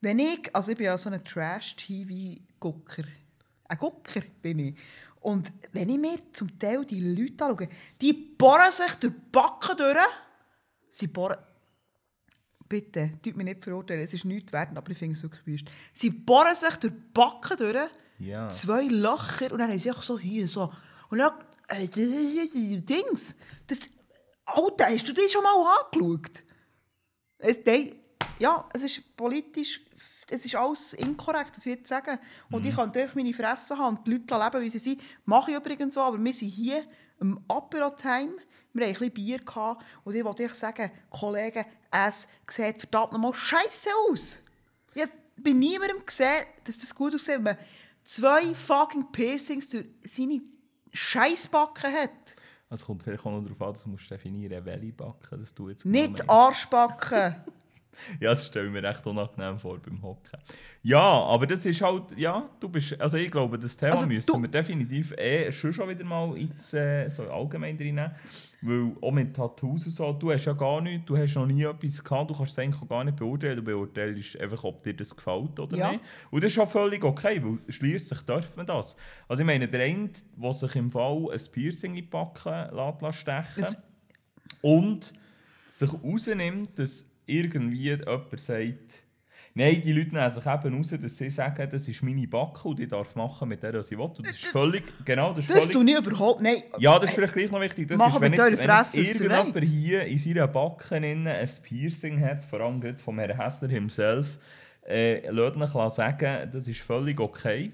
Wenn 0.01 0.19
ich, 0.19 0.53
also 0.53 0.71
ich 0.71 0.77
bin 0.77 0.85
ja 0.85 0.97
so 0.97 1.09
ein 1.09 1.23
Trash-TV-Gucker. 1.23 3.03
Ein 3.69 3.77
Gucker 3.77 4.21
bin 4.41 4.59
ich. 4.59 4.75
Und 5.21 5.51
wenn 5.71 5.89
ich 5.89 5.97
mir 5.97 6.17
zum 6.33 6.59
Teil 6.59 6.85
die 6.85 6.99
Leute 6.99 7.45
anschaue, 7.45 7.69
die 8.01 8.13
bohren 8.13 8.71
sich 8.71 8.93
durch 8.95 9.13
die 9.13 9.31
Backen 9.31 9.77
durch. 9.77 9.97
Sie 10.89 11.07
bohren... 11.07 11.37
Bitte, 12.69 13.11
tut 13.23 13.35
mich 13.37 13.45
nicht 13.45 13.63
verurteilen, 13.63 14.03
es 14.03 14.13
ist 14.13 14.25
nichts 14.25 14.51
wert, 14.51 14.75
aber 14.75 14.91
ich 14.91 14.97
finde 14.97 15.13
es 15.15 15.23
wirklich 15.23 15.45
wüst. 15.45 15.65
Sie 15.93 16.09
bohren 16.09 16.55
sich 16.55 16.75
durch 16.77 16.93
die 16.93 16.99
Backen 17.13 17.57
durch, 17.57 17.89
Ja. 18.19 18.49
zwei 18.49 18.83
Löcher 18.83 19.51
und 19.51 19.59
dann 19.59 19.69
haben 19.71 19.79
sie 19.79 19.89
einfach 19.89 20.03
so 20.03 20.17
hier 20.19 20.47
so. 20.47 20.71
Und 21.09 21.19
dann, 21.19 21.33
äh, 21.69 21.87
Dings, 21.87 23.35
das... 23.67 23.79
Alter, 24.45 24.85
hast 24.85 25.07
du 25.07 25.13
die 25.13 25.27
schon 25.29 25.43
mal 25.43 25.53
angeschaut? 25.91 26.43
Es, 27.37 27.59
nein, 27.65 27.93
ja, 28.39 28.67
es 28.73 28.83
ist 28.83 29.15
politisch, 29.17 29.81
es 30.29 30.45
ist 30.45 30.55
alles 30.55 30.93
inkorrekt, 30.93 31.57
was 31.57 31.65
ich 31.65 31.75
jetzt 31.75 31.89
sage. 31.89 32.17
Und 32.49 32.65
ich 32.65 32.73
kann 32.75 32.87
natürlich 32.87 33.13
meine 33.15 33.33
Fresse 33.33 33.77
haben 33.77 33.97
und 33.97 34.07
die 34.07 34.11
Leute 34.13 34.37
leben, 34.37 34.61
wie 34.65 34.69
sie 34.69 34.79
sind. 34.79 35.01
Mache 35.25 35.51
ich 35.51 35.57
übrigens 35.57 35.95
so, 35.95 36.01
aber 36.01 36.17
wir 36.23 36.33
sind 36.33 36.47
hier 36.47 36.83
im 37.19 37.39
Apero-Time. 37.49 38.33
Wir 38.77 38.87
hatten 38.87 38.95
ein 38.95 38.99
bisschen 38.99 39.13
Bier 39.13 39.39
gehabt, 39.39 39.83
und 40.03 40.15
ich 40.15 40.23
wollte 40.23 40.43
euch 40.43 40.53
sagen, 40.53 40.91
Kollegen, 41.09 41.65
es 41.91 42.27
sieht 42.49 42.79
verdammt 42.79 43.13
nochmal 43.13 43.33
scheiße 43.33 43.89
aus. 44.09 44.39
Ich 44.93 45.01
habe 45.01 45.11
bei 45.37 45.51
niemandem 45.51 46.05
gesehen, 46.05 46.45
dass 46.63 46.77
das 46.77 46.93
gut 46.93 47.13
aussieht, 47.15 47.35
wenn 47.35 47.43
man 47.43 47.57
zwei 48.03 48.53
fucking 48.53 49.11
Piercings 49.11 49.69
durch 49.69 49.85
seine 50.03 50.41
Scheissbacken 50.91 51.91
hat. 51.93 52.11
Es 52.69 52.85
kommt 52.85 53.03
vielleicht 53.03 53.25
auch 53.25 53.31
noch 53.31 53.43
darauf 53.43 53.61
an, 53.61 53.73
dass 53.73 53.83
du 53.83 53.89
musst 53.89 54.11
definieren 54.11 54.65
welche 54.65 54.91
Backen 54.91 55.39
das 55.39 55.53
du 55.53 55.69
jetzt 55.69 55.85
Nicht. 55.85 56.29
Arschbacken. 56.29 57.35
Ja, 58.19 58.33
das 58.33 58.45
stelle 58.47 58.67
ich 58.67 58.71
mir 58.71 58.83
recht 58.83 59.05
unangenehm 59.05 59.57
vor 59.59 59.77
beim 59.79 60.01
Hocken. 60.01 60.39
Ja, 60.83 61.01
aber 61.01 61.45
das 61.47 61.65
ist 61.65 61.81
halt, 61.81 62.17
ja, 62.17 62.49
du 62.59 62.69
bist, 62.69 62.99
also 63.01 63.17
ich 63.17 63.29
glaube, 63.31 63.57
das 63.59 63.75
Thema 63.75 63.93
Also 63.93 64.07
müssen 64.07 64.41
wir 64.41 64.49
definitiv 64.49 65.13
eh 65.17 65.51
schon 65.51 65.73
schon 65.73 65.89
wieder 65.89 66.05
mal 66.05 66.35
ins, 66.37 66.73
äh, 66.73 67.09
so 67.09 67.23
allgemein 67.29 67.75
reinnehmen. 67.77 68.11
Weil 68.61 68.91
auch 69.01 69.11
mit 69.11 69.35
Tattoos 69.35 69.85
und 69.85 69.91
so, 69.91 70.11
du 70.13 70.31
hast 70.31 70.45
ja 70.45 70.53
gar 70.53 70.81
nichts, 70.81 71.05
du 71.05 71.15
hast 71.15 71.35
noch 71.35 71.45
nie 71.45 71.61
etwas 71.63 72.03
gehabt, 72.03 72.29
du 72.31 72.33
kannst 72.35 72.53
es 72.53 72.59
eigentlich 72.59 72.81
auch 72.81 72.87
gar 72.87 73.03
nicht 73.03 73.15
beurteilen, 73.17 73.57
du 73.57 73.61
beurteilst 73.61 74.39
einfach, 74.39 74.63
ob 74.63 74.81
dir 74.81 74.95
das 74.95 75.15
gefällt 75.15 75.59
oder 75.59 75.77
Ja. 75.77 75.91
nicht. 75.91 76.01
Und 76.31 76.43
das 76.43 76.51
ist 76.51 76.57
auch 76.59 76.67
völlig 76.69 77.03
okay, 77.03 77.39
weil 77.43 77.59
schliesslich 77.71 78.21
darf 78.21 78.55
man 78.55 78.65
das. 78.65 78.95
Also 79.27 79.41
ich 79.41 79.45
meine, 79.45 79.67
der 79.67 79.81
eine, 79.83 80.09
der 80.35 80.53
sich 80.53 80.75
im 80.75 80.89
Fall 80.89 81.27
ein 81.31 81.39
Piercing 81.51 81.91
in 81.91 81.95
die 81.97 82.01
Backen 82.01 82.75
lässt, 82.75 83.01
lässt 83.01 83.17
stechen 83.19 83.45
Das- 83.57 83.83
und 84.61 85.13
sich 85.69 85.93
rausnimmt, 85.93 86.79
dass 86.79 87.05
irgendwie 87.27 87.89
jemand 87.91 88.39
sagt, 88.39 89.03
nein, 89.53 89.81
die 89.83 89.91
Leute 89.91 90.15
nehmen 90.15 90.29
sich 90.29 90.45
eben 90.45 90.75
raus, 90.75 90.95
dass 91.01 91.17
sie 91.17 91.29
sagen, 91.29 91.67
das 91.69 91.87
ist 91.87 92.03
meine 92.03 92.27
Backe 92.27 92.67
und 92.67 92.79
ich 92.79 92.87
darf 92.87 93.15
machen 93.15 93.49
mit 93.49 93.61
der, 93.61 93.73
was 93.73 93.91
ich 93.91 93.97
will. 93.97 94.05
Und 94.05 94.25
das 94.25 94.33
ist 94.33 94.45
völlig, 94.45 94.83
genau, 95.05 95.33
das 95.33 95.39
ist 95.39 95.49
Das 95.49 95.71
völlig... 95.71 95.73
tue 95.73 95.91
ich 95.91 96.07
überhaupt 96.07 96.41
nicht. 96.41 96.63
Ja, 96.79 96.97
das 96.97 97.09
ist 97.09 97.15
vielleicht 97.15 97.33
gleich 97.33 97.51
noch 97.51 97.61
wichtig. 97.61 97.87
Das 97.87 97.97
Machen 97.97 98.13
ist, 98.15 98.21
wenn 98.21 98.31
mit 98.31 98.39
jetzt, 98.39 98.51
wenn 98.51 98.59
jetzt 98.59 98.65
Fresse 98.65 99.01
der 99.01 99.31
irgendjemand 99.31 99.65
hier 99.65 100.05
in 100.05 100.17
seiner 100.17 100.47
Backe 100.47 100.95
ein 100.95 101.49
Piercing 101.63 102.21
hat, 102.21 102.43
vor 102.43 102.61
allem 102.61 102.97
vom 102.97 103.19
Herrn 103.19 103.39
Hässler 103.39 103.69
himself, 103.69 104.39
äh, 104.87 105.29
lasst 105.29 105.57
mich 105.57 105.93
sagen, 105.93 106.49
das 106.51 106.67
ist 106.67 106.81
völlig 106.81 107.19
okay. 107.19 107.71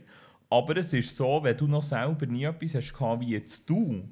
Aber 0.49 0.77
es 0.77 0.93
ist 0.93 1.15
so, 1.15 1.43
wenn 1.43 1.57
du 1.57 1.67
noch 1.67 1.83
selber 1.83 2.25
nie 2.25 2.43
etwas 2.43 2.75
hast 2.75 2.93
wie 3.19 3.31
jetzt 3.31 3.69
du, 3.69 4.03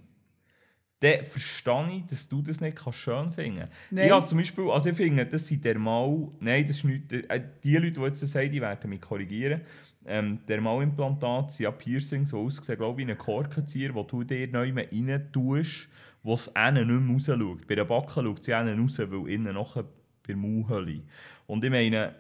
dann 1.02 1.26
verstehe 1.26 1.98
ich, 1.98 2.06
dass 2.06 2.30
du 2.30 2.44
das 2.44 2.62
nicht 2.62 2.78
kannst 2.78 3.00
schön 3.00 3.32
finden 3.32 3.68
kannst. 3.90 4.12
Habe 4.12 4.26
zum 4.26 4.38
Beispiel, 4.38 4.70
also 4.70 4.90
ich 4.90 4.96
finde, 4.96 5.26
das 5.26 5.48
sind 5.48 5.66
dermal, 5.66 6.28
nein, 6.40 6.66
das 6.66 6.78
ist 6.78 6.84
nicht, 6.84 7.12
äh, 7.12 7.42
die 7.64 7.76
Leute, 7.76 7.92
die 7.92 8.02
jetzt 8.02 8.22
das 8.22 8.32
sagen, 8.32 8.52
die 8.52 8.62
werden 8.62 8.90
mich 8.90 9.02
korrigieren. 9.02 9.62
Ähm, 10.06 10.40
Dermalimplantate 10.48 11.52
sind 11.52 11.64
ja 11.64 11.72
Piercings, 11.72 12.30
die 12.30 12.36
aussehen, 12.36 12.78
glaube 12.78 13.02
ich, 13.02 13.08
wie 13.08 13.12
ein 13.12 13.18
Korkenzieher, 13.18 13.96
wo 13.96 14.04
du 14.04 14.24
dir 14.24 14.48
neu 14.48 14.72
rein 14.74 15.30
tust, 15.32 15.90
wo 16.22 16.36
es 16.36 16.48
innen 16.48 16.88
nicht 16.88 17.30
mehr 17.30 17.36
rausschaut. 17.36 17.68
Bei 17.68 17.76
der 17.76 17.86
Backe 17.86 18.12
schaut 18.14 18.44
sie 18.44 18.52
innen 18.52 18.80
raus, 18.80 19.00
weil 19.00 19.30
innen 19.30 19.56
nachher 19.56 19.84
bei 19.84 19.90
der 20.28 20.38
Mauhöhle. 20.38 21.02
Und 21.48 21.64
ich 21.64 21.72
meine, 21.72 22.14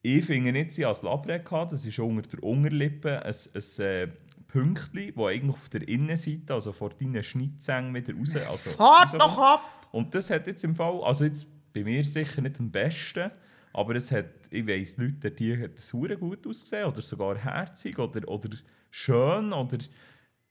ich 0.00 0.24
finde 0.24 0.52
nicht, 0.52 0.72
sie 0.72 0.86
als 0.86 1.02
Labret 1.02 1.44
gehabt, 1.44 1.72
das 1.72 1.84
ist 1.84 1.98
unter 1.98 2.22
der 2.22 2.42
Unterlippe 2.42 3.22
ein, 3.22 3.34
ein 3.54 3.84
äh, 3.84 4.08
Pünktchen, 4.52 5.14
das 5.16 5.24
eigentlich 5.24 5.56
auf 5.56 5.68
der 5.70 5.88
Innenseite, 5.88 6.52
also 6.52 6.72
vor 6.72 6.90
deinen 6.90 7.22
Schnittzängen 7.22 7.94
wieder 7.94 8.14
raus... 8.14 8.36
Also 8.36 8.70
Fahrt 8.70 9.14
doch 9.14 9.38
ab! 9.38 9.88
Und 9.92 10.14
das 10.14 10.28
hat 10.28 10.46
jetzt 10.46 10.62
im 10.62 10.76
Fall, 10.76 11.02
also 11.02 11.24
jetzt 11.24 11.46
bei 11.72 11.82
mir 11.82 12.04
sicher 12.04 12.42
nicht 12.42 12.60
am 12.60 12.70
besten, 12.70 13.30
aber 13.72 13.96
es 13.96 14.12
hat, 14.12 14.26
ich 14.50 14.66
weiss, 14.66 14.98
Leute, 14.98 15.30
die 15.30 15.56
hat 15.58 15.78
es 15.78 15.90
gut 15.92 16.46
ausgesehen 16.46 16.84
oder 16.86 17.00
sogar 17.00 17.38
herzig 17.38 17.98
oder, 17.98 18.28
oder 18.28 18.50
schön 18.90 19.54
oder... 19.54 19.78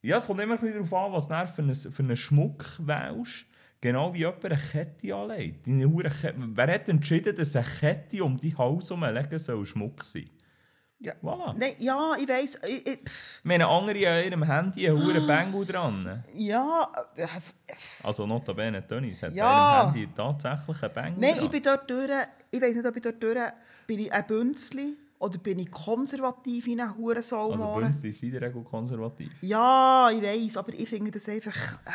Ja, 0.01 0.17
es 0.17 0.25
kommt 0.25 0.41
immer 0.41 0.57
darauf 0.57 0.93
an, 0.93 1.13
was 1.13 1.27
du 1.27 1.47
für 1.47 1.61
einen, 1.61 1.75
für 1.75 2.01
einen 2.01 2.17
Schmuck 2.17 2.65
wählst. 2.79 3.45
Genau 3.81 4.11
wie 4.15 4.19
jemand 4.19 4.43
eine 4.45 4.57
Kette 4.57 5.15
anlegt. 5.15 5.67
Hure 5.67 6.09
Kette. 6.09 6.35
Wer 6.37 6.73
hat 6.73 6.89
entschieden, 6.89 7.35
dass 7.35 7.55
eine 7.55 7.65
Kette 7.65 8.23
um 8.23 8.35
die 8.35 8.55
Hals 8.55 8.89
herumlegen 8.89 9.37
soll 9.37 9.63
Schmuck 9.63 10.03
sein? 10.03 10.29
Ja. 11.03 11.13
Voilà. 11.23 11.53
Nein, 11.57 11.73
ja, 11.79 12.13
ich 12.19 12.27
weiss. 12.29 12.59
Ich, 12.67 12.85
ich, 12.87 12.99
meine, 13.43 13.67
andere 13.67 14.07
an 14.07 14.23
ihrem 14.23 14.43
Handy 14.43 14.87
einen 14.87 15.03
hure 15.03 15.21
Bengel 15.21 15.65
dran. 15.65 16.23
ja, 16.35 16.91
äh, 17.15 17.25
es- 17.37 17.63
Also 18.03 18.27
notabene, 18.27 18.85
Tönnies 18.85 19.23
hat 19.23 19.33
Ja. 19.33 19.81
an 19.81 19.87
ihrem 19.87 19.93
Handy 19.95 20.13
tatsächlich 20.15 20.83
einen 20.83 20.93
Bengel 20.93 21.13
Nein, 21.19 21.33
dran. 21.35 21.45
ich 21.45 21.49
bin 21.51 21.63
dort 21.63 21.89
durch. 21.89 22.09
Ich 22.51 22.61
weiß 22.61 22.75
nicht, 22.75 22.85
ob 22.85 22.95
ich 22.95 23.01
dort 23.01 23.23
durch 23.23 23.39
bin. 23.87 23.99
Ich 23.99 24.13
ein 24.13 24.27
Bünzli 24.27 24.97
oder 25.17 25.39
bin 25.39 25.57
ich 25.59 25.71
konservativ 25.71 26.67
in 26.67 26.79
einer 26.81 26.95
Hurensoul? 26.95 27.53
Also 27.53 27.73
Bünzli 27.73 28.11
sind 28.11 28.33
in 28.33 28.39
der 28.39 28.49
Regel 28.49 28.63
konservativ. 28.63 29.31
Ja, 29.41 30.09
ich 30.11 30.21
weiß, 30.21 30.57
aber 30.57 30.73
ich 30.73 30.87
finde 30.87 31.09
das 31.09 31.27
einfach. 31.29 31.55
Ah. 31.85 31.91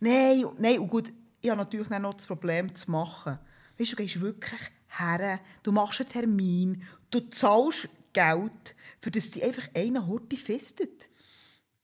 Nein, 0.00 0.44
nein, 0.58 0.78
und 0.78 0.88
gut, 0.88 1.12
ich 1.40 1.48
habe 1.50 1.58
natürlich 1.60 1.88
noch 1.88 2.14
das 2.14 2.26
Problem 2.26 2.74
zu 2.74 2.90
machen. 2.90 3.38
Weißt 3.78 3.92
du, 3.92 3.96
du 3.96 4.02
gehst 4.02 4.20
wirklich 4.20 4.60
her, 4.98 5.40
du 5.62 5.72
machst 5.72 6.00
einen 6.00 6.10
Termin, 6.10 6.82
du 7.10 7.20
zahlst 7.20 7.88
Geld, 8.12 8.74
für 9.00 9.10
das 9.10 9.30
die 9.30 9.42
einfach 9.42 9.68
einen 9.74 10.06
Horti 10.06 10.36
fistet. 10.36 11.08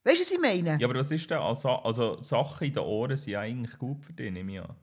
Weißt 0.04 0.16
du, 0.16 0.20
was 0.20 0.30
ich 0.30 0.40
meine? 0.40 0.78
Ja, 0.80 0.88
aber 0.88 0.98
was 0.98 1.11
ist 1.11 1.30
denn? 1.30 1.38
Also, 1.38 1.68
also 1.68 2.22
Sachen 2.22 2.66
in 2.66 2.72
den 2.72 2.82
Ohren 2.82 3.16
sind 3.16 3.32
ja 3.32 3.40
eigentlich 3.40 3.78
gut 3.78 4.04
für 4.04 4.12
dich, 4.12 4.32
nehme 4.32 4.52
ich 4.52 4.61
an. 4.61 4.74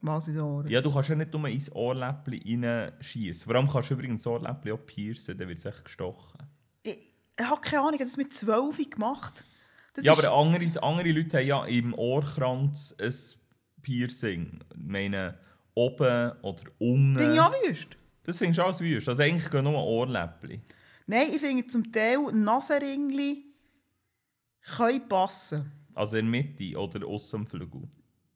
Was 0.00 0.28
in 0.28 0.34
den 0.34 0.42
Ohren? 0.42 0.68
Ja, 0.68 0.80
du 0.80 0.92
kannst 0.92 1.08
ja 1.08 1.14
nicht 1.14 1.32
nur 1.32 1.48
ins 1.48 1.70
Ohrläppchen 1.72 2.64
reinschießen. 2.64 3.44
Vor 3.46 3.54
allem 3.54 3.68
kannst 3.68 3.90
du 3.90 3.94
übrigens 3.94 4.22
das 4.22 4.32
Ohrläppchen 4.32 4.72
auch 4.72 4.86
piercen, 4.86 5.36
dann 5.36 5.48
wird 5.48 5.58
es 5.58 5.64
echt 5.64 5.84
gestochen. 5.84 6.46
Ich, 6.82 6.98
ich 7.38 7.44
habe 7.44 7.60
keine 7.60 7.80
Ahnung, 7.82 7.94
ich 7.94 8.00
habe 8.00 8.10
das 8.10 8.16
mit 8.16 8.32
12 8.32 8.90
gemacht. 8.90 9.44
Das 9.94 10.04
ja, 10.04 10.12
aber 10.12 10.32
andere, 10.32 10.82
andere 10.82 11.10
Leute 11.10 11.38
haben 11.38 11.46
ja 11.46 11.64
im 11.64 11.94
Ohrkranz 11.94 12.94
ein 13.00 13.14
Piercing. 13.82 14.60
Ich 14.70 14.76
meine, 14.76 15.38
oben 15.76 16.32
oder 16.42 16.62
unten. 16.78 17.14
bin 17.14 17.34
ich 17.34 17.40
auch 17.40 17.52
wüst. 17.52 17.96
Das 18.24 18.38
findest 18.38 18.58
du 18.58 18.64
alles 18.64 18.80
wüst. 18.80 19.08
Also 19.08 19.22
eigentlich 19.22 19.48
gehen 19.48 19.64
nur 19.64 19.74
Ohrläppchen. 19.74 20.62
Nein, 21.06 21.28
ich 21.30 21.38
finde 21.38 21.66
zum 21.66 21.92
Teil 21.92 22.18
Nasenringli 22.32 23.44
können 24.76 25.08
passen. 25.08 25.70
Also 25.94 26.16
in 26.16 26.30
der 26.30 26.42
Mitte 26.42 26.76
oder 26.76 27.06
aussen 27.06 27.36
am 27.36 27.46
Flügel. 27.46 27.82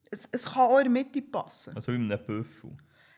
Es, 0.09 0.29
es 0.31 0.51
kann 0.51 0.61
auch 0.61 0.77
in 0.77 0.85
der 0.85 1.03
Mitte 1.03 1.21
passen. 1.21 1.75
Also 1.75 1.91
in 1.91 2.11
einem 2.11 2.25
Büffel. 2.25 2.71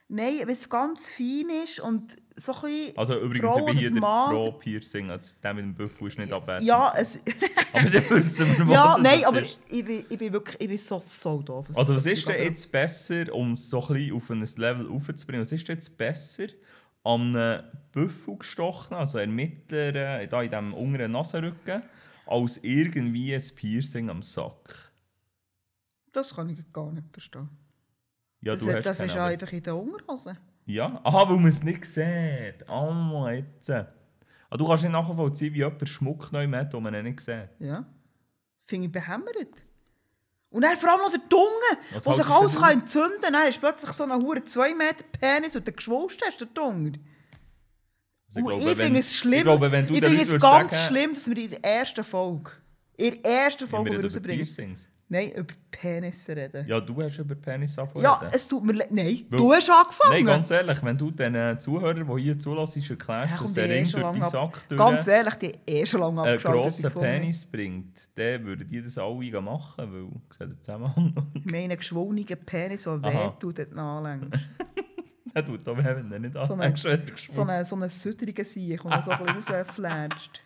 Nein, 0.08 0.40
wenn 0.40 0.50
es 0.50 0.68
ganz 0.68 1.08
fein 1.08 1.48
ist 1.64 1.80
und 1.80 2.16
so 2.36 2.52
ein 2.52 2.60
bisschen 2.62 2.98
Also 2.98 3.20
übrigens, 3.20 3.54
Frau 3.54 3.58
ich 3.58 3.64
bin 3.64 3.76
hier 3.76 3.90
der 3.90 4.00
Pro-Piercing. 4.00 5.10
Also 5.10 5.34
der 5.42 5.54
mit 5.54 5.64
dem 5.64 5.74
Büffel 5.74 6.08
ist 6.08 6.18
nicht 6.18 6.32
abwertend. 6.32 6.66
Ja, 6.66 6.92
es, 6.96 7.22
Aber 7.74 7.90
dann 7.90 8.10
wissen 8.10 8.46
wir, 8.58 8.66
was 8.66 8.74
ja 8.74 8.98
nein, 8.98 9.24
aber 9.24 9.42
ist. 9.42 9.58
ich 9.68 9.84
bin, 9.84 10.04
ich 10.08 10.18
bin 10.18 10.32
wirklich 10.32 10.60
ich 10.60 10.68
bin 10.68 10.78
so, 10.78 11.02
so 11.04 11.42
doof. 11.42 11.66
Also 11.74 11.96
was 11.96 12.06
ist 12.06 12.28
denn 12.28 12.42
jetzt 12.42 12.70
besser, 12.70 13.34
um 13.34 13.54
es 13.54 13.68
so 13.68 13.80
ein 13.80 13.94
bisschen 13.94 14.16
auf 14.16 14.30
ein 14.30 14.40
Level 14.56 14.88
aufzubringen, 14.88 15.42
was 15.42 15.52
ist 15.52 15.66
denn 15.66 15.76
jetzt 15.76 15.96
besser 15.96 16.46
an 17.02 17.34
einem 17.34 17.64
Büffel 17.90 18.38
gestochen, 18.38 18.96
also 18.96 19.18
in 19.18 19.36
der 19.36 19.46
mittleren, 19.46 20.28
da 20.28 20.42
in 20.42 20.50
diesem 20.50 20.74
unteren 20.74 21.12
Nasenrücken, 21.12 21.82
als 22.26 22.58
irgendwie 22.62 23.34
ein 23.34 23.42
Piercing 23.54 24.08
am 24.08 24.22
Sack? 24.22 24.92
Das 26.12 26.34
kann 26.36 26.48
ich 26.48 26.72
gar 26.72 26.92
nicht 26.92 27.10
verstehen. 27.10 27.48
Ja, 28.44 28.52
das 28.54 28.62
du 28.62 28.72
hast 28.72 28.84
das 28.86 29.00
ist 29.00 29.12
aber- 29.16 29.24
einfach 29.24 29.52
in 29.52 29.62
der 29.62 29.76
Unterhose. 29.76 30.36
Ja? 30.66 31.00
Aha, 31.04 31.28
weil 31.28 31.36
man 31.36 31.46
es 31.48 31.62
nicht 31.62 31.84
sieht. 31.84 32.68
Ah, 32.68 33.30
jetzt. 33.32 33.70
Ah, 33.70 33.86
du 34.56 34.66
kannst 34.66 34.82
nicht 34.84 34.92
nachvollziehen, 34.92 35.52
wie 35.54 35.58
jemand 35.58 35.88
Schmuck 35.88 36.30
neu 36.32 36.48
hat, 36.52 36.72
den 36.72 36.82
man 36.82 37.02
nicht 37.04 37.20
sieht. 37.20 37.48
Ja. 37.58 37.84
Finde 38.66 38.86
ich 38.86 38.92
behämmert. 38.92 39.36
Und 40.50 40.62
dann 40.62 40.76
vor 40.76 40.90
allem 40.92 41.00
noch 41.00 41.10
der 41.10 41.20
Dunge, 41.28 41.82
Was 41.92 42.06
wo 42.06 42.12
sich 42.12 42.26
alles 42.26 42.56
kann 42.56 42.80
entzünden 42.80 43.20
kann. 43.20 43.32
Dann 43.32 43.48
ist 43.48 43.58
plötzlich 43.60 43.90
so 43.92 44.04
ein 44.04 44.12
hure 44.22 44.44
2 44.44 44.74
Meter 44.74 45.02
Penis 45.18 45.56
und 45.56 45.66
der 45.66 45.74
geschwulst 45.74 46.22
hast, 46.24 46.40
der 46.40 46.46
Dunge. 46.46 46.92
Also 48.28 48.40
glaube, 48.40 48.60
ich 48.60 48.66
wenn- 48.66 48.76
finde 48.76 49.00
es 49.00 49.14
schlimm. 49.16 49.34
Ich 49.38 49.42
glaube, 49.42 49.72
wenn 49.72 49.86
du 49.86 49.94
ich 49.94 50.04
finde 50.04 50.22
es 50.22 50.30
ganz 50.40 50.72
sagen, 50.72 50.86
schlimm, 50.88 51.14
dass 51.14 51.28
wir 51.28 51.36
in 51.36 51.50
der 51.50 51.64
ersten 51.64 52.04
Folge, 52.04 52.50
in 52.96 53.20
der 53.22 53.30
ersten 53.32 53.66
Folge 53.66 54.00
rausbringen. 54.02 54.46
Nein, 55.06 55.32
über 55.32 55.54
Penisse 55.70 56.34
reden. 56.34 56.66
Ja, 56.66 56.80
du 56.80 57.02
hast 57.02 57.18
über 57.18 57.34
Penis 57.34 57.78
angefangen. 57.78 58.04
Ja, 58.04 58.20
es 58.32 58.48
tut 58.48 58.64
mir 58.64 58.72
leid. 58.72 58.90
Nein, 58.90 59.26
Weil- 59.28 59.38
du 59.38 59.52
hast 59.52 59.70
angefangen. 59.70 60.12
Nein, 60.12 60.24
ganz 60.24 60.50
ehrlich, 60.50 60.82
wenn 60.82 60.96
du 60.96 61.10
den 61.10 61.60
Zuhörern, 61.60 62.06
die 62.16 62.22
hier 62.22 62.38
zulassen, 62.38 62.82
erklärst, 62.88 63.32
Ja, 63.32 63.38
dass 63.42 63.58
ein 63.58 63.70
eh 63.70 63.82
durch 63.82 63.92
deinen 63.92 64.22
Sack 64.24 64.68
durch 64.68 64.78
Ganz 64.78 65.06
ehrlich, 65.06 65.34
die 65.34 65.52
eh 65.66 65.84
schon 65.86 66.00
lange 66.00 66.22
einen 66.22 66.34
abgeschaut. 66.36 66.54
ich 66.66 66.82
grossen. 66.82 67.00
Penis 67.00 67.44
bringt, 67.44 68.08
dann 68.14 68.44
würden 68.44 68.66
die 68.66 68.82
das 68.82 68.96
alle 68.96 69.40
machen, 69.42 69.92
weil 70.40 70.48
der 70.48 70.58
Zusammenhang 70.60 71.12
noch 71.14 71.24
nicht. 71.34 71.44
Ich 71.46 71.52
meine, 71.52 71.76
geschwungenen 71.76 72.38
Penis, 72.46 72.84
der 72.84 73.02
wehtut, 73.02 73.58
ihn 73.58 73.78
anlängst. 73.78 74.48
Der 75.34 75.44
tut 75.44 75.66
aber 75.66 75.82
wenn 75.84 76.12
er 76.12 76.18
nicht 76.20 76.34
So 76.34 76.56
wenn 76.56 76.60
er 76.60 76.76
So 77.28 77.42
einen 77.42 77.64
so 77.64 77.74
eine 77.74 77.90
sütterigen 77.90 78.44
Sieg, 78.44 78.80
der 78.84 79.02
so 79.02 79.10
ein 79.10 79.34
bisschen 79.36 79.54
rausflatscht. 79.66 80.40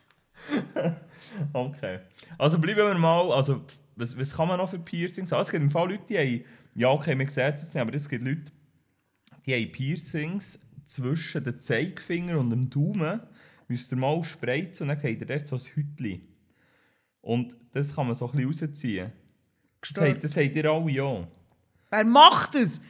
Okay. 1.52 1.98
Also 2.38 2.58
bleiben 2.58 2.78
wir 2.86 2.94
mal, 2.94 3.30
also 3.32 3.60
was, 3.98 4.16
was 4.16 4.34
kann 4.34 4.48
man 4.48 4.58
noch 4.58 4.70
für 4.70 4.78
Piercings 4.78 5.32
haben? 5.32 5.40
Es 5.40 5.50
gibt 5.50 5.62
im 5.62 5.70
Fall 5.70 5.90
Leute, 5.90 6.04
die 6.08 6.18
haben, 6.18 6.44
ja 6.74 6.88
okay, 6.88 7.18
wir 7.18 7.28
sehen 7.28 7.52
es 7.54 7.62
jetzt 7.62 7.74
nicht, 7.74 7.82
aber 7.82 7.94
es 7.94 8.08
gibt 8.08 8.24
Leute, 8.24 8.52
die 9.44 9.54
haben 9.54 9.72
Piercings 9.72 10.60
zwischen 10.84 11.42
den 11.44 11.60
Zeigefinger 11.60 12.38
und 12.38 12.50
dem 12.50 12.70
Daumen, 12.70 13.20
müsst 13.66 13.92
ihr 13.92 13.98
mal 13.98 14.22
spreizen 14.24 14.84
und 14.84 14.88
dann 14.88 14.96
habt 14.96 15.20
ihr 15.20 15.26
dort 15.26 15.46
so 15.46 15.56
ein 15.56 15.62
Hütchen. 15.62 16.22
Und 17.20 17.56
das 17.72 17.94
kann 17.94 18.06
man 18.06 18.14
so 18.14 18.30
ein 18.30 18.46
bisschen 18.46 18.68
rausziehen. 18.68 19.12
Das 19.80 20.20
das 20.22 20.36
habt 20.36 20.56
ihr 20.56 20.70
alle 20.70 20.90
ja. 20.90 21.28
Wer 21.90 22.04
macht 22.04 22.54
das? 22.54 22.80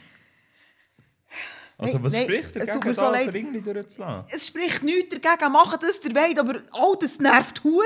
Also 1.81 2.03
was 2.03 2.12
nein, 2.12 2.22
spricht 2.24 2.57
dagegen, 2.57 2.72
tut 2.72 2.85
da 2.85 2.89
mir 2.89 2.95
so 2.97 3.05
ein 3.07 3.12
leid. 3.12 3.33
Ringli 3.35 3.62
durchzulassen? 3.62 4.26
Es 4.35 4.47
spricht 4.49 4.83
nichts 4.83 5.16
dagegen, 5.20 5.53
machen 5.53 5.79
das 5.81 6.01
der 6.01 6.12
wollt, 6.14 6.39
aber 6.39 6.55
oh, 6.72 6.97
das 7.01 7.20
nervt 7.20 7.62
Hure. 7.62 7.85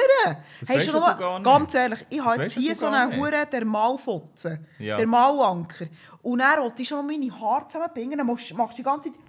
Das 0.66 0.84
schon 0.84 0.95
du 0.95 1.01
mal- 1.01 1.14
gar 1.14 1.38
nicht. 1.38 1.45
Ganz 1.45 1.74
ehrlich, 1.74 2.07
ich 2.09 2.20
habe 2.24 2.38
Das 2.38 2.55
jetzt 2.55 2.57
weisst 2.57 2.64
hier 2.66 2.74
so 2.74 2.86
einen. 2.86 3.20
Hure 3.20 3.47
der 3.53 3.64
Malfotzen, 3.66 4.66
Ja. 4.78 4.97
der 4.97 5.07
Malanker. 5.07 5.86
Und 6.22 6.40
er 6.40 6.62
wollte 6.62 6.80
ich 6.80 6.88
schon 6.88 7.05
noch 7.07 7.12
meine 7.12 7.30
Haare 7.38 7.68
zusammenbringen, 7.68 8.16
dann 8.16 8.26
machst, 8.26 8.55
machst 8.55 8.72
du 8.72 8.76
die 8.76 8.82
ganze 8.82 9.12
Zeit... 9.12 9.20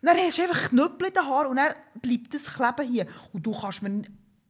Dann 0.00 0.16
hast 0.16 0.38
du 0.38 0.42
einfach 0.42 0.68
Knüppel 0.70 1.08
in 1.08 1.12
den 1.14 1.26
Haaren 1.26 1.46
und 1.50 1.56
dann 1.56 1.74
bleibt 2.00 2.32
das 2.32 2.44
kleben 2.54 2.88
hier. 2.90 3.06
Und 3.32 3.44
du 3.44 3.52
kannst 3.52 3.82
mir... 3.82 4.02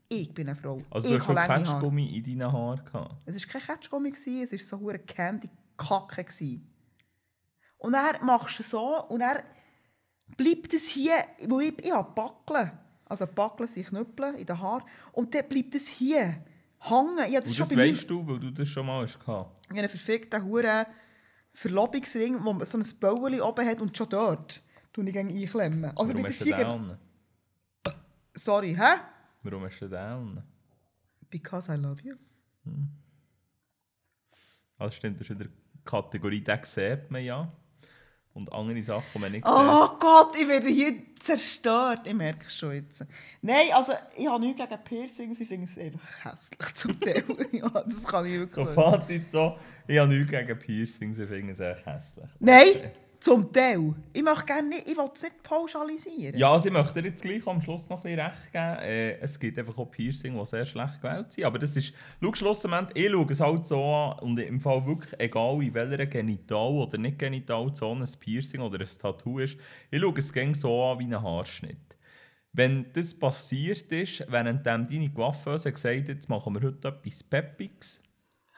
Ich 0.08 0.32
bin 0.32 0.46
eine 0.48 0.54
Frau. 0.56 0.78
Also 0.88 1.08
ich 1.08 1.14
du 1.14 1.18
hast 1.18 1.26
schon 1.26 1.38
habe. 1.38 1.64
Ketschgummi 1.64 2.16
in 2.18 2.22
deinen 2.38 2.52
Haaren 2.52 2.84
gehabt. 2.84 3.14
Es 3.24 3.34
war 3.34 3.60
kein 3.60 3.76
Ketschgummi, 3.76 4.10
es 4.12 4.52
war 4.52 4.58
so 4.60 4.78
hure 4.78 5.00
Candy 5.00 5.48
Kacke. 5.76 6.22
gewesen. 6.22 6.64
Und 7.78 7.92
dann 7.92 8.24
machst 8.24 8.58
du 8.58 8.62
so 8.62 9.04
und 9.08 9.20
dann 9.20 9.42
bleibt 10.36 10.72
es 10.74 10.88
hier, 10.88 11.14
wo 11.48 11.60
ich, 11.60 11.78
ich 11.84 11.92
habe 11.92 12.12
Backeln. 12.12 12.70
Also 13.04 13.26
Backeln 13.26 13.68
sind 13.68 13.88
Knüppel 13.88 14.34
in 14.34 14.46
den 14.46 14.60
Haaren. 14.60 14.82
Und 15.12 15.34
dann 15.34 15.48
bleibt 15.48 15.74
es 15.74 15.88
hier 15.88 16.42
hängen. 16.80 17.18
Ich 17.28 17.34
das 17.34 17.46
Und 17.46 17.58
das 17.60 17.76
weißt 17.76 18.10
du, 18.10 18.26
weil 18.26 18.40
du 18.40 18.50
das 18.50 18.68
schon 18.68 18.86
mal 18.86 19.02
hast 19.02 19.16
ich 19.16 19.26
habe 19.26 19.50
einen 19.70 19.88
verfickten 19.88 20.44
hure 20.44 20.86
Verlobungsring, 21.52 22.44
wo 22.44 22.52
man 22.52 22.66
so 22.66 22.78
ein 22.78 22.84
Bäuerchen 23.00 23.40
oben 23.40 23.66
hat 23.66 23.80
und 23.80 23.96
schon 23.96 24.08
dort 24.10 24.62
tue 24.92 25.08
ich 25.08 25.18
einklemmen. 25.18 25.84
Also 25.96 26.12
Warum 26.12 26.22
bei 26.22 26.28
hast 26.28 26.40
du 26.40 26.50
den? 26.50 26.98
Sorry, 28.34 28.74
hä? 28.74 29.00
Warum 29.42 29.64
hast 29.64 29.80
du 29.80 29.88
den 29.88 29.98
an? 29.98 30.42
Because 31.30 31.72
I 31.72 31.76
love 31.76 32.02
you. 32.02 32.16
Also 34.78 34.96
stimmt, 34.96 35.20
das 35.20 35.30
ist 35.30 35.38
wieder 35.38 35.48
die 35.48 35.84
Kategorie, 35.84 36.42
den 36.42 36.58
sieht 36.64 37.10
man 37.10 37.24
ja. 37.24 37.50
Und 38.36 38.52
andere 38.52 38.82
Sachen, 38.82 39.04
die 39.14 39.18
man 39.18 39.32
nicht 39.32 39.46
Oh 39.48 39.88
Gott, 39.98 40.36
ich 40.38 40.46
werde 40.46 40.68
hier 40.68 40.92
zerstört. 41.18 42.00
Ich 42.04 42.12
merke 42.12 42.44
es 42.46 42.54
schon 42.54 42.74
jetzt. 42.74 43.06
Nein, 43.40 43.68
also 43.72 43.94
ich 44.14 44.28
habe 44.28 44.44
nichts 44.44 44.60
gegen 44.60 44.84
Piercings, 44.84 45.40
ich 45.40 45.48
finde 45.48 45.64
es 45.64 45.78
einfach 45.78 46.24
hässlich 46.24 46.74
zum 46.74 47.00
Teil. 47.00 47.24
ja, 47.52 47.70
das 47.70 48.04
kann 48.04 48.26
ich 48.26 48.32
sieht. 48.32 48.40
wirklich 48.40 48.66
So 48.66 48.74
sagen. 48.74 48.92
Fazit 48.92 49.32
so, 49.32 49.56
ich 49.86 49.98
habe 49.98 50.12
nichts 50.12 50.30
gegen 50.30 50.58
Piercings, 50.58 51.18
ich 51.18 51.28
finde 51.28 51.52
es 51.52 51.60
echt 51.60 51.86
hässlich. 51.86 52.28
Nein, 52.38 52.92
zum 53.20 53.52
Teil. 53.52 53.94
Ich 54.12 54.22
möchte 54.22 54.44
gerne 54.46 54.68
nicht, 54.68 54.88
ich 54.88 54.96
will 54.96 55.06
es 55.12 55.22
nicht 55.22 55.42
pauschalisieren. 55.42 56.38
Ja, 56.38 56.52
also 56.52 56.66
ich 56.66 56.72
möchte 56.72 57.00
dir 57.00 57.08
jetzt 57.08 57.22
gleich 57.22 57.46
am 57.46 57.60
Schluss 57.60 57.88
noch 57.88 58.04
ein 58.04 58.14
bisschen 58.14 58.20
recht 58.20 58.52
geben. 58.52 58.78
Äh, 58.80 59.18
es 59.18 59.38
gibt 59.38 59.58
einfach 59.58 59.76
auch 59.78 59.90
Piercing, 59.90 60.38
die 60.38 60.46
sehr 60.46 60.64
schlecht 60.64 61.00
gewählt 61.00 61.32
sind. 61.32 61.44
Aber 61.44 61.58
das 61.58 61.76
ist, 61.76 61.92
schau, 62.22 62.32
schlussendlich, 62.34 63.04
ich 63.04 63.10
schaue 63.10 63.32
es 63.32 63.40
halt 63.40 63.66
so 63.66 63.84
an 63.84 64.18
und 64.20 64.38
im 64.38 64.60
Fall 64.60 64.86
wirklich, 64.86 65.18
egal 65.18 65.62
in 65.62 65.74
welcher 65.74 66.06
Genital- 66.06 66.82
oder 66.82 66.98
nicht 66.98 67.18
Genitalzone 67.18 68.04
ein 68.04 68.20
Piercing 68.20 68.60
oder 68.60 68.80
ein 68.80 68.98
Tattoo 68.98 69.38
ist, 69.38 69.56
ich 69.90 70.00
schaue 70.00 70.18
es 70.18 70.32
gerne 70.32 70.54
so 70.54 70.84
an 70.84 70.98
wie 70.98 71.04
ein 71.04 71.22
Haarschnitt. 71.22 71.96
Wenn 72.52 72.90
das 72.92 73.12
passiert 73.12 73.92
ist, 73.92 74.24
während 74.30 74.64
deine 74.64 75.10
Coiffeuse 75.12 75.72
gesagt 75.72 76.00
hat, 76.00 76.08
jetzt 76.08 76.28
machen 76.28 76.54
wir 76.54 76.68
heute 76.68 76.88
etwas 76.88 77.22
Peppiges. 77.22 78.00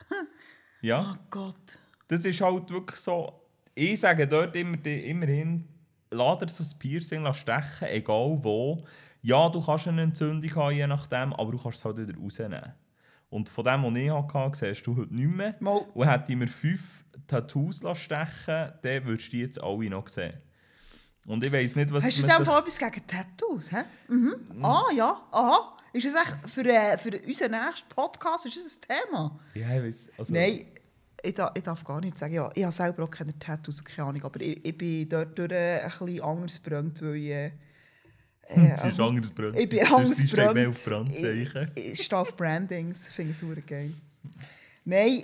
ja. 0.81 1.17
Oh 1.17 1.25
Gott. 1.29 1.77
Das 2.07 2.25
ist 2.25 2.39
halt 2.39 2.69
wirklich 2.71 2.99
so. 2.99 3.38
Ich 3.81 4.01
sage 4.01 4.27
dort 4.27 4.57
immer, 4.57 4.85
immerhin, 4.85 5.65
lass 6.11 6.39
dir 6.39 6.49
so 6.49 6.65
ein 6.65 6.79
Piercing 6.79 7.33
stechen, 7.33 7.87
egal 7.87 8.37
wo. 8.41 8.83
Ja, 9.21 9.47
du 9.47 9.65
kannst 9.65 9.87
eine 9.87 10.01
Entzündung 10.01 10.53
haben, 10.55 10.75
je 10.75 10.85
nachdem, 10.85 11.31
aber 11.31 11.53
du 11.53 11.57
kannst 11.57 11.77
es 11.77 11.85
halt 11.85 11.97
wieder 11.97 12.19
rausnehmen. 12.19 12.73
Und 13.29 13.47
von 13.47 13.63
dem, 13.63 13.83
was 13.83 13.95
ich 13.95 14.11
hatte, 14.33 14.57
siehst 14.57 14.85
du 14.85 14.97
heute 14.97 15.15
nicht 15.15 15.33
mehr. 15.33 15.55
Mal. 15.61 15.77
Und 15.93 16.07
hätte 16.09 16.29
ich 16.29 16.37
mir 16.37 16.49
fünf 16.49 17.05
Tattoos 17.25 17.81
stechen 17.93 18.73
dann 18.81 19.05
würdest 19.05 19.27
du 19.27 19.31
die 19.31 19.41
jetzt 19.43 19.63
alle 19.63 19.89
noch 19.89 20.09
sehen. 20.09 20.33
Und 21.25 21.41
ich 21.41 21.51
weiss 21.53 21.73
nicht, 21.73 21.93
was 21.93 22.03
Hast 22.03 22.17
du 22.17 22.23
in 22.23 22.27
man 22.27 22.37
dem 22.37 22.45
Fall 22.45 22.59
etwas 22.59 22.77
gegen 22.79 23.07
Tattoos? 23.07 23.71
Hä? 23.71 23.83
Mhm. 24.09 24.35
Ah 24.61 24.87
ja, 24.93 25.21
aha. 25.31 25.77
Ist 25.93 26.05
das 26.05 26.15
echt 26.15 26.49
für, 26.49 26.65
äh, 26.65 26.97
für 26.97 27.17
unseren 27.25 27.51
nächsten 27.51 27.87
Podcast 27.87 28.45
ist 28.45 28.57
das 28.57 28.81
ein 28.89 29.05
Thema? 29.05 29.39
Ja, 29.53 29.73
ich 29.77 29.83
weiss, 29.83 30.11
also, 30.17 30.33
Nein, 30.33 30.65
ich, 31.23 31.33
da, 31.33 31.51
ich 31.55 31.63
darf 31.63 31.83
gar 31.83 32.01
nicht 32.01 32.17
sagen. 32.17 32.33
Ja, 32.33 32.49
ich 32.53 32.63
habe 32.63 32.73
selber 32.73 33.03
auch 33.03 33.11
keine 33.11 33.37
Tattoos, 33.37 33.83
keine 33.83 34.09
Ahnung. 34.09 34.23
Aber 34.23 34.41
ich, 34.41 34.63
ich 34.65 34.77
bin 34.77 35.07
dort 35.07 35.37
durch 35.37 35.51
äh, 35.51 35.81
ein 35.81 35.91
bisschen 35.99 36.21
anders 36.21 36.59
brennt, 36.59 37.01
weil 37.01 37.15
ich... 37.15 37.31
Äh, 37.31 37.51
Das 38.55 38.93
ist 38.93 38.99
anderes 38.99 39.29
Brand. 39.29 39.55
Ich 39.59 39.69
bin 39.69 39.85
anders 39.85 40.19
ist 40.23 40.35
mehr 40.35 40.69
auf 40.69 40.83
Brandzeichen. 40.83 41.71
Ich, 41.75 41.93
ich 41.93 42.03
stehe 42.03 42.19
auf 42.19 42.35
Brandings, 42.35 43.07
finde 43.07 43.31
ich 43.31 43.37
super 43.37 43.61
geil. 43.61 43.93
Nein, 44.85 45.23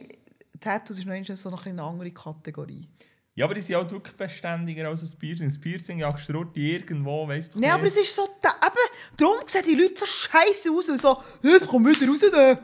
Tattoos 0.59 0.99
ist 0.99 1.05
noch 1.05 1.35
so 1.35 1.69
eine 1.69 1.81
andere 1.81 2.11
Kategorie. 2.11 2.87
Ja, 3.33 3.45
aber 3.45 3.55
die 3.55 3.61
sind 3.61 3.75
halt 3.75 3.91
wirklich 3.91 4.15
beständiger 4.15 4.87
als 4.87 5.01
ein 5.01 5.19
Piercing. 5.19 5.49
Das 5.49 5.59
Piercing 5.59 5.99
jagst 5.99 6.29
du 6.29 6.45
irgendwo, 6.53 7.27
weißt 7.27 7.55
du 7.55 7.59
Nein, 7.59 7.71
aber 7.71 7.85
es 7.85 7.97
ist 7.97 8.15
so... 8.15 8.29
Da, 8.41 8.49
eben, 8.63 9.17
darum 9.17 9.39
sehen 9.47 9.63
die 9.67 9.75
Leute 9.75 9.95
so 9.97 10.05
scheiße 10.05 10.71
aus 10.71 10.89
und 10.89 10.99
so... 10.99 11.17
«Jetzt 11.41 11.67
komm 11.67 11.85
wieder 11.85 12.07
raus, 12.07 12.21
da!» 12.31 12.57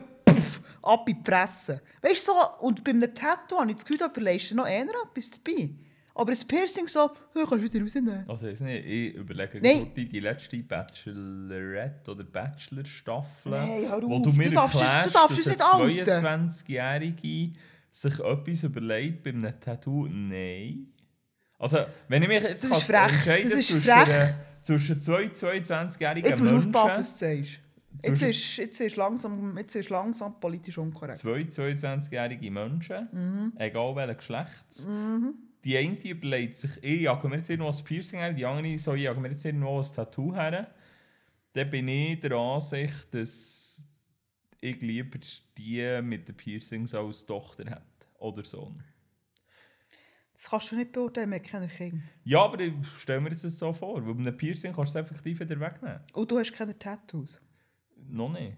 Ab 0.82 1.08
in 1.08 1.22
die 1.22 1.30
Fresse. 1.30 1.80
Weißt 2.00 2.28
du, 2.28 2.32
so... 2.32 2.66
Und 2.66 2.82
bei 2.84 2.90
einem 2.90 3.14
Tattoo 3.14 3.58
habe 3.58 3.70
ich 3.70 3.76
das 3.76 3.84
Gefühl, 3.84 3.98
da 3.98 4.06
überlegst 4.06 4.50
du 4.50 4.56
noch 4.56 4.66
eher 4.66 4.82
etwas 4.82 5.30
dabei. 5.30 5.70
Aber 6.14 6.32
ein 6.32 6.46
Piercing 6.46 6.88
so... 6.88 7.10
«Ja, 7.34 7.46
kannst 7.48 7.64
wieder 7.64 7.82
rausnehmen.» 7.82 8.24
Also 8.28 8.46
ich, 8.46 8.54
weiß 8.54 8.60
nicht, 8.60 8.86
ich 8.86 9.14
überlege 9.14 9.60
Nein. 9.62 9.90
gerade 9.94 10.04
die 10.04 10.20
letzte 10.20 10.58
Bachelorette 10.58 12.10
oder 12.10 12.24
Bachelor-Staffel, 12.24 13.52
wo 14.02 14.18
du 14.18 14.32
mir 14.32 14.48
du 14.48 14.54
darfst 14.54 14.80
erklärst, 14.80 15.10
du 15.10 15.12
darfst 15.18 15.46
dass 15.46 15.48
eine 15.48 15.72
outen. 15.72 16.50
22-Jährige 16.50 17.52
sich 17.90 18.18
etwas 18.18 18.62
überlegt 18.64 19.22
bei 19.22 19.30
einem 19.30 19.60
Tattoo. 19.60 20.06
Nein. 20.08 20.88
Also, 21.58 21.78
wenn 22.08 22.22
ich 22.22 22.28
mich 22.28 22.42
jetzt 22.42 22.64
Das 22.64 22.86
kann 22.86 22.98
ist 22.98 23.12
entscheiden 23.12 23.52
ist 23.52 23.66
zwischen 23.68 23.90
einer 23.90 24.34
zwischen 24.62 25.00
zwei 25.00 25.26
22-jährigen 25.26 26.28
Jetzt 26.28 26.40
musst 26.40 26.52
du 26.52 26.56
Menschen... 26.56 26.74
aufpassen, 26.74 27.00
was 27.00 27.16
du 27.16 27.18
sagst. 27.18 27.60
Jetzt 28.02 28.22
ist, 28.22 28.56
jetzt, 28.56 28.80
ist 28.80 28.96
langsam, 28.96 29.56
jetzt 29.58 29.74
ist 29.74 29.90
langsam 29.90 30.38
politisch 30.40 30.78
unkorrekt. 30.78 31.18
Zwei 31.18 31.40
22-jährige 31.42 32.50
Menschen, 32.50 33.08
Mhm. 33.12 33.52
egal 33.56 33.94
welchen 33.96 34.16
Geschlechts. 34.16 34.86
Die 35.64 35.76
eine 35.76 35.96
überlegt 36.08 36.56
sich, 36.56 36.82
ich 36.82 37.02
jage 37.02 37.28
mir 37.28 37.36
jetzt 37.36 37.48
irgendwo 37.50 37.70
ein 37.70 37.84
Piercing 37.84 38.18
her, 38.18 38.32
die 38.32 38.44
andere 38.44 38.76
so, 38.78 38.94
ich 38.94 39.02
jage 39.02 39.20
mir 39.20 39.28
jetzt 39.28 39.44
irgendwo 39.44 39.78
ein 39.80 39.86
Tattoo 39.94 40.34
her. 40.34 40.74
Dann 41.52 41.70
bin 41.70 41.86
ich 41.86 42.18
der 42.20 42.32
Ansicht, 42.32 43.14
dass 43.14 43.86
ich 44.60 44.80
lieber 44.80 45.18
die 45.58 46.00
mit 46.02 46.26
den 46.26 46.36
Piercings 46.36 46.94
als 46.94 47.24
Tochter 47.26 47.64
hätte. 47.70 47.82
Oder 48.18 48.44
Sohn. 48.44 48.82
Das 50.34 50.50
kannst 50.50 50.72
du 50.72 50.76
nicht 50.76 50.90
beurteilen, 50.92 51.30
wir 51.30 51.38
keine 51.40 51.68
Kinder. 51.68 52.02
Ja, 52.24 52.42
aber 52.42 52.58
ich 52.58 52.72
stelle 52.98 53.20
mir 53.20 53.30
das 53.30 53.42
so 53.42 53.72
vor, 53.72 54.04
weil 54.04 54.14
bei 54.14 54.20
einem 54.20 54.36
Piercing 54.36 54.72
kannst 54.72 54.94
du 54.94 54.98
es 54.98 55.04
effektiv 55.04 55.38
wieder 55.38 55.60
wegnehmen. 55.60 56.00
Und 56.14 56.30
du 56.30 56.38
hast 56.38 56.52
keine 56.52 56.76
Tattoos. 56.76 57.40
Noch 58.08 58.32
nicht. 58.32 58.56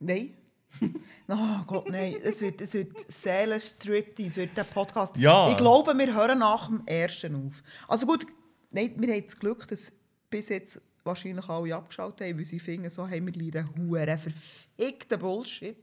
Nein. 0.00 0.34
oh 1.28 1.64
Gott, 1.66 1.88
nein. 1.90 2.16
Es 2.22 2.40
wird, 2.40 2.60
es 2.60 2.74
wird 2.74 3.10
Seelenstriptease, 3.10 4.28
es 4.28 4.36
wird 4.36 4.56
der 4.56 4.64
Podcast. 4.64 5.16
Ja. 5.16 5.50
Ich 5.50 5.56
glaube, 5.56 5.96
wir 5.96 6.14
hören 6.14 6.40
nach 6.40 6.66
dem 6.68 6.86
ersten 6.86 7.34
auf. 7.34 7.62
Also 7.86 8.06
gut, 8.06 8.26
nein, 8.70 8.94
wir 8.96 9.14
haben 9.14 9.24
das 9.24 9.38
Glück, 9.38 9.66
dass 9.68 10.00
bis 10.30 10.48
jetzt 10.50 10.80
wahrscheinlich 11.04 11.48
alle 11.48 11.74
abgeschaut 11.74 12.20
haben, 12.20 12.38
weil 12.38 12.44
sie 12.44 12.60
finden, 12.60 12.90
so 12.90 13.08
haben 13.08 13.26
wir 13.26 13.32
lernen 13.32 13.70
huere 13.76 14.18
verfickten 14.18 15.18
Bullshit. 15.18 15.76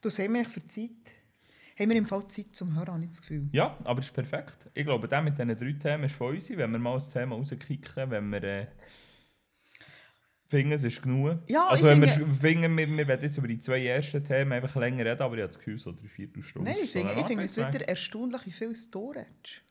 Das 0.00 0.18
haben 0.18 0.34
wir 0.34 0.44
für 0.44 0.64
Zeit. 0.64 0.90
Haben 1.78 1.90
wir 1.90 1.96
im 1.96 2.06
Fall 2.06 2.28
Zeit 2.28 2.54
zum 2.54 2.74
Hören, 2.76 2.94
habe 2.94 3.02
ich 3.02 3.10
das 3.10 3.22
Gefühl. 3.22 3.48
Ja, 3.52 3.76
aber 3.84 3.96
das 3.96 4.06
ist 4.06 4.14
perfekt. 4.14 4.68
Ich 4.74 4.84
glaube, 4.84 5.08
der 5.08 5.22
mit 5.22 5.38
diesen 5.38 5.56
drei 5.56 5.72
Themen 5.72 6.04
ist 6.04 6.14
von 6.14 6.34
uns, 6.34 6.50
wenn 6.50 6.70
wir 6.70 6.78
mal 6.78 6.94
ein 6.94 7.12
Thema 7.12 7.34
rauskicken, 7.34 8.10
wenn 8.10 8.30
wir 8.30 8.42
äh, 8.42 8.66
finden, 10.52 10.72
es 10.72 10.84
ist 10.84 11.02
genug. 11.02 11.38
Ja, 11.48 11.66
also 11.68 11.86
ich 11.86 11.92
wenn 11.92 12.00
wir 12.00 12.08
finde- 12.08 12.32
sch- 12.32 12.40
finden, 12.40 12.76
wir, 12.78 12.88
wir 12.88 13.08
werden 13.08 13.22
jetzt 13.22 13.36
über 13.38 13.48
die 13.48 13.58
zwei 13.58 13.84
ersten 13.84 14.22
Themen 14.24 14.52
einfach 14.52 14.76
länger 14.76 15.04
reden, 15.04 15.20
aber 15.22 15.34
ich 15.34 15.40
habe 15.42 15.48
das 15.48 15.58
Gefühl, 15.58 15.78
so 15.78 15.92
drei 15.92 16.06
Viertelstunden 16.08 16.72
Nein, 16.72 16.82
ich 16.82 16.90
so 16.92 16.98
finde, 16.98 17.14
ich 17.20 17.26
finde 17.26 17.44
es 17.44 17.56
wieder 17.56 17.88
erstaunlich, 17.88 18.46
wie 18.46 18.52
viel 18.52 18.76
Storage. 18.76 19.62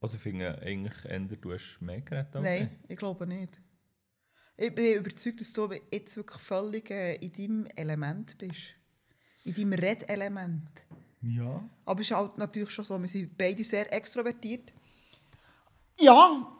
Also 0.00 0.16
ich 0.16 0.22
finde 0.22 0.58
eigentlich, 0.62 1.04
eher, 1.04 1.18
du 1.20 1.52
hast 1.52 1.78
mehr 1.80 2.00
geredet 2.00 2.34
als 2.36 2.44
Nein, 2.44 2.78
ich 2.88 2.96
glaube 2.96 3.26
nicht. 3.26 3.60
Ich 4.56 4.74
bin 4.74 4.94
überzeugt, 4.96 5.40
dass 5.40 5.52
du 5.52 5.68
jetzt 5.92 6.16
wirklich 6.16 6.40
völlig 6.40 6.90
äh, 6.90 7.16
in 7.16 7.32
deinem 7.32 7.66
Element 7.76 8.38
bist. 8.38 8.74
In 9.44 9.52
deinem 9.54 9.72
Red-Element. 9.74 10.68
Ja. 11.22 11.68
Aber 11.84 12.00
es 12.00 12.10
ist 12.10 12.16
halt 12.16 12.38
natürlich 12.38 12.70
schon 12.70 12.84
so, 12.84 13.00
wir 13.00 13.08
sind 13.08 13.36
beide 13.36 13.62
sehr 13.64 13.92
extrovertiert. 13.92 14.72
Ja, 15.98 16.55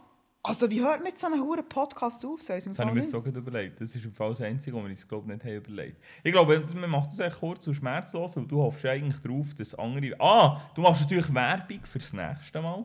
also 0.46 0.70
wie 0.70 0.80
hört 0.80 0.98
man 0.98 1.08
jetzt 1.08 1.20
so 1.20 1.26
einen 1.26 1.42
hohen 1.42 1.68
Podcast 1.68 2.24
auf? 2.24 2.40
So 2.40 2.52
Das 2.54 2.78
habe 2.78 2.90
ich 2.90 2.94
mir 2.94 3.02
jetzt 3.02 3.14
auch 3.14 3.22
gerade 3.22 3.38
überlegt. 3.38 3.80
Das 3.80 3.94
ist 3.94 4.04
im 4.04 4.12
Fall 4.12 4.30
das 4.30 4.40
Einzige, 4.40 4.76
was 4.76 4.82
wir 4.84 4.90
uns 4.90 5.08
glaube 5.08 5.24
ich, 5.32 5.34
nicht 5.34 5.44
haben 5.44 5.54
überlegt 5.64 6.02
Ich 6.22 6.32
glaube, 6.32 6.60
man 6.74 6.90
macht 6.90 7.10
das 7.12 7.20
echt 7.20 7.38
kurz 7.38 7.66
und 7.66 7.74
schmerzlos, 7.74 8.36
weil 8.36 8.46
du 8.46 8.62
hoffst 8.62 8.84
eigentlich 8.86 9.20
darauf, 9.20 9.54
dass 9.54 9.74
andere... 9.74 10.14
Ah, 10.20 10.60
du 10.74 10.80
machst 10.80 11.02
natürlich 11.02 11.32
Werbung 11.34 11.80
fürs 11.84 12.12
nächste 12.12 12.60
Mal. 12.62 12.84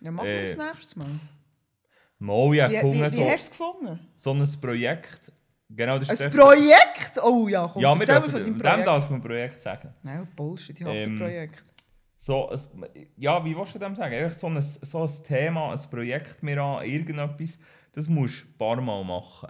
Ja, 0.00 0.10
machen 0.10 0.26
wir 0.26 0.42
das 0.42 0.54
Äh, 0.54 0.58
nächstes 0.58 0.96
Mal. 0.96 1.06
Mal, 2.18 2.54
ich 2.54 2.60
habe 2.62 2.72
Wie, 2.72 2.76
gefunden, 2.76 2.98
wie, 3.00 3.04
wie 3.04 3.10
so, 3.10 3.24
hast 3.24 3.30
du 3.30 3.34
es 3.34 3.50
gefunden? 3.50 4.00
so 4.16 4.30
ein 4.32 4.60
Projekt... 4.60 5.32
Genau, 5.74 5.98
das 5.98 6.10
Ein 6.10 6.16
ist 6.28 6.36
Projekt? 6.36 7.18
Oh 7.24 7.48
ja, 7.48 7.66
komm, 7.72 7.80
Ja, 7.80 7.96
erzähl 7.96 8.14
mir 8.16 8.22
von 8.22 8.32
deinem 8.32 8.44
dem 8.44 8.58
Projekt. 8.58 8.86
darf 8.86 9.08
man 9.10 9.22
Projekt 9.22 9.62
sagen. 9.62 9.94
Nein, 10.02 10.28
Bullshit, 10.36 10.78
ich 10.78 10.84
hasse 10.84 10.96
Ähm, 11.04 11.18
Projekt. 11.18 11.64
So, 12.24 12.50
ein, 12.50 12.60
ja, 13.16 13.44
wie 13.44 13.56
willst 13.56 13.74
du 13.74 13.80
dem 13.80 13.96
sagen? 13.96 14.14
Einfach 14.14 14.36
so 14.36 14.46
ein, 14.46 14.62
so 14.62 15.02
ein 15.02 15.24
Thema, 15.24 15.72
ein 15.72 15.90
Projekt 15.90 16.40
mir 16.44 16.62
an, 16.62 16.86
irgendetwas, 16.86 17.58
das 17.94 18.08
musst 18.08 18.44
du 18.44 18.46
ein 18.46 18.58
paar 18.58 18.80
Mal 18.80 19.02
machen. 19.02 19.48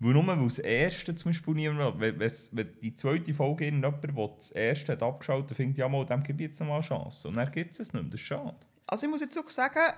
Weil 0.00 0.12
nur 0.12 0.26
weil 0.26 0.44
das 0.44 0.58
erste 0.58 1.14
zum 1.14 1.30
Beispiel 1.30 1.54
niemand 1.54 1.98
will. 1.98 2.18
Wenn, 2.18 2.30
wenn 2.52 2.80
die 2.82 2.94
zweite 2.94 3.32
Folge 3.32 3.64
irgendjemand, 3.64 4.04
der 4.04 4.28
das 4.36 4.50
erste 4.50 4.92
hat 4.92 5.02
abgeschaltet, 5.02 5.56
findet, 5.56 5.78
ja 5.78 5.88
mal, 5.88 6.04
dem 6.04 6.22
gebe 6.22 6.42
ich 6.42 6.48
jetzt 6.48 6.60
noch 6.60 6.66
mal 6.66 6.74
eine 6.74 6.82
Chance. 6.82 7.26
Und 7.26 7.36
dann 7.36 7.50
gibt 7.50 7.72
es 7.72 7.80
es 7.80 7.94
nicht 7.94 8.02
mehr. 8.02 8.10
Das 8.10 8.20
ist 8.20 8.26
schade. 8.26 8.56
Also 8.86 9.06
ich 9.06 9.10
muss 9.10 9.22
jetzt 9.22 9.38
auch 9.38 9.48
sagen, 9.48 9.94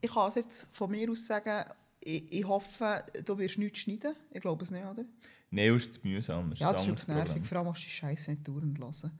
ich 0.00 0.14
kann 0.14 0.28
es 0.28 0.36
jetzt 0.36 0.68
von 0.72 0.92
mir 0.92 1.10
aus 1.10 1.26
sagen, 1.26 1.68
ich, 1.98 2.32
ich 2.32 2.46
hoffe, 2.46 3.02
du 3.24 3.36
wirst 3.36 3.58
nichts 3.58 3.80
schneiden. 3.80 4.14
Ich 4.30 4.40
glaube 4.40 4.62
es 4.62 4.70
nicht, 4.70 4.84
oder? 4.84 5.04
Nein, 5.50 5.74
ist 5.74 5.94
zu 5.94 6.00
mühsam. 6.04 6.50
Das 6.50 6.60
Ja, 6.60 6.70
das 6.70 6.82
ist 6.82 6.86
wirklich 6.86 7.08
nervig. 7.08 7.44
Vor 7.44 7.58
allem 7.58 7.68
hast 7.68 7.82
du 7.82 7.86
die 7.86 7.90
Scheiße 7.90 8.30
nicht 8.30 8.46
dauernd 8.46 8.78
hören. 8.78 9.18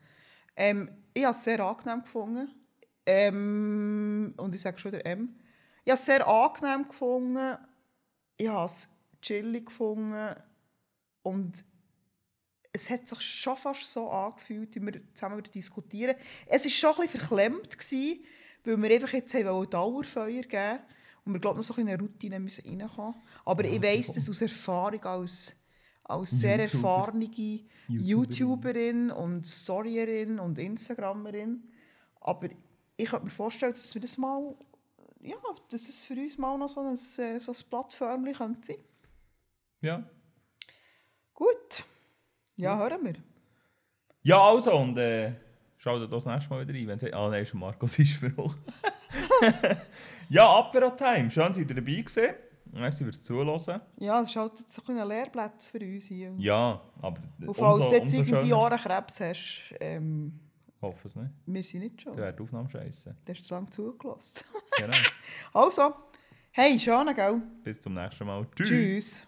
Ähm, 0.57 0.91
ich 1.15 1.25
habe 1.25 1.33
es 1.33 1.45
sehr 1.45 1.61
angenehm 1.61 2.03
gefunden. 2.03 2.51
Ähm, 3.05 4.35
und 4.37 4.55
ich 4.55 4.63
sage 4.63 4.79
schon 4.79 4.93
der 4.93 5.07
M. 5.07 5.37
Ich 5.85 5.91
habe 5.91 5.99
es 5.99 6.07
sehr 6.07 6.27
angenehm 6.27 6.89
gefunden. 6.89 7.59
Ich 8.37 8.49
habe 8.49 8.67
es 8.67 8.89
chillig 9.21 9.67
gefunden. 9.67 10.35
Und 11.23 11.65
es 12.73 12.89
hat 12.91 13.07
sich 13.07 13.21
schon 13.21 13.57
fast 13.57 13.85
so 13.85 14.11
angefühlt, 14.11 14.75
wie 14.75 14.81
wir 14.81 15.15
zusammen 15.15 15.43
diskutieren. 15.43 16.17
Es 16.47 16.65
war 16.65 16.71
schon 16.71 16.91
ein 16.91 16.97
bisschen 17.07 17.21
verklemmt, 17.21 17.79
gewesen, 17.79 18.25
weil 18.65 18.83
wir 18.83 18.91
einfach 18.91 19.13
jetzt 19.13 19.35
haben 19.35 19.71
Dauerfeuer 19.71 20.43
geben 20.43 20.79
und 21.25 21.35
wir 21.35 21.41
glaube 21.41 21.59
noch 21.59 21.65
so 21.65 21.75
ein 21.75 21.85
bisschen 21.85 21.89
in 21.89 21.95
eine 21.95 22.03
Routine 22.03 22.41
müssen 22.41 22.81
reinkommen. 22.81 23.15
Aber 23.45 23.65
ich 23.65 23.83
weiss 23.83 24.13
das 24.13 24.29
aus 24.29 24.41
Erfahrung 24.41 25.05
als, 25.05 25.57
als 26.13 26.31
sehr 26.31 26.61
YouTuber. 26.61 26.89
erfahrene 26.89 27.31
YouTuberin 27.89 29.11
und 29.11 29.47
Storyerin 29.47 30.39
und 30.39 30.59
Instagrammerin. 30.59 31.65
Aber 32.21 32.49
ich 32.97 33.09
könnte 33.09 33.25
mir 33.25 33.31
vorstellen, 33.31 33.73
dass 33.73 33.95
wir 33.95 34.01
das 34.03 34.19
mal, 34.19 34.55
ja, 35.21 35.37
dass 35.71 35.89
es 35.89 36.03
für 36.03 36.15
uns 36.15 36.39
mal 36.39 36.57
noch 36.59 36.69
so 36.69 36.81
ein, 36.81 36.95
äh, 36.95 37.41
so 37.41 37.53
ein 37.53 37.59
Plattformchen 37.69 38.35
könnte 38.35 38.67
sein. 38.67 38.77
Ja. 39.81 40.05
Gut. 41.35 41.85
Ja, 42.57 42.79
hören 42.79 43.05
wir. 43.05 43.15
Ja, 44.23 44.41
also, 44.41 44.77
und 44.77 44.97
äh, 44.99 45.35
schaut 45.79 46.11
das 46.13 46.27
nächste 46.27 46.51
Mal 46.51 46.67
wieder 46.67 46.79
ein, 46.79 46.87
wenn 46.87 46.99
sie... 46.99 47.13
Ah, 47.13 47.29
nein, 47.29 47.43
ist 47.43 47.55
Markus 47.55 47.97
Spruch. 47.97 48.55
ja, 50.29 50.49
Apero 50.49 50.91
Time. 50.91 51.31
Schön, 51.31 51.53
seid 51.53 51.69
ihr 51.69 51.75
dabei 51.75 51.97
gewesen. 51.97 52.35
Merci 52.73 53.05
fürs 53.05 53.21
Zuhören. 53.21 53.81
Ja, 53.99 54.21
das 54.21 54.31
ist 54.31 54.37
halt 54.37 54.59
jetzt 54.59 54.73
so 54.73 54.83
ein 54.83 54.85
kleiner 54.87 55.05
Lehrplatz 55.07 55.67
für 55.69 55.79
uns 55.79 56.07
hier. 56.07 56.33
Ja, 56.39 56.81
aber 57.01 57.21
Und 57.47 57.55
falls 57.55 57.89
du 57.89 57.95
jetzt 57.95 58.13
irgendwie 58.15 58.41
schöner. 58.41 58.59
Ohrenkrebs 58.59 59.21
hast, 59.21 59.75
ähm, 59.81 60.39
Hoffe 60.81 61.07
es 61.09 61.15
nicht. 61.17 61.31
wir 61.47 61.63
sind 61.63 61.81
nicht 61.81 62.03
schon. 62.03 62.13
Dann 62.15 62.23
wäre 62.23 62.33
die 62.35 62.43
Aufnahme 62.43 62.69
scheiße. 62.69 63.15
Du 63.25 63.33
hast 63.33 63.45
zu 63.45 63.55
lange 63.55 63.71
zugelassen. 63.71 64.45
Genau. 64.79 64.97
Also, 65.55 65.95
hey, 66.51 66.79
schön, 66.81 67.15
gell? 67.15 67.41
Bis 67.63 67.81
zum 67.81 67.95
nächsten 67.95 68.27
Mal. 68.27 68.47
Tschüss. 68.57 68.69
Tschüss. 68.69 69.27